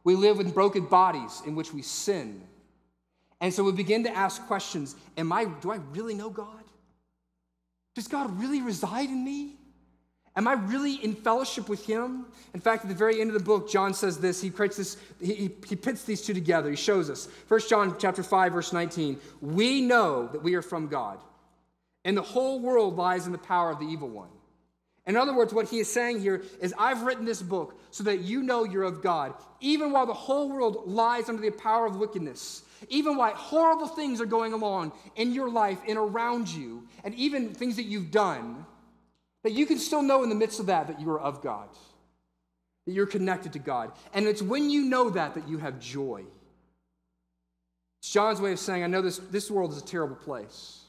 We 0.05 0.15
live 0.15 0.41
in 0.41 0.51
broken 0.51 0.87
bodies 0.87 1.43
in 1.47 1.55
which 1.57 1.73
we 1.73 1.83
sin. 1.83 2.43
And 3.41 3.53
so 3.53 3.65
we 3.65 3.73
begin 3.73 4.05
to 4.05 4.17
ask 4.17 4.47
questions 4.47 4.97
Am 5.17 5.33
I, 5.33 5.45
do 5.45 5.71
I 5.71 5.77
really 5.93 6.15
know 6.15 6.31
God? 6.31 6.65
Does 7.95 8.09
God 8.09 8.39
really 8.39 8.61
reside 8.61 9.09
in 9.09 9.25
me? 9.25 9.57
Am 10.37 10.47
I 10.47 10.53
really 10.53 10.97
in 10.97 11.15
fellowship 11.15 11.67
with 11.67 11.87
him? 11.87 12.27
In 12.53 12.61
fact, 12.61 12.85
at 12.85 12.91
the 12.91 12.95
very 12.95 13.23
end 13.23 13.31
of 13.31 13.35
the 13.35 13.43
book, 13.43 13.71
John 13.71 13.95
says 13.95 14.19
this. 14.19 14.41
He 14.41 14.51
creates 14.51 14.77
this, 14.77 14.99
he, 15.19 15.51
he 15.67 15.77
pits 15.77 16.05
these 16.05 16.21
two 16.21 16.35
together. 16.35 16.69
He 16.69 16.77
shows 16.77 17.09
us. 17.09 17.29
1 17.49 17.61
John 17.71 17.97
chapter 17.99 18.23
5, 18.23 18.53
verse 18.53 18.73
19. 18.73 19.19
We 19.41 19.81
know 19.81 20.29
that 20.33 20.43
we 20.43 20.55
are 20.55 20.63
from 20.63 20.89
God, 20.89 21.19
and 22.05 22.15
the 22.15 22.23
whole 22.23 22.61
world 22.61 22.97
lies 22.97 23.25
in 23.25 23.33
the 23.33 23.39
power 23.39 23.71
of 23.71 23.79
the 23.79 23.87
evil 23.87 24.09
one. 24.11 24.29
In 25.07 25.17
other 25.17 25.35
words, 25.35 25.55
what 25.55 25.69
he 25.69 25.79
is 25.79 25.91
saying 25.91 26.21
here 26.21 26.43
is, 26.61 26.75
I've 26.77 27.03
written 27.03 27.25
this 27.25 27.41
book 27.41 27.81
so 27.91 28.05
that 28.05 28.21
you 28.21 28.43
know 28.43 28.65
you're 28.65 28.83
of 28.83 29.03
God, 29.03 29.33
even 29.61 29.91
while 29.91 30.05
the 30.05 30.13
whole 30.13 30.51
world 30.51 30.83
lies 30.87 31.29
under 31.31 31.41
the 31.41 31.51
power 31.51 31.87
of 31.87 31.97
wickedness, 31.97 32.63
even 32.89 33.17
while 33.17 33.35
horrible 33.35 33.89
things 33.89 34.21
are 34.21 34.27
going 34.27 34.53
along 34.53 34.93
in 35.17 35.33
your 35.33 35.51
life 35.51 35.79
and 35.87 35.99
around 35.99 36.49
you, 36.49 36.87
and 37.05 37.15
even 37.15 37.55
things 37.55 37.77
that 37.77 37.85
you've 37.85 38.11
done 38.11 38.65
that 39.43 39.53
you 39.53 39.65
can 39.65 39.79
still 39.79 40.03
know 40.03 40.23
in 40.23 40.29
the 40.29 40.35
midst 40.35 40.59
of 40.59 40.67
that 40.67 40.89
that 40.89 41.01
you 41.01 41.09
are 41.11 41.21
of 41.21 41.41
God, 41.41 41.69
that 42.85 42.93
you're 42.93 43.07
connected 43.07 43.53
to 43.53 43.61
God. 43.61 43.93
And 44.13 44.27
it's 44.27 44.43
when 44.43 44.71
you 44.71 44.83
know 44.83 45.11
that 45.11 45.35
that 45.35 45.49
you 45.49 45.59
have 45.59 45.79
joy. 45.79 46.25
It's 48.01 48.11
John's 48.11 48.41
way 48.41 48.53
of 48.53 48.59
saying, 48.59 48.83
I 48.83 48.89
know 48.89 49.03
this, 49.03 49.19
this 49.19 49.51
world 49.51 49.73
is 49.73 49.79
a 49.79 49.85
terrible 49.85 50.17
place. 50.17 50.83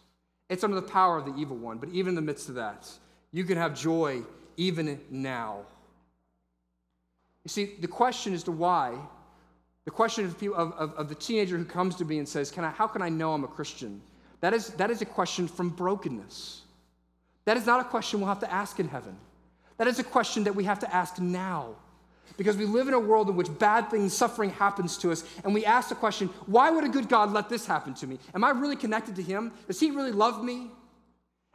It's 0.49 0.63
under 0.63 0.75
the 0.75 0.87
power 0.87 1.17
of 1.17 1.25
the 1.25 1.35
evil 1.35 1.57
one, 1.57 1.77
but 1.77 1.89
even 1.89 2.09
in 2.09 2.15
the 2.15 2.21
midst 2.21 2.49
of 2.49 2.55
that, 2.55 2.89
you 3.31 3.43
can 3.43 3.57
have 3.57 3.75
joy 3.75 4.23
even 4.55 4.99
now. 5.09 5.59
You 7.43 7.49
see, 7.49 7.75
the 7.79 7.87
question 7.87 8.33
as 8.33 8.43
to 8.43 8.51
why, 8.51 8.97
the 9.87 9.91
question 9.91 10.25
of, 10.25 10.43
of, 10.43 10.93
of, 10.95 11.07
the 11.07 11.15
teenager 11.15 11.57
who 11.57 11.63
comes 11.63 11.95
to 11.95 12.03
me 12.03 12.17
and 12.17 12.27
says, 12.27 12.51
can 12.51 12.65
I, 12.65 12.71
How 12.71 12.87
can 12.87 13.01
I 13.01 13.07
know 13.07 13.31
I'm 13.31 13.45
a 13.45 13.47
Christian? 13.47 14.01
That 14.41 14.53
is, 14.53 14.67
that 14.71 14.91
is 14.91 15.01
a 15.01 15.05
question 15.05 15.47
from 15.47 15.69
brokenness. 15.69 16.63
That 17.45 17.55
is 17.55 17.65
not 17.65 17.79
a 17.79 17.85
question 17.85 18.19
we'll 18.19 18.27
have 18.27 18.41
to 18.41 18.51
ask 18.51 18.81
in 18.81 18.89
heaven. 18.89 19.15
That 19.77 19.87
is 19.87 19.97
a 19.97 20.03
question 20.03 20.43
that 20.43 20.53
we 20.53 20.65
have 20.65 20.79
to 20.79 20.93
ask 20.93 21.19
now. 21.19 21.75
Because 22.35 22.57
we 22.57 22.65
live 22.65 22.89
in 22.89 22.95
a 22.95 22.99
world 22.99 23.29
in 23.29 23.37
which 23.37 23.47
bad 23.59 23.89
things, 23.89 24.11
suffering 24.11 24.49
happens 24.49 24.97
to 24.97 25.09
us, 25.13 25.23
and 25.45 25.53
we 25.53 25.63
ask 25.63 25.87
the 25.87 25.95
question, 25.95 26.27
why 26.47 26.69
would 26.69 26.83
a 26.83 26.89
good 26.89 27.07
God 27.07 27.31
let 27.31 27.47
this 27.47 27.65
happen 27.65 27.93
to 27.93 28.07
me? 28.07 28.19
Am 28.35 28.43
I 28.43 28.49
really 28.49 28.75
connected 28.75 29.15
to 29.15 29.23
Him? 29.23 29.53
Does 29.67 29.79
He 29.79 29.91
really 29.91 30.11
love 30.11 30.43
me? 30.43 30.69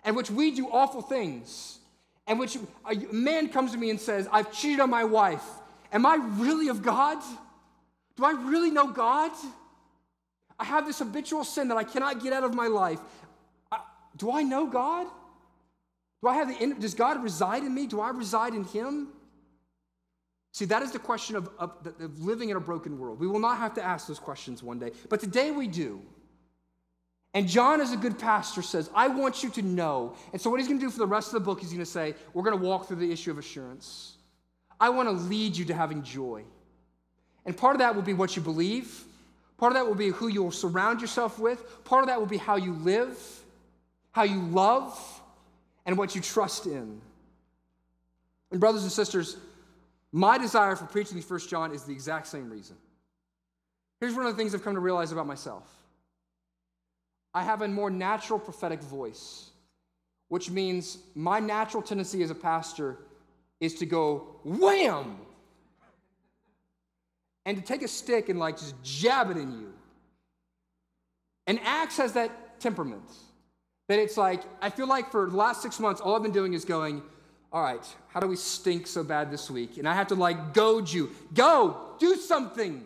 And 0.05 0.17
which 0.17 0.31
we 0.31 0.53
do 0.53 0.69
awful 0.69 1.03
things, 1.03 1.81
and 2.27 2.39
which 2.39 2.57
a 2.91 2.95
man 3.13 3.51
comes 3.51 3.73
to 3.73 3.79
me 3.79 3.91
and 3.91 4.01
says, 4.01 4.27
I've 4.33 4.51
cheated 4.55 4.81
on 4.81 4.89
my 4.89 5.05
wife. 5.05 5.45
Am 5.93 6.07
I 6.07 6.15
really 6.15 6.69
of 6.69 6.83
God? 6.83 7.23
Do 8.17 8.25
I 8.25 8.33
really 8.33 8.71
know 8.71 8.89
God? 8.89 9.33
I 10.59 10.65
have 10.65 10.87
this 10.87 10.99
habitual 10.99 11.45
sin 11.45 11.69
that 11.69 11.77
I 11.77 11.85
cannot 11.85 12.23
get 12.23 12.33
out 12.33 12.45
of 12.45 12.55
my 12.55 12.67
life. 12.67 13.01
I, 13.71 13.81
do 14.17 14.31
I 14.31 14.43
know 14.43 14.67
God? 14.67 15.07
Do 16.23 16.29
I 16.29 16.35
have 16.35 16.49
the, 16.49 16.75
does 16.75 16.95
God 16.95 17.23
reside 17.23 17.65
in 17.65 17.75
me? 17.75 17.87
Do 17.87 18.01
I 18.01 18.11
reside 18.11 18.55
in 18.55 18.65
Him? 18.65 19.09
See, 20.53 20.67
that 20.67 20.83
is 20.83 20.93
the 20.93 20.99
question 20.99 21.35
of, 21.37 21.49
of, 21.59 21.73
of, 21.87 22.21
living 22.21 22.51
in 22.51 22.57
a 22.57 22.61
broken 22.61 22.99
world. 22.99 23.19
We 23.19 23.27
will 23.27 23.41
not 23.41 23.57
have 23.59 23.75
to 23.75 23.83
ask 23.83 24.07
those 24.07 24.19
questions 24.19 24.63
one 24.63 24.79
day, 24.79 24.93
but 25.09 25.19
today 25.19 25.51
we 25.51 25.67
do. 25.67 26.03
And 27.35 27.49
John, 27.49 27.81
as 27.81 27.93
a 27.93 27.97
good 27.97 28.19
pastor, 28.19 28.61
says, 28.61 28.91
I 28.95 29.09
want 29.09 29.43
you 29.43 29.49
to 29.51 29.63
know. 29.63 30.15
And 30.33 30.41
so, 30.41 30.51
what 30.51 30.61
he's 30.61 30.69
going 30.69 30.79
to 30.79 30.85
do 30.85 30.91
for 30.91 30.99
the 30.99 31.07
rest 31.07 31.29
of 31.29 31.35
the 31.35 31.41
book, 31.41 31.61
he's 31.61 31.71
going 31.71 31.81
to 31.81 31.87
say, 31.87 32.15
We're 32.35 32.43
going 32.43 32.59
to 32.59 32.63
walk 32.63 32.87
through 32.87 32.99
the 32.99 33.11
issue 33.11 33.31
of 33.31 33.39
assurance. 33.39 34.17
I 34.79 34.91
want 34.91 35.09
to 35.09 35.13
lead 35.13 35.57
you 35.57 35.65
to 35.67 35.75
having 35.75 36.03
joy. 36.03 36.45
And 37.45 37.57
part 37.57 37.75
of 37.75 37.81
that 37.81 37.95
will 37.95 38.03
be 38.03 38.15
what 38.15 38.37
you 38.37 38.43
believe, 38.43 39.05
part 39.59 39.73
of 39.73 39.75
that 39.75 39.87
will 39.87 39.95
be 39.95 40.09
who 40.09 40.29
you'll 40.29 40.53
surround 40.53 41.01
yourself 41.01 41.39
with, 41.39 41.85
part 41.85 42.03
of 42.03 42.09
that 42.09 42.19
will 42.19 42.27
be 42.27 42.37
how 42.37 42.57
you 42.57 42.73
live, 42.75 43.19
how 44.13 44.23
you 44.23 44.41
love, 44.41 45.21
and 45.87 45.99
what 45.99 46.15
you 46.15 46.21
trust 46.21 46.67
in. 46.67 47.01
And, 48.51 48.61
brothers 48.61 48.83
and 48.83 48.93
sisters, 48.93 49.37
my 50.13 50.39
desire 50.39 50.77
for 50.77 50.85
preaching 50.85 51.21
First 51.23 51.49
John 51.49 51.73
is 51.73 51.85
the 51.85 51.93
exact 51.93 52.27
same 52.27 52.51
reason. 52.51 52.77
Here's 53.99 54.15
one 54.15 54.27
of 54.27 54.33
the 54.33 54.37
things 54.37 54.55
I've 54.55 54.63
come 54.63 54.75
to 54.75 54.81
realize 54.81 55.13
about 55.13 55.27
myself 55.27 55.65
I 57.35 57.43
have 57.43 57.63
a 57.63 57.69
more 57.69 57.91
natural 57.91 58.39
prophetic 58.39 58.83
voice, 58.83 59.51
which 60.29 60.51
means 60.51 60.99
my 61.15 61.41
natural 61.41 61.83
tendency 61.83 62.23
as 62.23 62.31
a 62.31 62.35
pastor 62.35 62.99
is 63.61 63.75
to 63.75 63.87
go 63.87 64.37
wham 64.45 65.17
and 67.45 67.57
to 67.57 67.63
take 67.63 67.83
a 67.83 67.89
stick 67.89 68.29
and 68.29 68.39
like 68.39 68.59
just 68.59 68.81
jab 68.83 69.31
it 69.31 69.37
in 69.37 69.53
you. 69.53 69.73
And 71.47 71.59
Acts 71.65 71.97
has 71.97 72.13
that 72.13 72.61
temperament 72.61 73.11
that 73.89 73.99
it's 73.99 74.17
like, 74.17 74.43
I 74.61 74.71
feel 74.71 74.87
like 74.87 75.11
for 75.11 75.29
the 75.29 75.37
last 75.37 75.63
six 75.63 75.81
months, 75.81 76.01
all 76.01 76.15
I've 76.15 76.23
been 76.23 76.33
doing 76.33 76.55
is 76.55 76.65
going, 76.65 77.03
all 77.53 77.63
right, 77.63 77.87
how 78.09 78.21
do 78.21 78.27
we 78.27 78.37
stink 78.37 78.87
so 78.87 79.03
bad 79.03 79.31
this 79.31 79.51
week? 79.51 79.77
And 79.77 79.89
I 79.89 79.95
have 79.95 80.07
to 80.09 80.15
like 80.15 80.55
goad 80.55 80.91
you, 80.91 81.11
go, 81.35 81.95
do 81.99 82.17
something. 82.17 82.85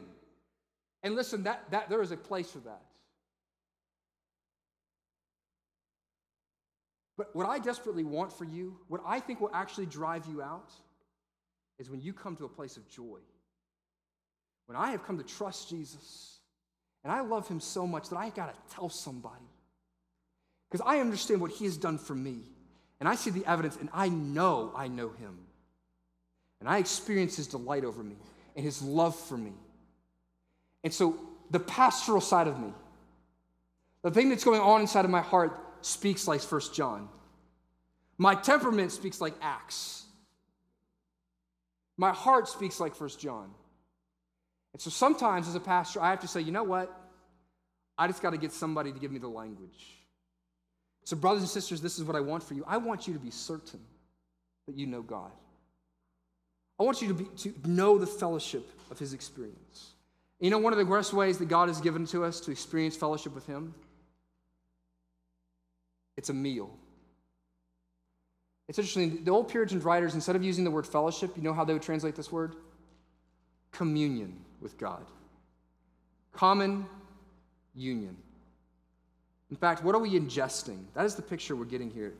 And 1.02 1.14
listen, 1.14 1.44
that, 1.44 1.70
that 1.70 1.88
there 1.88 2.02
is 2.02 2.10
a 2.10 2.16
place 2.16 2.50
for 2.50 2.58
that. 2.60 2.82
But 7.16 7.34
what 7.34 7.48
I 7.48 7.58
desperately 7.58 8.04
want 8.04 8.32
for 8.32 8.44
you, 8.44 8.76
what 8.88 9.00
I 9.06 9.20
think 9.20 9.40
will 9.40 9.54
actually 9.54 9.86
drive 9.86 10.26
you 10.26 10.42
out, 10.42 10.70
is 11.78 11.88
when 11.88 12.00
you 12.00 12.12
come 12.12 12.36
to 12.36 12.44
a 12.44 12.48
place 12.48 12.76
of 12.76 12.88
joy. 12.88 13.18
When 14.66 14.76
I 14.76 14.90
have 14.90 15.04
come 15.04 15.18
to 15.18 15.24
trust 15.24 15.70
Jesus, 15.70 16.38
and 17.04 17.12
I 17.12 17.20
love 17.20 17.46
him 17.48 17.60
so 17.60 17.86
much 17.86 18.08
that 18.10 18.16
I 18.16 18.30
got 18.30 18.52
to 18.52 18.74
tell 18.74 18.88
somebody. 18.88 19.44
Because 20.70 20.84
I 20.84 20.98
understand 20.98 21.40
what 21.40 21.52
he 21.52 21.64
has 21.64 21.76
done 21.76 21.98
for 21.98 22.14
me. 22.14 22.38
And 22.98 23.08
I 23.08 23.14
see 23.14 23.30
the 23.30 23.44
evidence, 23.46 23.76
and 23.76 23.88
I 23.92 24.08
know 24.08 24.72
I 24.74 24.88
know 24.88 25.10
him. 25.10 25.38
And 26.60 26.68
I 26.68 26.78
experience 26.78 27.36
his 27.36 27.46
delight 27.46 27.84
over 27.84 28.02
me 28.02 28.16
and 28.56 28.64
his 28.64 28.82
love 28.82 29.14
for 29.14 29.36
me. 29.36 29.52
And 30.82 30.92
so, 30.92 31.16
the 31.50 31.60
pastoral 31.60 32.20
side 32.20 32.48
of 32.48 32.58
me, 32.58 32.72
the 34.02 34.10
thing 34.10 34.30
that's 34.30 34.44
going 34.44 34.60
on 34.60 34.80
inside 34.80 35.04
of 35.04 35.10
my 35.10 35.20
heart, 35.20 35.60
speaks 35.82 36.26
like 36.26 36.40
First 36.40 36.74
John. 36.74 37.08
My 38.18 38.34
temperament 38.34 38.90
speaks 38.92 39.20
like 39.20 39.34
Acts. 39.40 40.04
My 41.96 42.12
heart 42.12 42.48
speaks 42.48 42.80
like 42.80 42.94
First 42.94 43.20
John. 43.20 43.50
And 44.76 44.80
so 44.82 44.90
sometimes 44.90 45.48
as 45.48 45.54
a 45.54 45.60
pastor, 45.60 46.02
I 46.02 46.10
have 46.10 46.20
to 46.20 46.28
say, 46.28 46.42
you 46.42 46.52
know 46.52 46.62
what? 46.62 46.94
I 47.96 48.08
just 48.08 48.20
got 48.20 48.32
to 48.32 48.36
get 48.36 48.52
somebody 48.52 48.92
to 48.92 48.98
give 48.98 49.10
me 49.10 49.18
the 49.18 49.26
language. 49.26 49.86
So, 51.04 51.16
brothers 51.16 51.40
and 51.40 51.48
sisters, 51.48 51.80
this 51.80 51.98
is 51.98 52.04
what 52.04 52.14
I 52.14 52.20
want 52.20 52.42
for 52.42 52.52
you. 52.52 52.62
I 52.68 52.76
want 52.76 53.08
you 53.08 53.14
to 53.14 53.18
be 53.18 53.30
certain 53.30 53.80
that 54.66 54.76
you 54.76 54.86
know 54.86 55.00
God. 55.00 55.30
I 56.78 56.82
want 56.82 57.00
you 57.00 57.08
to, 57.08 57.14
be, 57.14 57.24
to 57.24 57.54
know 57.64 57.96
the 57.96 58.06
fellowship 58.06 58.68
of 58.90 58.98
His 58.98 59.14
experience. 59.14 59.92
You 60.40 60.50
know, 60.50 60.58
one 60.58 60.74
of 60.74 60.78
the 60.78 60.84
best 60.84 61.14
ways 61.14 61.38
that 61.38 61.48
God 61.48 61.68
has 61.68 61.80
given 61.80 62.04
to 62.08 62.22
us 62.22 62.38
to 62.40 62.50
experience 62.50 62.96
fellowship 62.96 63.34
with 63.34 63.46
Him? 63.46 63.74
It's 66.18 66.28
a 66.28 66.34
meal. 66.34 66.68
It's 68.68 68.78
interesting. 68.78 69.24
The 69.24 69.30
old 69.30 69.48
Puritan 69.48 69.80
writers, 69.80 70.14
instead 70.14 70.36
of 70.36 70.44
using 70.44 70.64
the 70.64 70.70
word 70.70 70.86
fellowship, 70.86 71.34
you 71.34 71.42
know 71.42 71.54
how 71.54 71.64
they 71.64 71.72
would 71.72 71.80
translate 71.80 72.14
this 72.14 72.30
word? 72.30 72.56
Communion 73.72 74.42
with 74.66 74.78
God. 74.78 75.06
Common 76.32 76.86
union. 77.76 78.16
In 79.48 79.56
fact, 79.56 79.84
what 79.84 79.94
are 79.94 80.00
we 80.00 80.18
ingesting? 80.18 80.78
That 80.94 81.04
is 81.04 81.14
the 81.14 81.22
picture 81.22 81.54
we're 81.54 81.66
getting 81.66 81.88
here. 81.88 82.14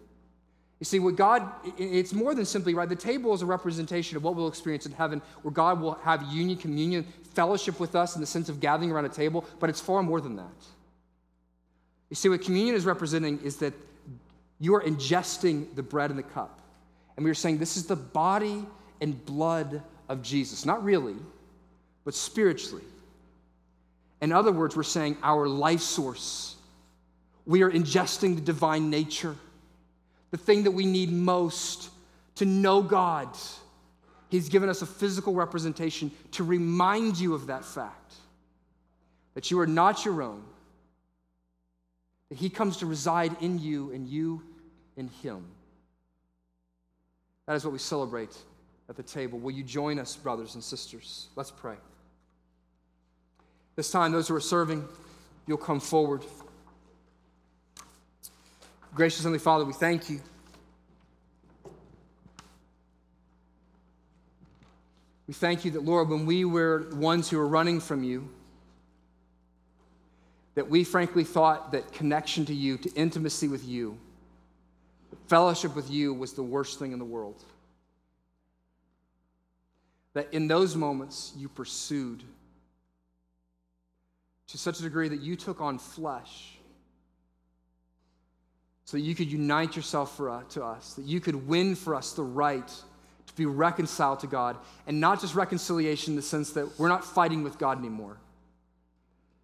You 0.79 0.85
see, 0.85 1.01
what 1.01 1.17
God, 1.17 1.51
it's 1.77 2.13
more 2.13 2.37
than 2.37 2.45
simply, 2.45 2.73
right? 2.73 2.89
The 2.89 2.95
table 2.95 3.35
is 3.35 3.43
a 3.43 3.47
representation 3.47 4.17
of 4.17 4.23
what 4.23 4.37
we'll 4.37 4.47
experience 4.47 4.87
in 4.87 4.93
heaven, 4.93 5.21
where 5.43 5.51
God 5.51 5.81
will 5.81 5.95
have 6.05 6.23
union, 6.33 6.57
communion, 6.57 7.05
fellowship 7.35 7.81
with 7.81 7.97
us 7.97 8.15
in 8.15 8.21
the 8.21 8.29
sense 8.29 8.49
of 8.49 8.61
gathering 8.61 8.93
around 8.93 9.07
a 9.07 9.09
table, 9.09 9.45
but 9.59 9.69
it's 9.69 9.81
far 9.81 10.05
more 10.05 10.21
than 10.21 10.37
that. 10.37 10.61
You 12.11 12.15
see, 12.15 12.29
what 12.29 12.43
communion 12.43 12.77
is 12.77 12.85
representing 12.85 13.41
is 13.43 13.57
that 13.57 13.75
you 14.61 14.73
are 14.77 14.83
ingesting 14.83 15.75
the 15.75 15.83
bread 15.83 16.11
and 16.11 16.19
the 16.19 16.23
cup. 16.23 16.61
And 17.17 17.25
we 17.25 17.31
are 17.33 17.35
saying 17.35 17.59
this 17.59 17.77
is 17.77 17.87
the 17.87 17.97
body 17.97 18.65
and 19.01 19.25
blood 19.27 19.83
of 20.09 20.23
Jesus. 20.23 20.65
Not 20.65 20.85
really, 20.85 21.17
but 22.07 22.15
spiritually. 22.15 22.85
In 24.23 24.33
other 24.33 24.53
words, 24.53 24.77
we're 24.77 24.85
saying 24.85 25.19
our 25.23 25.47
life 25.47 25.81
source. 25.81 26.55
We 27.45 27.63
are 27.63 27.71
ingesting 27.71 28.37
the 28.37 28.41
divine 28.41 28.89
nature, 28.89 29.37
the 30.31 30.39
thing 30.39 30.63
that 30.63 30.71
we 30.71 30.87
need 30.87 31.13
most 31.13 31.91
to 32.37 32.47
know 32.47 32.81
God. 32.81 33.29
He's 34.31 34.49
given 34.49 34.69
us 34.69 34.83
a 34.83 34.87
physical 34.87 35.35
representation 35.35 36.13
to 36.33 36.45
remind 36.45 37.19
you 37.19 37.35
of 37.35 37.49
that 37.49 37.65
fact 37.65 38.15
that 39.35 39.51
you 39.51 39.59
are 39.59 39.67
not 39.67 40.05
your 40.05 40.23
own 40.23 40.43
that 42.29 42.39
He 42.39 42.49
comes 42.49 42.79
to 42.79 42.87
reside 42.87 43.37
in 43.41 43.59
you 43.59 43.93
and 43.93 44.07
you 44.07 44.43
in 44.97 45.09
Him. 45.09 45.45
That 47.47 47.55
is 47.55 47.65
what 47.65 47.73
we 47.73 47.79
celebrate 47.79 48.37
at 48.89 48.97
the 48.97 49.03
table. 49.03 49.39
Will 49.39 49.53
you 49.53 49.63
join 49.63 49.99
us, 49.99 50.17
brothers 50.17 50.55
and 50.55 50.63
sisters? 50.63 51.29
Let's 51.37 51.51
pray. 51.51 51.77
This 53.77 53.91
time, 53.91 54.11
those 54.11 54.27
who 54.27 54.35
are 54.35 54.41
serving, 54.41 54.89
you'll 55.47 55.59
come 55.59 55.81
forward. 55.81 56.25
Gracious 58.95 59.21
Heavenly 59.21 59.39
Father, 59.39 59.67
we 59.67 59.75
thank 59.75 60.09
you. 60.09 60.21
We 65.27 65.35
thank 65.35 65.67
you 65.67 65.73
that, 65.73 65.85
Lord, 65.85 66.09
when 66.09 66.25
we 66.25 66.47
were 66.47 66.89
ones 66.95 67.29
who 67.29 67.37
were 67.37 67.49
running 67.49 67.81
from 67.81 68.03
you, 68.03 68.31
that 70.55 70.71
we 70.71 70.83
frankly 70.83 71.25
thought 71.25 71.73
that 71.73 71.93
connection 71.93 72.47
to 72.47 72.55
you, 72.55 72.79
to 72.79 72.91
intimacy 72.95 73.47
with 73.47 73.67
you, 73.67 73.99
fellowship 75.27 75.77
with 75.77 75.91
you 75.91 76.15
was 76.15 76.33
the 76.33 76.43
worst 76.43 76.79
thing 76.79 76.93
in 76.93 76.99
the 76.99 77.05
world. 77.05 77.43
That 80.15 80.33
in 80.33 80.49
those 80.49 80.75
moments 80.75 81.35
you 81.37 81.51
pursued 81.51 82.23
to 84.49 84.59
such 84.59 84.81
a 84.81 84.83
degree 84.83 85.09
that 85.09 85.21
you 85.21 85.37
took 85.37 85.61
on 85.61 85.79
flesh 85.79 86.53
so 88.85 88.97
that 88.97 89.03
you 89.03 89.15
could 89.15 89.31
unite 89.31 89.75
yourself 89.75 90.17
for, 90.17 90.31
uh, 90.31 90.43
to 90.51 90.65
us, 90.65 90.95
that 90.95 91.05
you 91.05 91.21
could 91.21 91.49
win 91.49 91.75
for 91.75 91.95
us 91.95 92.13
the 92.13 92.23
right 92.23 92.69
to 93.27 93.35
be 93.35 93.45
reconciled 93.45 94.21
to 94.21 94.29
God, 94.29 94.57
and 94.87 95.01
not 95.01 95.21
just 95.21 95.35
reconciliation 95.35 96.13
in 96.13 96.17
the 96.17 96.23
sense 96.23 96.53
that 96.53 96.79
we're 96.79 96.89
not 96.89 97.05
fighting 97.05 97.43
with 97.43 97.59
God 97.59 97.79
anymore 97.79 98.19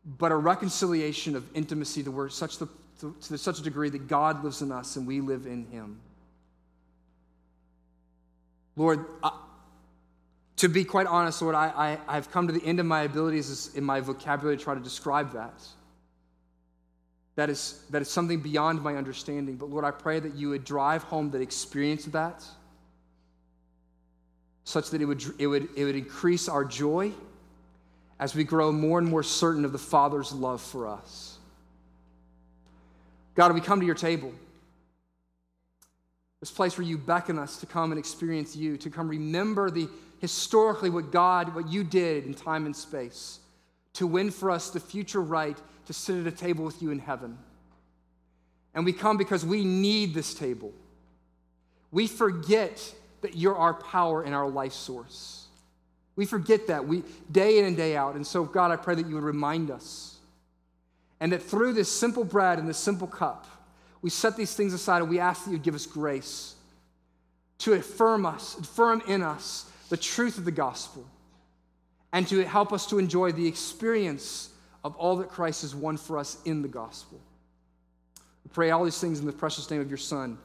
but 0.04 0.32
a 0.32 0.36
reconciliation 0.36 1.36
of 1.36 1.44
intimacy 1.54 2.04
such 2.28 2.58
the, 2.58 2.68
to, 3.00 3.14
to 3.22 3.38
such 3.38 3.60
a 3.60 3.62
degree 3.62 3.88
that 3.90 4.08
God 4.08 4.42
lives 4.42 4.62
in 4.62 4.72
us 4.72 4.96
and 4.96 5.06
we 5.06 5.20
live 5.20 5.46
in 5.46 5.66
Him. 5.66 6.00
Lord, 8.74 9.04
to 10.62 10.68
be 10.68 10.84
quite 10.84 11.08
honest, 11.08 11.42
Lord, 11.42 11.56
I, 11.56 11.98
I, 12.06 12.14
have 12.14 12.30
come 12.30 12.46
to 12.46 12.52
the 12.52 12.64
end 12.64 12.78
of 12.78 12.86
my 12.86 13.02
abilities 13.02 13.74
in 13.74 13.82
my 13.82 13.98
vocabulary 13.98 14.56
to 14.56 14.62
try 14.62 14.74
to 14.74 14.80
describe 14.80 15.32
that. 15.32 15.60
That 17.34 17.50
is, 17.50 17.82
that 17.90 18.00
is 18.00 18.08
something 18.08 18.38
beyond 18.38 18.80
my 18.80 18.94
understanding. 18.94 19.56
But 19.56 19.70
Lord, 19.70 19.84
I 19.84 19.90
pray 19.90 20.20
that 20.20 20.36
you 20.36 20.50
would 20.50 20.62
drive 20.62 21.02
home 21.02 21.32
that 21.32 21.40
experience 21.40 22.06
of 22.06 22.12
that 22.12 22.44
such 24.62 24.90
that 24.90 25.02
it 25.02 25.04
would, 25.04 25.24
it 25.40 25.48
would, 25.48 25.68
it 25.74 25.82
would 25.82 25.96
increase 25.96 26.48
our 26.48 26.64
joy 26.64 27.10
as 28.20 28.36
we 28.36 28.44
grow 28.44 28.70
more 28.70 29.00
and 29.00 29.08
more 29.08 29.24
certain 29.24 29.64
of 29.64 29.72
the 29.72 29.78
Father's 29.78 30.32
love 30.32 30.62
for 30.62 30.86
us. 30.86 31.38
God, 33.34 33.52
we 33.52 33.60
come 33.60 33.80
to 33.80 33.86
your 33.86 33.96
table, 33.96 34.32
this 36.38 36.52
place 36.52 36.78
where 36.78 36.86
you 36.86 36.98
beckon 36.98 37.36
us 37.36 37.56
to 37.56 37.66
come 37.66 37.90
and 37.90 37.98
experience 37.98 38.54
you, 38.54 38.76
to 38.76 38.90
come 38.90 39.08
remember 39.08 39.68
the 39.68 39.88
historically 40.22 40.88
what 40.88 41.10
God, 41.10 41.52
what 41.52 41.68
you 41.68 41.82
did 41.82 42.24
in 42.24 42.32
time 42.32 42.64
and 42.64 42.74
space, 42.74 43.40
to 43.94 44.06
win 44.06 44.30
for 44.30 44.52
us 44.52 44.70
the 44.70 44.78
future 44.78 45.20
right 45.20 45.58
to 45.86 45.92
sit 45.92 46.16
at 46.16 46.32
a 46.32 46.34
table 46.34 46.64
with 46.64 46.80
you 46.80 46.92
in 46.92 47.00
heaven. 47.00 47.36
And 48.72 48.84
we 48.84 48.92
come 48.92 49.16
because 49.16 49.44
we 49.44 49.64
need 49.64 50.14
this 50.14 50.32
table. 50.32 50.72
We 51.90 52.06
forget 52.06 52.94
that 53.22 53.36
you're 53.36 53.56
our 53.56 53.74
power 53.74 54.22
and 54.22 54.32
our 54.32 54.48
life 54.48 54.72
source. 54.72 55.48
We 56.14 56.24
forget 56.24 56.68
that 56.68 56.86
we 56.86 57.02
day 57.32 57.58
in 57.58 57.64
and 57.64 57.76
day 57.76 57.96
out. 57.96 58.14
And 58.14 58.24
so, 58.24 58.44
God, 58.44 58.70
I 58.70 58.76
pray 58.76 58.94
that 58.94 59.08
you 59.08 59.16
would 59.16 59.24
remind 59.24 59.72
us. 59.72 60.18
And 61.18 61.32
that 61.32 61.42
through 61.42 61.72
this 61.72 61.90
simple 61.90 62.22
bread 62.22 62.60
and 62.60 62.68
this 62.68 62.78
simple 62.78 63.08
cup, 63.08 63.48
we 64.02 64.10
set 64.10 64.36
these 64.36 64.54
things 64.54 64.72
aside 64.72 65.02
and 65.02 65.10
we 65.10 65.18
ask 65.18 65.44
that 65.44 65.50
you 65.50 65.58
give 65.58 65.74
us 65.74 65.84
grace 65.84 66.54
to 67.58 67.72
affirm 67.72 68.24
us, 68.24 68.56
affirm 68.56 69.02
in 69.08 69.22
us 69.22 69.66
the 69.92 69.96
truth 69.98 70.38
of 70.38 70.46
the 70.46 70.50
gospel 70.50 71.04
and 72.14 72.26
to 72.26 72.42
help 72.46 72.72
us 72.72 72.86
to 72.86 72.98
enjoy 72.98 73.30
the 73.30 73.46
experience 73.46 74.48
of 74.84 74.96
all 74.96 75.16
that 75.16 75.28
Christ 75.28 75.60
has 75.60 75.74
won 75.74 75.98
for 75.98 76.16
us 76.16 76.38
in 76.46 76.62
the 76.62 76.68
gospel. 76.68 77.20
We 78.42 78.48
pray 78.54 78.70
all 78.70 78.84
these 78.84 78.98
things 78.98 79.20
in 79.20 79.26
the 79.26 79.34
precious 79.34 79.70
name 79.70 79.82
of 79.82 79.90
your 79.90 79.98
Son, 79.98 80.38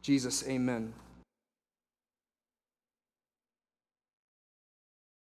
Jesus. 0.00 0.46
Amen. 0.46 0.92